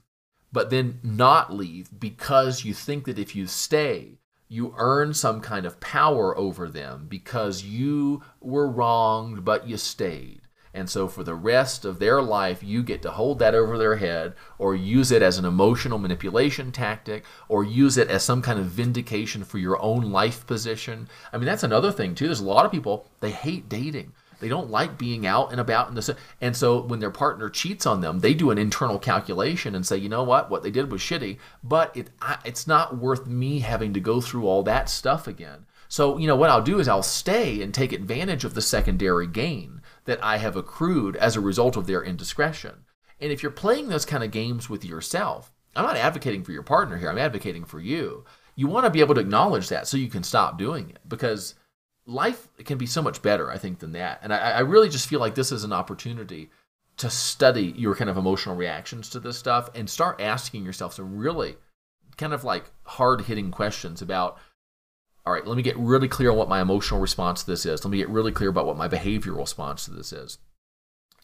but 0.52 0.70
then 0.70 1.00
not 1.02 1.52
leave 1.52 1.90
because 1.98 2.64
you 2.64 2.72
think 2.72 3.04
that 3.06 3.18
if 3.18 3.34
you 3.34 3.48
stay, 3.48 4.17
you 4.48 4.74
earn 4.76 5.12
some 5.14 5.40
kind 5.40 5.66
of 5.66 5.80
power 5.80 6.37
over 6.37 6.68
them 6.68 7.06
because 7.08 7.64
you 7.64 8.22
were 8.40 8.68
wronged, 8.68 9.44
but 9.44 9.68
you 9.68 9.76
stayed. 9.76 10.40
And 10.74 10.88
so 10.88 11.08
for 11.08 11.24
the 11.24 11.34
rest 11.34 11.84
of 11.84 11.98
their 11.98 12.22
life, 12.22 12.62
you 12.62 12.82
get 12.82 13.02
to 13.02 13.11
hold 13.11 13.38
that 13.40 13.54
over 13.54 13.76
their 13.76 13.96
head 13.96 14.34
or 14.58 14.74
use 14.74 15.11
it 15.11 15.22
as 15.22 15.38
an 15.38 15.44
emotional 15.44 15.98
manipulation 15.98 16.72
tactic 16.72 17.24
or 17.48 17.64
use 17.64 17.96
it 17.98 18.08
as 18.08 18.22
some 18.22 18.42
kind 18.42 18.58
of 18.58 18.66
vindication 18.66 19.44
for 19.44 19.58
your 19.58 19.80
own 19.82 20.12
life 20.12 20.46
position. 20.46 21.08
I 21.32 21.38
mean, 21.38 21.46
that's 21.46 21.64
another 21.64 21.90
thing, 21.90 22.14
too. 22.14 22.26
There's 22.26 22.40
a 22.40 22.44
lot 22.44 22.64
of 22.64 22.70
people, 22.70 23.08
they 23.20 23.30
hate 23.30 23.68
dating. 23.68 24.12
They 24.40 24.48
don't 24.48 24.70
like 24.70 24.98
being 24.98 25.27
out 25.27 25.51
and 25.51 25.61
about 25.61 25.88
in 25.88 25.94
the 25.94 26.16
and 26.40 26.57
so 26.57 26.81
when 26.83 27.01
their 27.01 27.11
partner 27.11 27.48
cheats 27.48 27.87
on 27.87 28.01
them, 28.01 28.20
they 28.20 28.35
do 28.35 28.51
an 28.51 28.59
internal 28.59 28.98
calculation 28.98 29.74
and 29.74 29.85
say, 29.85 29.96
you 29.96 30.09
know 30.09 30.22
what, 30.22 30.51
what 30.51 30.62
they 30.62 30.70
did 30.70 30.90
was 30.90 31.01
shitty, 31.01 31.38
but 31.62 31.96
it 31.96 32.11
it's 32.44 32.66
not 32.66 32.98
worth 32.98 33.27
me 33.27 33.61
having 33.61 33.92
to 33.94 34.01
go 34.01 34.20
through 34.20 34.46
all 34.46 34.62
that 34.62 34.88
stuff 34.88 35.27
again. 35.27 35.66
So 35.88 36.18
you 36.18 36.27
know 36.27 36.37
what 36.37 36.51
I'll 36.51 36.62
do 36.62 36.79
is 36.79 36.88
I'll 36.88 37.03
stay 37.03 37.62
and 37.62 37.72
take 37.72 37.92
advantage 37.92 38.44
of 38.44 38.55
the 38.55 38.62
secondary 38.62 39.27
gain 39.27 39.81
that 40.05 40.22
I 40.22 40.38
have 40.38 40.57
accrued 40.57 41.16
as 41.16 41.37
a 41.37 41.40
result 41.40 41.77
of 41.77 41.87
their 41.87 42.03
indiscretion. 42.03 42.85
And 43.20 43.33
if 43.33 43.42
you're 43.42 43.51
playing 43.51 43.88
those 43.88 44.05
kind 44.05 44.22
of 44.22 44.31
games 44.31 44.70
with 44.70 44.85
yourself, 44.85 45.53
I'm 45.74 45.85
not 45.85 45.96
advocating 45.96 46.44
for 46.44 46.53
your 46.53 46.62
partner 46.62 46.96
here. 46.96 47.11
I'm 47.11 47.18
advocating 47.18 47.64
for 47.64 47.81
you. 47.81 48.24
You 48.55 48.66
want 48.66 48.85
to 48.85 48.90
be 48.90 49.01
able 49.01 49.14
to 49.14 49.20
acknowledge 49.20 49.68
that 49.68 49.87
so 49.87 49.96
you 49.96 50.09
can 50.09 50.22
stop 50.22 50.59
doing 50.59 50.90
it 50.90 50.98
because 51.09 51.55
life 52.08 52.48
can 52.64 52.78
be 52.78 52.86
so 52.86 53.02
much 53.02 53.22
better, 53.22 53.50
I 53.50 53.58
think, 53.58 53.78
than 53.78 53.92
that. 53.92 54.20
And 54.22 54.32
I, 54.32 54.38
I 54.38 54.60
really 54.60 54.88
just 54.88 55.08
feel 55.08 55.20
like 55.20 55.34
this 55.34 55.52
is 55.52 55.62
an 55.62 55.72
opportunity 55.72 56.50
to 56.96 57.10
study 57.10 57.74
your 57.76 57.94
kind 57.94 58.10
of 58.10 58.16
emotional 58.16 58.56
reactions 58.56 59.10
to 59.10 59.20
this 59.20 59.38
stuff 59.38 59.68
and 59.74 59.88
start 59.88 60.20
asking 60.20 60.64
yourself 60.64 60.94
some 60.94 61.16
really 61.16 61.56
kind 62.16 62.32
of 62.32 62.42
like 62.42 62.72
hard 62.84 63.22
hitting 63.22 63.50
questions 63.50 64.02
about 64.02 64.38
all 65.24 65.34
right, 65.34 65.46
let 65.46 65.58
me 65.58 65.62
get 65.62 65.76
really 65.76 66.08
clear 66.08 66.30
on 66.30 66.38
what 66.38 66.48
my 66.48 66.62
emotional 66.62 67.00
response 67.00 67.44
to 67.44 67.50
this 67.50 67.66
is. 67.66 67.84
Let 67.84 67.90
me 67.90 67.98
get 67.98 68.08
really 68.08 68.32
clear 68.32 68.48
about 68.48 68.64
what 68.64 68.78
my 68.78 68.88
behavioral 68.88 69.36
response 69.36 69.84
to 69.84 69.90
this 69.90 70.10
is. 70.10 70.38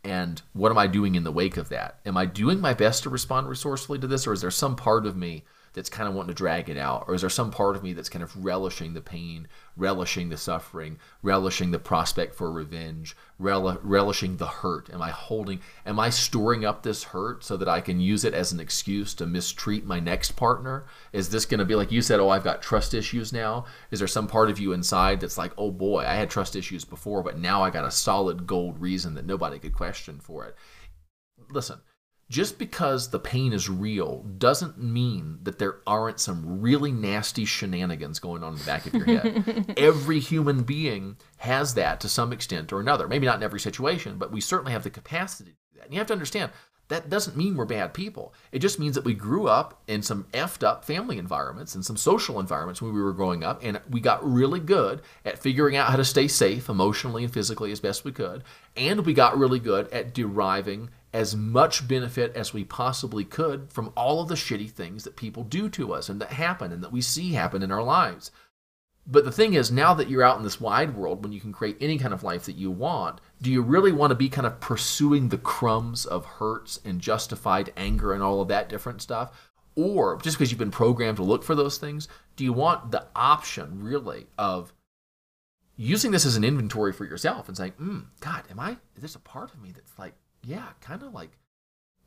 And 0.04 0.42
what 0.52 0.70
am 0.70 0.76
I 0.76 0.86
doing 0.86 1.14
in 1.14 1.24
the 1.24 1.32
wake 1.32 1.56
of 1.56 1.70
that? 1.70 2.00
Am 2.04 2.14
I 2.14 2.26
doing 2.26 2.60
my 2.60 2.74
best 2.74 3.02
to 3.04 3.08
respond 3.08 3.48
resourcefully 3.48 3.98
to 4.00 4.06
this, 4.06 4.26
or 4.26 4.34
is 4.34 4.42
there 4.42 4.50
some 4.50 4.76
part 4.76 5.06
of 5.06 5.16
me 5.16 5.44
that's 5.74 5.90
kind 5.90 6.08
of 6.08 6.14
wanting 6.14 6.28
to 6.28 6.34
drag 6.34 6.70
it 6.70 6.78
out? 6.78 7.04
Or 7.06 7.14
is 7.14 7.20
there 7.20 7.30
some 7.30 7.50
part 7.50 7.76
of 7.76 7.82
me 7.82 7.92
that's 7.92 8.08
kind 8.08 8.22
of 8.22 8.44
relishing 8.44 8.94
the 8.94 9.00
pain, 9.00 9.48
relishing 9.76 10.28
the 10.28 10.37
suffering, 10.37 10.98
relishing 11.20 11.72
the 11.72 11.78
prospect 11.78 12.34
for 12.34 12.50
revenge, 12.50 13.16
rel- 13.38 13.80
relishing 13.82 14.37
the 14.37 14.46
hurt? 14.46 14.88
Am 14.92 15.02
I 15.02 15.10
holding, 15.10 15.60
am 15.84 15.98
I 15.98 16.10
storing 16.10 16.64
up 16.64 16.82
this 16.82 17.04
hurt 17.04 17.44
so 17.44 17.56
that 17.56 17.68
I 17.68 17.80
can 17.80 18.00
use 18.00 18.24
it 18.24 18.34
as 18.34 18.52
an 18.52 18.60
excuse 18.60 19.14
to 19.14 19.26
mistreat 19.26 19.84
my 19.84 19.98
next 19.98 20.32
partner? 20.32 20.87
Is 21.12 21.28
this 21.28 21.44
going 21.44 21.58
to 21.58 21.64
be 21.64 21.74
like 21.74 21.92
you 21.92 22.00
said, 22.00 22.20
oh, 22.20 22.30
I've 22.30 22.44
got 22.44 22.62
trust 22.62 22.94
issues 22.94 23.32
now? 23.32 23.66
Is 23.90 23.98
there 23.98 24.08
some 24.08 24.28
part 24.28 24.50
of 24.50 24.60
you 24.60 24.72
inside 24.72 25.20
that's 25.20 25.38
like, 25.38 25.52
oh 25.58 25.72
boy, 25.72 26.04
I 26.06 26.14
had 26.14 26.30
trust 26.30 26.54
issues 26.54 26.84
before, 26.84 27.22
but 27.22 27.38
now 27.38 27.62
I 27.62 27.70
got 27.70 27.84
a 27.84 27.90
solid 27.90 28.46
gold 28.46 28.80
reason 28.80 29.14
that 29.14 29.26
nobody 29.26 29.58
could 29.58 29.74
question 29.74 30.20
for 30.20 30.46
it? 30.46 30.56
Listen 31.50 31.80
just 32.30 32.58
because 32.58 33.10
the 33.10 33.18
pain 33.18 33.52
is 33.52 33.68
real 33.68 34.22
doesn't 34.38 34.78
mean 34.78 35.38
that 35.42 35.58
there 35.58 35.76
aren't 35.87 36.20
some 36.20 36.60
really 36.60 36.90
nasty 36.90 37.44
shenanigans 37.44 38.18
going 38.18 38.42
on 38.42 38.54
in 38.54 38.58
the 38.58 38.64
back 38.64 38.87
of 38.87 38.94
your 38.94 39.04
head. 39.04 39.74
every 39.76 40.20
human 40.20 40.62
being 40.62 41.16
has 41.38 41.74
that 41.74 42.00
to 42.00 42.08
some 42.08 42.32
extent 42.32 42.72
or 42.72 42.80
another. 42.80 43.06
Maybe 43.06 43.26
not 43.26 43.37
in 43.37 43.42
every 43.42 43.60
situation, 43.60 44.16
but 44.16 44.32
we 44.32 44.40
certainly 44.40 44.72
have 44.72 44.84
the 44.84 44.90
capacity 44.90 45.50
to 45.50 45.56
do 45.72 45.78
that. 45.78 45.84
And 45.84 45.92
you 45.92 45.98
have 45.98 46.06
to 46.08 46.14
understand 46.14 46.50
that 46.88 47.08
doesn't 47.08 47.37
mean 47.37 47.56
we're 47.56 47.64
bad 47.64 47.94
people. 47.94 48.34
It 48.52 48.58
just 48.58 48.78
means 48.78 48.94
that 48.94 49.04
we 49.04 49.14
grew 49.14 49.46
up 49.48 49.82
in 49.87 50.02
some 50.02 50.24
effed 50.32 50.62
up 50.62 50.84
family 50.84 51.18
environments 51.18 51.74
and 51.74 51.84
some 51.84 51.96
social 51.96 52.38
environments 52.38 52.82
when 52.82 52.92
we 52.92 53.00
were 53.00 53.12
growing 53.12 53.42
up, 53.42 53.60
and 53.62 53.80
we 53.88 54.00
got 54.00 54.24
really 54.28 54.60
good 54.60 55.00
at 55.24 55.38
figuring 55.38 55.76
out 55.76 55.90
how 55.90 55.96
to 55.96 56.04
stay 56.04 56.28
safe 56.28 56.68
emotionally 56.68 57.24
and 57.24 57.32
physically 57.32 57.72
as 57.72 57.80
best 57.80 58.04
we 58.04 58.12
could. 58.12 58.44
And 58.76 59.06
we 59.06 59.14
got 59.14 59.38
really 59.38 59.58
good 59.58 59.88
at 59.92 60.12
deriving 60.12 60.90
as 61.14 61.37
much 61.37 61.87
benefit 61.87 62.35
as 62.35 62.53
we 62.53 62.64
possibly 62.64 63.24
could 63.24 63.72
from 63.72 63.92
all 63.96 64.20
of 64.20 64.29
the 64.29 64.35
shitty 64.35 64.68
things 64.68 65.05
that 65.05 65.14
people 65.14 65.44
do 65.44 65.68
to 65.68 65.94
us 65.94 66.09
and 66.09 66.20
that 66.20 66.33
happen 66.33 66.72
and 66.72 66.83
that 66.83 66.92
we 66.92 67.00
see 67.00 67.33
happen 67.33 67.62
in 67.62 67.70
our 67.70 67.85
lives. 67.85 68.33
But 69.07 69.24
the 69.24 69.31
thing 69.31 69.55
is, 69.55 69.70
now 69.70 69.94
that 69.94 70.09
you're 70.09 70.24
out 70.24 70.38
in 70.38 70.42
this 70.42 70.61
wide 70.61 70.96
world, 70.96 71.22
when 71.22 71.33
you 71.33 71.40
can 71.40 71.53
create 71.53 71.77
any 71.81 71.98
kind 71.98 72.12
of 72.12 72.24
life 72.24 72.46
that 72.46 72.57
you 72.57 72.70
want, 72.70 73.20
do 73.40 73.53
you 73.53 73.62
really 73.62 73.92
want 73.92 74.11
to 74.11 74.16
be 74.16 74.29
kind 74.29 74.46
of 74.46 74.61
pursuing 74.61 75.29
the 75.29 75.38
crumbs 75.38 76.05
of 76.05 76.24
hurts 76.24 76.81
and 76.85 77.00
justified 77.00 77.72
anger 77.77 78.12
and 78.12 78.22
all 78.22 78.40
of 78.40 78.48
that 78.48 78.68
different 78.68 79.00
stuff? 79.00 79.50
Or 79.77 80.18
just 80.20 80.37
because 80.37 80.50
you've 80.50 80.59
been 80.59 80.70
programmed 80.70 81.18
to 81.18 81.22
look 81.22 81.44
for 81.44 81.55
those 81.55 81.79
things, 81.79 82.09
do 82.35 82.42
you 82.42 82.53
want 82.53 82.90
the 82.90 83.07
option 83.14 83.85
really 83.85 84.27
of 84.37 84.72
using 85.77 86.11
this 86.11 86.27
as 86.27 86.37
an 86.37 86.44
inventory 86.44 86.92
for 86.92 87.05
yourself 87.05 87.46
and 87.46 87.57
saying, 87.57 87.72
mm, 87.81 88.07
God, 88.20 88.44
am 88.50 88.59
I, 88.59 88.79
is 88.96 89.03
this 89.03 89.14
a 89.14 89.20
part 89.20 89.53
of 89.53 89.61
me 89.61 89.70
that's 89.72 89.96
like 89.98 90.14
yeah, 90.44 90.68
kind 90.80 91.02
of 91.02 91.12
like 91.12 91.30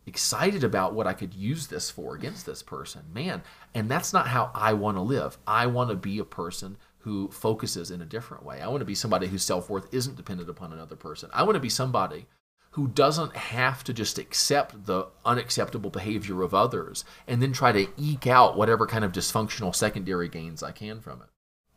excited 0.05 0.63
about 0.63 0.93
what 0.93 1.05
I 1.05 1.13
could 1.13 1.33
use 1.33 1.67
this 1.67 1.89
for 1.89 2.15
against 2.15 2.45
this 2.45 2.63
person. 2.63 3.03
Man, 3.13 3.43
and 3.73 3.89
that's 3.89 4.13
not 4.13 4.27
how 4.27 4.51
I 4.53 4.73
want 4.73 4.97
to 4.97 5.01
live. 5.01 5.37
I 5.45 5.67
want 5.67 5.89
to 5.89 5.95
be 5.95 6.19
a 6.19 6.25
person 6.25 6.77
who 6.99 7.29
focuses 7.29 7.91
in 7.91 8.01
a 8.01 8.05
different 8.05 8.43
way. 8.43 8.61
I 8.61 8.67
want 8.67 8.79
to 8.79 8.85
be 8.85 8.95
somebody 8.95 9.27
whose 9.27 9.43
self 9.43 9.69
worth 9.69 9.93
isn't 9.93 10.17
dependent 10.17 10.49
upon 10.49 10.73
another 10.73 10.95
person. 10.95 11.29
I 11.33 11.43
want 11.43 11.55
to 11.55 11.61
be 11.61 11.69
somebody 11.69 12.25
who 12.71 12.87
doesn't 12.87 13.35
have 13.35 13.83
to 13.83 13.93
just 13.93 14.17
accept 14.17 14.85
the 14.85 15.07
unacceptable 15.25 15.89
behavior 15.89 16.43
of 16.43 16.53
others 16.53 17.03
and 17.25 17.41
then 17.41 17.51
try 17.51 17.71
to 17.71 17.87
eke 17.97 18.27
out 18.27 18.57
whatever 18.57 18.85
kind 18.85 19.03
of 19.03 19.11
dysfunctional 19.11 19.73
secondary 19.73 20.29
gains 20.29 20.61
I 20.61 20.71
can 20.71 21.01
from 21.01 21.21
it. 21.21 21.27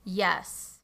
Yes. 0.05 0.81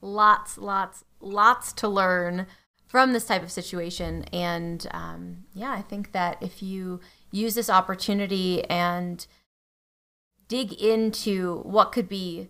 Lots, 0.00 0.56
lots, 0.56 1.04
lots 1.20 1.74
to 1.74 1.88
learn 1.88 2.46
from 2.90 3.12
this 3.12 3.24
type 3.24 3.44
of 3.44 3.52
situation. 3.52 4.24
And 4.32 4.84
um, 4.90 5.44
yeah, 5.54 5.70
I 5.70 5.80
think 5.80 6.10
that 6.10 6.38
if 6.40 6.60
you 6.60 6.98
use 7.30 7.54
this 7.54 7.70
opportunity 7.70 8.64
and 8.64 9.24
dig 10.48 10.72
into 10.72 11.60
what 11.60 11.92
could 11.92 12.08
be 12.08 12.48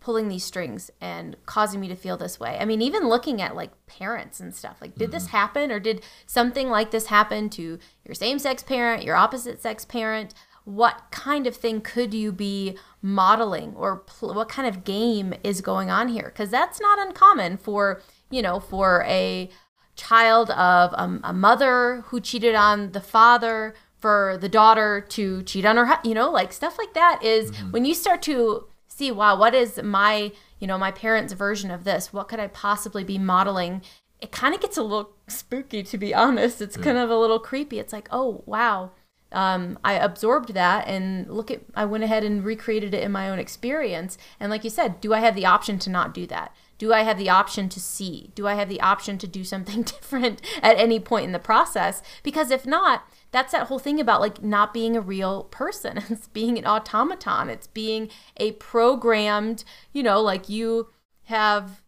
pulling 0.00 0.26
these 0.26 0.42
strings 0.42 0.90
and 1.00 1.36
causing 1.46 1.80
me 1.80 1.86
to 1.86 1.94
feel 1.94 2.16
this 2.16 2.40
way. 2.40 2.56
I 2.58 2.64
mean, 2.64 2.82
even 2.82 3.08
looking 3.08 3.40
at 3.40 3.54
like 3.54 3.70
parents 3.86 4.40
and 4.40 4.52
stuff. 4.52 4.78
Like, 4.80 4.96
did 4.96 5.04
mm-hmm. 5.04 5.12
this 5.12 5.26
happen 5.28 5.70
or 5.70 5.78
did 5.78 6.02
something 6.26 6.68
like 6.68 6.90
this 6.90 7.06
happen 7.06 7.48
to 7.50 7.78
your 8.04 8.14
same 8.16 8.40
sex 8.40 8.64
parent, 8.64 9.04
your 9.04 9.14
opposite 9.14 9.62
sex 9.62 9.84
parent? 9.84 10.34
What 10.64 11.04
kind 11.12 11.46
of 11.46 11.54
thing 11.54 11.82
could 11.82 12.12
you 12.12 12.32
be 12.32 12.76
modeling 13.00 13.74
or 13.76 13.98
pl- 13.98 14.34
what 14.34 14.48
kind 14.48 14.66
of 14.66 14.82
game 14.82 15.34
is 15.44 15.60
going 15.60 15.88
on 15.88 16.08
here? 16.08 16.32
Because 16.34 16.50
that's 16.50 16.80
not 16.80 16.98
uncommon 16.98 17.58
for, 17.58 18.02
you 18.32 18.42
know, 18.42 18.58
for 18.58 19.04
a 19.06 19.48
child 19.94 20.50
of 20.50 20.92
a, 20.94 21.20
a 21.22 21.32
mother 21.32 22.02
who 22.06 22.20
cheated 22.20 22.56
on 22.56 22.90
the 22.92 23.00
father 23.00 23.74
for 24.00 24.36
the 24.40 24.48
daughter 24.48 25.04
to 25.10 25.42
cheat 25.44 25.64
on 25.64 25.76
her 25.76 25.98
you 26.02 26.14
know 26.14 26.28
like 26.28 26.50
stuff 26.52 26.76
like 26.76 26.92
that 26.94 27.22
is 27.22 27.52
mm-hmm. 27.52 27.70
when 27.70 27.84
you 27.84 27.94
start 27.94 28.20
to 28.22 28.66
see, 28.92 29.10
wow, 29.10 29.36
what 29.36 29.54
is 29.54 29.82
my, 29.82 30.32
you 30.58 30.66
know, 30.66 30.78
my 30.78 30.90
parents' 30.90 31.32
version 31.32 31.70
of 31.70 31.84
this? 31.84 32.12
What 32.12 32.28
could 32.28 32.40
I 32.40 32.48
possibly 32.48 33.04
be 33.04 33.18
modeling? 33.18 33.82
It 34.20 34.30
kind 34.30 34.54
of 34.54 34.60
gets 34.60 34.76
a 34.76 34.82
little 34.82 35.16
spooky, 35.26 35.82
to 35.82 35.98
be 35.98 36.14
honest. 36.14 36.60
It's 36.60 36.76
kind 36.76 36.98
of 36.98 37.10
a 37.10 37.16
little 37.16 37.38
creepy. 37.38 37.78
It's 37.78 37.92
like, 37.92 38.08
oh, 38.10 38.42
wow. 38.46 38.92
Um, 39.32 39.78
I 39.82 39.94
absorbed 39.94 40.52
that 40.52 40.86
and 40.86 41.26
look 41.28 41.50
at, 41.50 41.62
I 41.74 41.86
went 41.86 42.04
ahead 42.04 42.22
and 42.22 42.44
recreated 42.44 42.92
it 42.92 43.02
in 43.02 43.10
my 43.10 43.30
own 43.30 43.38
experience. 43.38 44.18
And 44.38 44.50
like 44.50 44.62
you 44.62 44.70
said, 44.70 45.00
do 45.00 45.14
I 45.14 45.20
have 45.20 45.34
the 45.34 45.46
option 45.46 45.78
to 45.80 45.90
not 45.90 46.12
do 46.12 46.26
that? 46.26 46.54
Do 46.82 46.92
I 46.92 47.04
have 47.04 47.16
the 47.16 47.30
option 47.30 47.68
to 47.68 47.78
see? 47.78 48.32
Do 48.34 48.48
I 48.48 48.54
have 48.54 48.68
the 48.68 48.80
option 48.80 49.16
to 49.18 49.28
do 49.28 49.44
something 49.52 49.82
different 49.82 50.42
at 50.60 50.76
any 50.78 50.98
point 50.98 51.26
in 51.26 51.30
the 51.30 51.38
process? 51.38 52.02
Because 52.24 52.50
if 52.50 52.66
not, 52.66 53.04
that's 53.30 53.52
that 53.52 53.68
whole 53.68 53.78
thing 53.78 54.00
about 54.00 54.20
like 54.20 54.42
not 54.42 54.74
being 54.74 54.96
a 54.96 55.00
real 55.00 55.44
person. 55.44 56.02
It's 56.10 56.26
being 56.26 56.58
an 56.58 56.66
automaton. 56.66 57.48
It's 57.50 57.68
being 57.68 58.10
a 58.36 58.50
programmed, 58.52 59.62
you 59.92 60.02
know, 60.02 60.20
like 60.20 60.48
you 60.48 60.88
have 61.26 61.81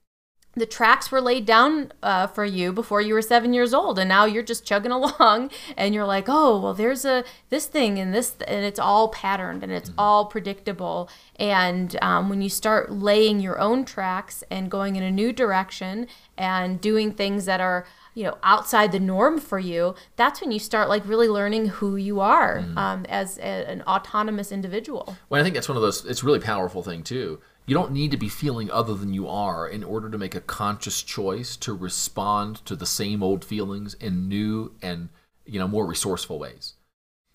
the 0.56 0.66
tracks 0.66 1.10
were 1.10 1.20
laid 1.20 1.44
down 1.44 1.92
uh, 2.02 2.26
for 2.26 2.44
you 2.44 2.72
before 2.72 3.00
you 3.00 3.14
were 3.14 3.22
seven 3.22 3.52
years 3.52 3.74
old 3.74 3.98
and 3.98 4.08
now 4.08 4.24
you're 4.24 4.42
just 4.42 4.64
chugging 4.64 4.92
along 4.92 5.50
and 5.76 5.94
you're 5.94 6.04
like 6.04 6.26
oh 6.28 6.58
well 6.60 6.74
there's 6.74 7.04
a 7.04 7.24
this 7.50 7.66
thing 7.66 7.98
and 7.98 8.14
this 8.14 8.36
and 8.46 8.64
it's 8.64 8.78
all 8.78 9.08
patterned 9.08 9.62
and 9.62 9.72
it's 9.72 9.90
mm-hmm. 9.90 10.00
all 10.00 10.26
predictable 10.26 11.08
and 11.36 11.96
um, 12.02 12.28
when 12.28 12.42
you 12.42 12.48
start 12.48 12.90
laying 12.92 13.40
your 13.40 13.58
own 13.58 13.84
tracks 13.84 14.44
and 14.50 14.70
going 14.70 14.96
in 14.96 15.02
a 15.02 15.10
new 15.10 15.32
direction 15.32 16.06
and 16.36 16.80
doing 16.80 17.12
things 17.12 17.44
that 17.44 17.60
are 17.60 17.86
you 18.14 18.22
know 18.22 18.38
outside 18.42 18.92
the 18.92 19.00
norm 19.00 19.38
for 19.38 19.58
you 19.58 19.94
that's 20.16 20.40
when 20.40 20.52
you 20.52 20.58
start 20.58 20.88
like 20.88 21.06
really 21.06 21.28
learning 21.28 21.66
who 21.66 21.96
you 21.96 22.20
are 22.20 22.60
mm. 22.60 22.76
um, 22.76 23.04
as 23.08 23.38
a, 23.38 23.42
an 23.42 23.82
autonomous 23.82 24.52
individual 24.52 25.16
well 25.28 25.40
i 25.40 25.44
think 25.44 25.54
that's 25.54 25.68
one 25.68 25.76
of 25.76 25.82
those 25.82 26.04
it's 26.04 26.22
a 26.22 26.26
really 26.26 26.40
powerful 26.40 26.82
thing 26.82 27.02
too 27.02 27.40
you 27.66 27.74
don't 27.74 27.92
need 27.92 28.10
to 28.10 28.16
be 28.16 28.28
feeling 28.28 28.70
other 28.70 28.94
than 28.94 29.14
you 29.14 29.28
are 29.28 29.66
in 29.66 29.82
order 29.82 30.10
to 30.10 30.18
make 30.18 30.34
a 30.34 30.40
conscious 30.40 31.02
choice 31.02 31.56
to 31.56 31.72
respond 31.72 32.64
to 32.66 32.76
the 32.76 32.86
same 32.86 33.22
old 33.22 33.44
feelings 33.44 33.94
in 33.94 34.28
new 34.28 34.74
and 34.82 35.08
you 35.44 35.58
know 35.58 35.68
more 35.68 35.86
resourceful 35.86 36.38
ways 36.38 36.74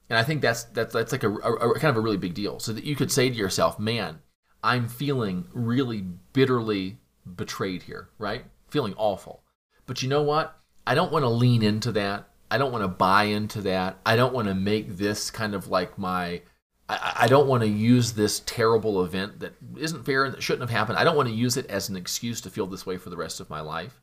and 0.10 0.18
i 0.18 0.24
think 0.24 0.42
that's 0.42 0.64
that's 0.66 0.94
that's 0.94 1.12
like 1.12 1.24
a, 1.24 1.30
a, 1.30 1.54
a 1.54 1.80
kind 1.80 1.92
of 1.92 1.98
a 1.98 2.02
really 2.02 2.18
big 2.18 2.34
deal 2.34 2.60
so 2.60 2.74
that 2.74 2.84
you 2.84 2.96
could 2.96 3.12
say 3.12 3.30
to 3.30 3.36
yourself 3.36 3.80
man 3.80 4.20
i'm 4.64 4.88
feeling 4.88 5.48
really 5.54 6.06
bitterly 6.34 6.98
betrayed 7.36 7.84
here 7.84 8.10
right 8.18 8.46
feeling 8.70 8.94
awful 8.98 9.44
but 9.86 10.04
you 10.04 10.10
know 10.10 10.22
what 10.22 10.60
I 10.90 10.96
don't 10.96 11.12
want 11.12 11.22
to 11.22 11.30
lean 11.30 11.62
into 11.62 11.92
that. 11.92 12.30
I 12.50 12.58
don't 12.58 12.72
want 12.72 12.84
to 12.84 12.88
buy 12.88 13.26
into 13.26 13.62
that. 13.62 14.00
I 14.08 14.16
don't 14.16 14.34
want 14.34 14.48
to 14.48 14.56
make 14.56 14.98
this 14.98 15.30
kind 15.30 15.54
of 15.54 15.68
like 15.68 16.00
my. 16.00 16.42
I, 16.90 17.28
don't 17.28 17.48
want 17.48 17.62
to 17.62 17.70
use 17.70 18.14
this 18.14 18.42
terrible 18.48 19.04
event 19.04 19.42
that 19.42 19.54
isn't 19.78 20.06
fair 20.06 20.26
and 20.26 20.34
that 20.34 20.42
shouldn't 20.42 20.68
have 20.68 20.76
happened. 20.76 20.98
I 20.98 21.04
don't 21.04 21.16
want 21.16 21.30
to 21.30 21.36
use 21.36 21.56
it 21.56 21.68
as 21.68 21.88
an 21.88 21.96
excuse 21.96 22.42
to 22.42 22.50
feel 22.50 22.66
this 22.66 22.86
way 22.86 22.98
for 22.98 23.12
the 23.12 23.18
rest 23.18 23.40
of 23.40 23.50
my 23.50 23.62
life. 23.62 24.02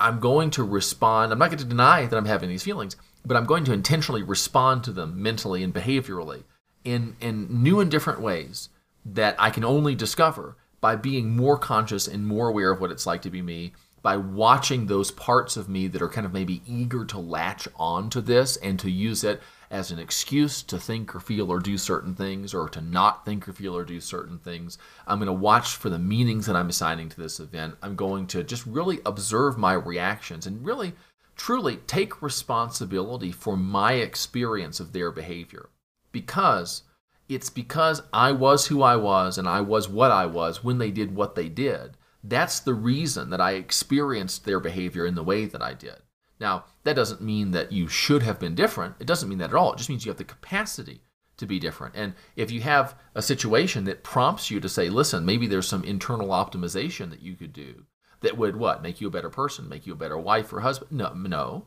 I'm 0.00 0.18
going 0.18 0.50
to 0.50 0.64
respond. 0.64 1.30
I'm 1.30 1.38
not 1.38 1.50
going 1.50 1.58
to 1.60 1.64
deny 1.64 2.06
that 2.06 2.16
I'm 2.16 2.24
having 2.24 2.48
these 2.48 2.64
feelings, 2.64 2.96
but 3.24 3.36
I'm 3.36 3.46
going 3.46 3.64
to 3.64 3.72
intentionally 3.72 4.24
respond 4.24 4.82
to 4.84 4.92
them 4.92 5.22
mentally 5.22 5.62
and 5.62 5.72
behaviorally 5.72 6.42
in, 6.82 7.16
in 7.20 7.62
new 7.62 7.78
and 7.78 7.88
different 7.88 8.20
ways 8.20 8.68
that 9.04 9.36
I 9.38 9.50
can 9.50 9.64
only 9.64 9.94
discover 9.94 10.56
by 10.80 10.96
being 10.96 11.36
more 11.36 11.56
conscious 11.56 12.08
and 12.08 12.26
more 12.26 12.48
aware 12.48 12.72
of 12.72 12.80
what 12.80 12.90
it's 12.90 13.06
like 13.06 13.22
to 13.22 13.30
be 13.30 13.42
me 13.42 13.72
by 14.02 14.16
watching 14.16 14.86
those 14.86 15.10
parts 15.10 15.56
of 15.56 15.68
me 15.68 15.86
that 15.88 16.02
are 16.02 16.08
kind 16.08 16.26
of 16.26 16.32
maybe 16.32 16.62
eager 16.66 17.04
to 17.06 17.18
latch 17.18 17.66
on 17.76 18.10
to 18.10 18.20
this 18.20 18.56
and 18.58 18.78
to 18.80 18.90
use 18.90 19.24
it 19.24 19.40
as 19.74 19.90
an 19.90 19.98
excuse 19.98 20.62
to 20.62 20.78
think 20.78 21.14
or 21.14 21.20
feel 21.20 21.50
or 21.50 21.58
do 21.58 21.76
certain 21.76 22.14
things 22.14 22.54
or 22.54 22.68
to 22.68 22.80
not 22.80 23.24
think 23.24 23.48
or 23.48 23.52
feel 23.52 23.76
or 23.76 23.84
do 23.84 24.00
certain 24.00 24.38
things. 24.38 24.78
I'm 25.06 25.18
going 25.18 25.26
to 25.26 25.32
watch 25.32 25.74
for 25.74 25.90
the 25.90 25.98
meanings 25.98 26.46
that 26.46 26.56
I'm 26.56 26.68
assigning 26.68 27.08
to 27.10 27.20
this 27.20 27.40
event. 27.40 27.74
I'm 27.82 27.96
going 27.96 28.26
to 28.28 28.44
just 28.44 28.64
really 28.66 29.00
observe 29.04 29.58
my 29.58 29.72
reactions 29.72 30.46
and 30.46 30.64
really, 30.64 30.94
truly 31.36 31.76
take 31.88 32.22
responsibility 32.22 33.32
for 33.32 33.56
my 33.56 33.94
experience 33.94 34.78
of 34.78 34.92
their 34.92 35.10
behavior. 35.10 35.68
Because 36.12 36.84
it's 37.28 37.50
because 37.50 38.02
I 38.12 38.32
was 38.32 38.68
who 38.68 38.82
I 38.82 38.96
was 38.96 39.36
and 39.38 39.48
I 39.48 39.60
was 39.60 39.88
what 39.88 40.12
I 40.12 40.26
was 40.26 40.62
when 40.62 40.78
they 40.78 40.92
did 40.92 41.14
what 41.14 41.34
they 41.34 41.48
did 41.48 41.96
that's 42.24 42.60
the 42.60 42.74
reason 42.74 43.30
that 43.30 43.40
I 43.40 43.52
experienced 43.52 44.44
their 44.44 44.58
behavior 44.58 45.04
in 45.04 45.14
the 45.14 45.22
way 45.22 45.44
that 45.44 45.62
I 45.62 45.74
did. 45.74 45.98
Now, 46.40 46.64
that 46.82 46.96
doesn't 46.96 47.20
mean 47.20 47.52
that 47.52 47.72
you 47.72 47.88
should 47.88 48.22
have 48.22 48.40
been 48.40 48.54
different. 48.54 48.96
It 48.98 49.06
doesn't 49.06 49.28
mean 49.28 49.38
that 49.38 49.50
at 49.50 49.56
all. 49.56 49.72
It 49.72 49.78
just 49.78 49.88
means 49.88 50.04
you 50.04 50.10
have 50.10 50.18
the 50.18 50.24
capacity 50.24 51.02
to 51.36 51.46
be 51.46 51.58
different. 51.58 51.94
And 51.96 52.14
if 52.36 52.50
you 52.50 52.60
have 52.60 52.96
a 53.14 53.22
situation 53.22 53.84
that 53.84 54.04
prompts 54.04 54.50
you 54.50 54.60
to 54.60 54.68
say, 54.68 54.88
listen, 54.88 55.24
maybe 55.24 55.46
there's 55.46 55.68
some 55.68 55.84
internal 55.84 56.28
optimization 56.28 57.10
that 57.10 57.22
you 57.22 57.34
could 57.34 57.52
do 57.52 57.84
that 58.20 58.38
would 58.38 58.56
what? 58.56 58.82
Make 58.82 59.00
you 59.00 59.08
a 59.08 59.12
better 59.12 59.30
person, 59.30 59.68
make 59.68 59.86
you 59.86 59.92
a 59.92 59.96
better 59.96 60.18
wife 60.18 60.52
or 60.52 60.60
husband? 60.60 60.92
No, 60.92 61.12
no. 61.12 61.66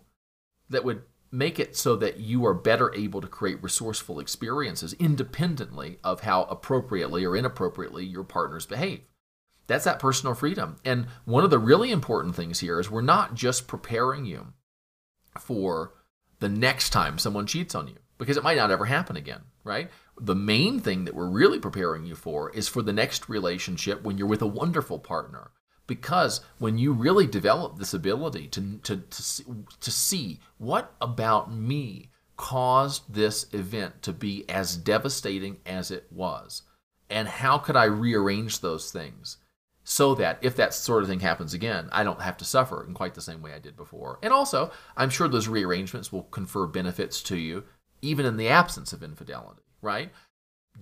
That 0.70 0.84
would 0.84 1.04
make 1.32 1.60
it 1.60 1.76
so 1.76 1.96
that 1.98 2.20
you 2.20 2.46
are 2.46 2.54
better 2.54 2.94
able 2.96 3.22
to 3.22 3.28
create 3.28 3.62
resourceful 3.62 4.20
experiences 4.20 4.94
independently 4.94 6.00
of 6.04 6.22
how 6.22 6.44
appropriately 6.44 7.26
or 7.26 7.36
inappropriately 7.36 8.06
your 8.06 8.24
partners 8.24 8.66
behave. 8.66 9.02
That's 9.68 9.86
that 9.86 10.00
personal 10.00 10.34
freedom. 10.34 10.78
And 10.84 11.08
one 11.26 11.44
of 11.44 11.50
the 11.50 11.60
really 11.60 11.92
important 11.92 12.36
things 12.36 12.60
here 12.60 12.80
is 12.80 12.90
we're 12.90 13.02
not 13.02 13.36
just 13.36 13.68
preparing 13.68 14.26
you 14.26 14.54
for 15.40 15.94
the 16.40 16.50
next 16.50 16.92
time 16.92 17.18
someone 17.18 17.46
cheats 17.46 17.76
on 17.76 17.88
you 17.88 17.96
because 18.18 18.38
it 18.38 18.44
might 18.44 18.58
not 18.58 18.72
ever 18.72 18.86
happen 18.86 19.16
again, 19.16 19.42
right? 19.64 19.90
The 20.20 20.36
main 20.36 20.80
thing 20.80 21.06
that 21.06 21.14
we're 21.14 21.30
really 21.30 21.60
preparing 21.60 22.06
you 22.06 22.16
for 22.16 22.50
is 22.52 22.68
for 22.68 22.82
the 22.82 22.94
next 22.94 23.30
relationship 23.30 24.04
when 24.04 24.18
you're 24.18 24.28
with 24.28 24.42
a 24.42 24.48
wonderful 24.48 25.00
partner. 25.00 25.52
Because 25.86 26.42
when 26.60 26.78
you 26.78 26.92
really 26.92 27.28
develop 27.28 27.78
this 27.78 27.94
ability 27.94 28.48
to, 28.48 28.80
to, 28.84 28.98
to, 28.98 29.66
to 29.80 29.92
see 29.92 30.40
what 30.58 30.94
about 31.00 31.54
me 31.54 32.10
caused 32.36 33.14
this 33.14 33.48
event 33.54 34.02
to 34.04 34.12
be 34.12 34.48
as 34.50 34.76
devastating 34.76 35.58
as 35.66 35.90
it 35.92 36.08
was, 36.12 36.64
and 37.10 37.28
how 37.28 37.58
could 37.58 37.78
I 37.78 37.86
rearrange 37.86 38.60
those 38.60 38.92
things? 38.92 39.38
So 39.90 40.14
that 40.16 40.38
if 40.42 40.58
that 40.58 40.74
sort 40.74 41.02
of 41.02 41.08
thing 41.08 41.22
happens 41.22 41.54
again, 41.54 41.88
I 41.94 42.04
don't 42.04 42.22
have 42.22 42.36
to 42.38 42.46
suffer 42.46 42.84
in 42.86 42.94
quite 42.94 43.14
the 43.14 43.22
same 43.22 43.42
way 43.42 43.54
I 43.54 43.60
did 43.60 43.78
before. 43.78 44.20
And 44.22 44.34
also, 44.34 44.70
I'm 44.98 45.10
sure 45.10 45.30
those 45.30 45.48
rearrangements 45.48 46.12
will 46.12 46.24
confer 46.24 46.68
benefits 46.68 47.24
to 47.24 47.38
you, 47.38 47.64
even 48.02 48.26
in 48.26 48.36
the 48.36 48.50
absence 48.50 48.92
of 48.92 49.02
infidelity, 49.02 49.62
right? 49.82 50.12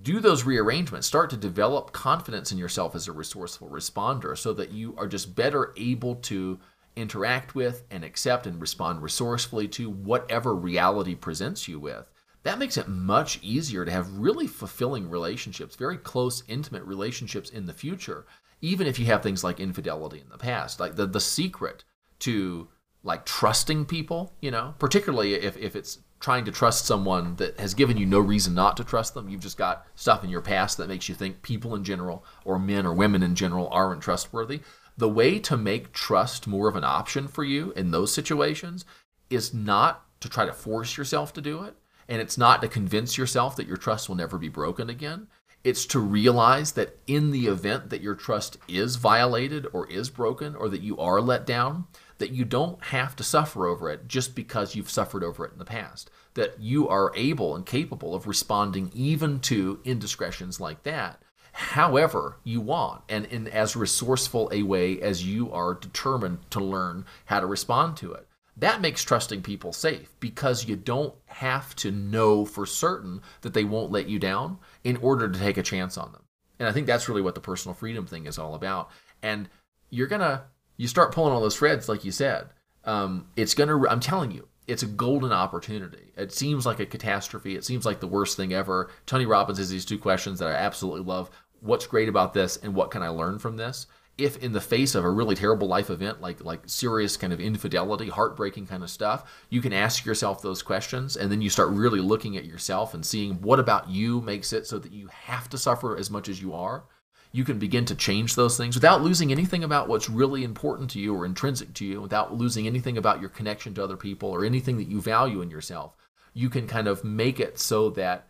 Do 0.01 0.19
those 0.19 0.43
rearrangements, 0.43 1.05
start 1.05 1.29
to 1.29 1.37
develop 1.37 1.91
confidence 1.91 2.51
in 2.51 2.57
yourself 2.57 2.95
as 2.95 3.08
a 3.08 3.12
resourceful 3.12 3.69
responder 3.69 4.35
so 4.35 4.53
that 4.53 4.71
you 4.71 4.95
are 4.97 5.08
just 5.08 5.35
better 5.35 5.71
able 5.77 6.15
to 6.15 6.60
interact 6.95 7.53
with 7.53 7.83
and 7.91 8.03
accept 8.03 8.47
and 8.47 8.60
respond 8.60 9.03
resourcefully 9.03 9.67
to 9.67 9.87
whatever 9.87 10.56
reality 10.56 11.13
presents 11.13 11.67
you 11.67 11.79
with. 11.79 12.10
That 12.41 12.58
makes 12.58 12.75
it 12.75 12.87
much 12.87 13.37
easier 13.43 13.85
to 13.85 13.91
have 13.91 14.17
really 14.17 14.47
fulfilling 14.47 15.12
relationships, 15.12 15.75
very 15.75 15.97
close, 15.97 16.41
intimate 16.47 16.83
relationships 16.85 17.51
in 17.51 17.67
the 17.67 17.73
future 17.73 18.25
even 18.65 18.87
if 18.87 18.99
you 18.99 19.05
have 19.05 19.23
things 19.23 19.43
like 19.43 19.59
infidelity 19.59 20.19
in 20.19 20.29
the 20.29 20.37
past 20.37 20.79
like 20.79 20.95
the 20.95 21.05
the 21.05 21.19
secret 21.19 21.83
to 22.19 22.67
like 23.03 23.25
trusting 23.25 23.85
people 23.85 24.33
you 24.41 24.51
know 24.51 24.73
particularly 24.79 25.35
if, 25.35 25.57
if 25.57 25.75
it's 25.75 25.99
trying 26.19 26.45
to 26.45 26.51
trust 26.51 26.85
someone 26.85 27.35
that 27.35 27.59
has 27.59 27.73
given 27.73 27.97
you 27.97 28.05
no 28.05 28.19
reason 28.19 28.53
not 28.53 28.77
to 28.77 28.83
trust 28.83 29.13
them 29.13 29.29
you've 29.29 29.41
just 29.41 29.57
got 29.57 29.85
stuff 29.95 30.23
in 30.23 30.29
your 30.29 30.41
past 30.41 30.77
that 30.77 30.87
makes 30.87 31.07
you 31.07 31.15
think 31.15 31.41
people 31.41 31.75
in 31.75 31.83
general 31.83 32.25
or 32.45 32.57
men 32.57 32.85
or 32.85 32.93
women 32.93 33.21
in 33.21 33.35
general 33.35 33.67
aren't 33.71 34.01
trustworthy 34.01 34.61
the 34.97 35.09
way 35.09 35.39
to 35.39 35.57
make 35.57 35.91
trust 35.91 36.47
more 36.47 36.69
of 36.69 36.75
an 36.75 36.83
option 36.83 37.27
for 37.27 37.43
you 37.43 37.73
in 37.73 37.91
those 37.91 38.13
situations 38.13 38.85
is 39.29 39.53
not 39.53 40.05
to 40.21 40.29
try 40.29 40.45
to 40.45 40.53
force 40.53 40.97
yourself 40.97 41.33
to 41.33 41.41
do 41.41 41.63
it, 41.63 41.75
and 42.07 42.21
it's 42.21 42.37
not 42.37 42.61
to 42.61 42.67
convince 42.67 43.17
yourself 43.17 43.55
that 43.55 43.67
your 43.67 43.77
trust 43.77 44.07
will 44.07 44.15
never 44.15 44.37
be 44.37 44.49
broken 44.49 44.89
again. 44.89 45.27
It's 45.65 45.87
to 45.87 45.99
realize 45.99 46.73
that 46.73 46.99
in 47.07 47.31
the 47.31 47.47
event 47.47 47.89
that 47.89 48.01
your 48.01 48.13
trust 48.13 48.57
is 48.67 48.97
violated 48.97 49.65
or 49.73 49.89
is 49.89 50.11
broken 50.11 50.55
or 50.55 50.69
that 50.69 50.81
you 50.81 50.95
are 50.99 51.19
let 51.19 51.47
down, 51.47 51.87
that 52.19 52.29
you 52.29 52.45
don't 52.45 52.81
have 52.85 53.15
to 53.15 53.23
suffer 53.23 53.65
over 53.65 53.89
it 53.89 54.07
just 54.07 54.35
because 54.35 54.75
you've 54.75 54.91
suffered 54.91 55.23
over 55.23 55.43
it 55.43 55.53
in 55.53 55.57
the 55.57 55.65
past. 55.65 56.11
That 56.35 56.59
you 56.59 56.87
are 56.87 57.11
able 57.15 57.55
and 57.55 57.65
capable 57.65 58.13
of 58.13 58.27
responding 58.27 58.91
even 58.93 59.39
to 59.39 59.79
indiscretions 59.83 60.59
like 60.59 60.83
that 60.83 61.19
however 61.57 62.35
you 62.43 62.59
want 62.59 63.01
and 63.07 63.25
in 63.27 63.47
as 63.47 63.77
resourceful 63.77 64.49
a 64.51 64.61
way 64.61 64.99
as 64.99 65.25
you 65.25 65.49
are 65.53 65.73
determined 65.73 66.37
to 66.51 66.59
learn 66.59 67.05
how 67.27 67.39
to 67.39 67.45
respond 67.45 67.95
to 67.95 68.11
it. 68.11 68.27
That 68.58 68.81
makes 68.81 69.03
trusting 69.03 69.41
people 69.41 69.73
safe 69.73 70.15
because 70.19 70.65
you 70.65 70.75
don't 70.75 71.13
have 71.25 71.75
to 71.77 71.91
know 71.91 72.45
for 72.45 72.65
certain 72.65 73.21
that 73.41 73.53
they 73.53 73.65
won't 73.65 73.91
let 73.91 74.08
you 74.08 74.17
down 74.17 74.60
in 74.83 74.97
order 74.97 75.29
to 75.29 75.39
take 75.39 75.58
a 75.58 75.63
chance 75.63 75.97
on 75.97 76.12
them. 76.13 76.23
And 76.60 76.69
I 76.69 76.71
think 76.71 76.87
that's 76.87 77.10
really 77.10 77.21
what 77.21 77.35
the 77.35 77.41
personal 77.41 77.75
freedom 77.75 78.06
thing 78.06 78.27
is 78.27 78.39
all 78.39 78.56
about. 78.56 78.89
And 79.21 79.49
you're 79.89 80.08
to, 80.21 80.43
you 80.77 80.87
start 80.87 81.13
pulling 81.13 81.33
all 81.33 81.41
those 81.41 81.58
threads, 81.58 81.89
like 81.89 82.06
you 82.06 82.12
said. 82.12 82.49
Um, 82.85 83.27
it's 83.35 83.53
to, 83.67 83.87
I'm 83.89 83.99
telling 83.99 84.31
you, 84.31 84.47
it's 84.67 84.83
a 84.83 84.87
golden 84.87 85.31
opportunity. 85.31 86.12
It 86.15 86.31
seems 86.31 86.65
like 86.65 86.79
a 86.79 86.85
catastrophe. 86.85 87.56
It 87.56 87.65
seems 87.65 87.85
like 87.85 87.99
the 87.99 88.08
worst 88.08 88.37
thing 88.37 88.53
ever. 88.53 88.89
Tony 89.06 89.25
Robbins 89.25 89.58
has 89.58 89.69
these 89.69 89.85
two 89.85 89.99
questions 89.99 90.39
that 90.39 90.47
I 90.47 90.53
absolutely 90.53 91.01
love. 91.01 91.29
What's 91.60 91.87
great 91.87 92.10
about 92.10 92.33
this 92.33 92.58
and 92.58 92.73
what 92.73 92.91
can 92.91 93.03
I 93.03 93.10
learn 93.10 93.37
from 93.37 93.58
this? 93.58 93.87
If 94.17 94.37
in 94.41 94.53
the 94.53 94.61
face 94.61 94.95
of 94.95 95.03
a 95.03 95.09
really 95.09 95.35
terrible 95.35 95.67
life 95.67 95.89
event 95.89 96.21
like 96.21 96.43
like 96.43 96.61
serious 96.65 97.17
kind 97.17 97.33
of 97.33 97.39
infidelity 97.39 98.07
heartbreaking 98.07 98.65
kind 98.65 98.81
of 98.81 98.89
stuff 98.89 99.45
you 99.49 99.61
can 99.61 99.73
ask 99.73 100.05
yourself 100.05 100.41
those 100.41 100.61
questions 100.61 101.17
and 101.17 101.31
then 101.31 101.41
you 101.41 101.49
start 101.49 101.69
really 101.69 101.99
looking 101.99 102.37
at 102.37 102.45
yourself 102.45 102.93
and 102.93 103.05
seeing 103.05 103.41
what 103.41 103.59
about 103.59 103.89
you 103.89 104.21
makes 104.21 104.53
it 104.53 104.67
so 104.67 104.79
that 104.79 104.91
you 104.91 105.07
have 105.07 105.49
to 105.49 105.57
suffer 105.57 105.97
as 105.97 106.09
much 106.09 106.29
as 106.29 106.41
you 106.41 106.53
are. 106.53 106.85
You 107.31 107.43
can 107.43 107.59
begin 107.59 107.85
to 107.85 107.95
change 107.95 108.35
those 108.35 108.55
things 108.55 108.75
without 108.75 109.01
losing 109.01 109.31
anything 109.31 109.63
about 109.63 109.87
what's 109.89 110.09
really 110.09 110.43
important 110.43 110.89
to 110.91 110.99
you 110.99 111.13
or 111.13 111.25
intrinsic 111.25 111.73
to 111.75 111.85
you 111.85 112.01
without 112.01 112.33
losing 112.33 112.65
anything 112.65 112.97
about 112.97 113.19
your 113.19 113.29
connection 113.29 113.73
to 113.73 113.83
other 113.83 113.97
people 113.97 114.29
or 114.29 114.45
anything 114.45 114.77
that 114.77 114.87
you 114.87 115.01
value 115.01 115.41
in 115.41 115.51
yourself. 115.51 115.95
You 116.33 116.49
can 116.49 116.67
kind 116.67 116.87
of 116.87 117.03
make 117.03 117.39
it 117.39 117.59
so 117.59 117.89
that 117.91 118.27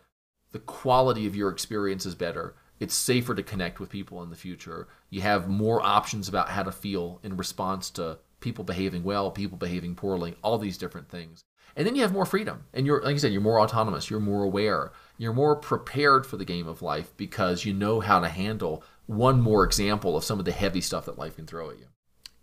the 0.52 0.58
quality 0.58 1.26
of 1.26 1.36
your 1.36 1.50
experience 1.50 2.04
is 2.04 2.14
better 2.14 2.56
it's 2.80 2.94
safer 2.94 3.34
to 3.34 3.42
connect 3.42 3.80
with 3.80 3.90
people 3.90 4.22
in 4.22 4.30
the 4.30 4.36
future. 4.36 4.88
You 5.10 5.22
have 5.22 5.48
more 5.48 5.82
options 5.82 6.28
about 6.28 6.50
how 6.50 6.62
to 6.62 6.72
feel 6.72 7.20
in 7.22 7.36
response 7.36 7.90
to 7.90 8.18
people 8.40 8.64
behaving 8.64 9.02
well, 9.02 9.30
people 9.30 9.58
behaving 9.58 9.94
poorly, 9.94 10.36
all 10.42 10.58
these 10.58 10.78
different 10.78 11.08
things. 11.08 11.42
And 11.74 11.86
then 11.86 11.94
you 11.94 12.02
have 12.02 12.12
more 12.12 12.26
freedom. 12.26 12.64
And 12.72 12.86
you're, 12.86 13.02
like 13.02 13.14
I 13.14 13.18
said, 13.18 13.32
you're 13.32 13.40
more 13.40 13.60
autonomous, 13.60 14.08
you're 14.08 14.20
more 14.20 14.44
aware, 14.44 14.92
you're 15.18 15.32
more 15.32 15.56
prepared 15.56 16.26
for 16.26 16.36
the 16.36 16.44
game 16.44 16.66
of 16.66 16.82
life 16.82 17.12
because 17.16 17.64
you 17.64 17.74
know 17.74 18.00
how 18.00 18.20
to 18.20 18.28
handle 18.28 18.82
one 19.06 19.40
more 19.40 19.64
example 19.64 20.16
of 20.16 20.24
some 20.24 20.38
of 20.38 20.44
the 20.44 20.52
heavy 20.52 20.80
stuff 20.80 21.04
that 21.06 21.18
life 21.18 21.36
can 21.36 21.46
throw 21.46 21.70
at 21.70 21.78
you. 21.78 21.86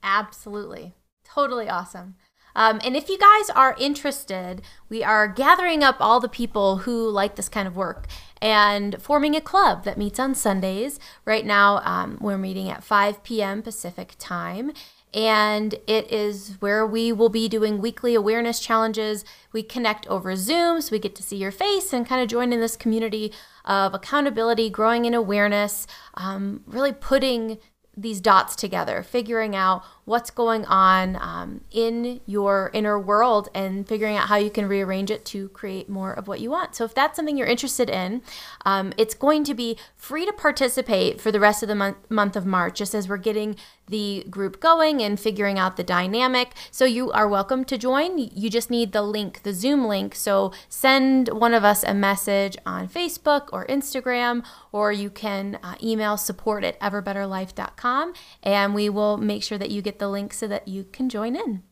Absolutely. 0.03 0.93
Totally 1.23 1.69
awesome. 1.69 2.15
Um, 2.55 2.79
and 2.83 2.95
if 2.95 3.09
you 3.09 3.17
guys 3.17 3.49
are 3.55 3.75
interested, 3.79 4.61
we 4.89 5.03
are 5.03 5.27
gathering 5.27 5.83
up 5.83 5.97
all 5.99 6.19
the 6.19 6.29
people 6.29 6.77
who 6.77 7.09
like 7.09 7.35
this 7.35 7.49
kind 7.49 7.67
of 7.67 7.75
work 7.75 8.07
and 8.41 9.01
forming 9.01 9.35
a 9.35 9.41
club 9.41 9.83
that 9.85 9.97
meets 9.97 10.19
on 10.19 10.35
Sundays. 10.35 10.99
Right 11.25 11.45
now, 11.45 11.79
um, 11.83 12.17
we're 12.19 12.37
meeting 12.37 12.69
at 12.69 12.83
5 12.83 13.23
p.m. 13.23 13.61
Pacific 13.61 14.15
time. 14.19 14.73
And 15.13 15.75
it 15.85 16.11
is 16.11 16.55
where 16.59 16.87
we 16.87 17.11
will 17.11 17.29
be 17.29 17.47
doing 17.47 17.79
weekly 17.79 18.15
awareness 18.15 18.59
challenges. 18.59 19.23
We 19.51 19.61
connect 19.61 20.07
over 20.07 20.35
Zoom 20.35 20.81
so 20.81 20.91
we 20.91 20.97
get 20.97 21.15
to 21.15 21.23
see 21.23 21.37
your 21.37 21.51
face 21.51 21.93
and 21.93 22.07
kind 22.07 22.21
of 22.21 22.27
join 22.27 22.51
in 22.51 22.59
this 22.59 22.75
community 22.75 23.31
of 23.63 23.93
accountability, 23.93 24.71
growing 24.71 25.05
in 25.05 25.13
awareness, 25.13 25.85
um, 26.15 26.63
really 26.65 26.91
putting 26.91 27.59
these 27.95 28.19
dots 28.19 28.55
together, 28.55 29.03
figuring 29.03 29.55
out 29.55 29.83
what's 30.05 30.31
going 30.31 30.65
on 30.65 31.15
um, 31.17 31.61
in 31.71 32.19
your 32.25 32.71
inner 32.73 32.99
world 32.99 33.49
and 33.53 33.87
figuring 33.87 34.17
out 34.17 34.27
how 34.27 34.35
you 34.35 34.49
can 34.49 34.67
rearrange 34.67 35.11
it 35.11 35.23
to 35.25 35.49
create 35.49 35.87
more 35.87 36.11
of 36.11 36.27
what 36.27 36.39
you 36.39 36.49
want. 36.49 36.75
So, 36.75 36.85
if 36.85 36.95
that's 36.95 37.15
something 37.15 37.37
you're 37.37 37.47
interested 37.47 37.89
in, 37.89 38.21
um, 38.65 38.93
it's 38.97 39.13
going 39.13 39.43
to 39.45 39.53
be 39.53 39.77
free 39.95 40.25
to 40.25 40.33
participate 40.33 41.21
for 41.21 41.31
the 41.31 41.39
rest 41.39 41.61
of 41.61 41.69
the 41.69 41.75
month, 41.75 41.97
month 42.09 42.35
of 42.35 42.45
March, 42.45 42.77
just 42.77 42.95
as 42.95 43.07
we're 43.07 43.17
getting 43.17 43.55
the 43.87 44.25
group 44.29 44.59
going 44.59 45.01
and 45.01 45.19
figuring 45.19 45.59
out 45.59 45.77
the 45.77 45.83
dynamic. 45.83 46.53
So 46.71 46.85
you 46.85 47.11
are 47.11 47.27
welcome 47.27 47.65
to 47.65 47.77
join. 47.77 48.17
You 48.17 48.49
just 48.49 48.69
need 48.69 48.91
the 48.91 49.01
link, 49.01 49.43
the 49.43 49.53
Zoom 49.53 49.85
link. 49.85 50.15
So 50.15 50.51
send 50.69 51.29
one 51.29 51.53
of 51.53 51.63
us 51.63 51.83
a 51.83 51.93
message 51.93 52.57
on 52.65 52.87
Facebook 52.87 53.49
or 53.51 53.65
Instagram, 53.67 54.43
or 54.71 54.91
you 54.91 55.09
can 55.09 55.59
uh, 55.63 55.75
email 55.81 56.17
support 56.17 56.63
at 56.63 56.79
everbetterlife.com 56.79 58.13
and 58.41 58.73
we 58.73 58.89
will 58.89 59.17
make 59.17 59.43
sure 59.43 59.57
that 59.57 59.71
you 59.71 59.81
get 59.81 59.99
the 59.99 60.09
link 60.09 60.33
so 60.33 60.47
that 60.47 60.67
you 60.67 60.85
can 60.85 61.09
join 61.09 61.35
in. 61.35 61.63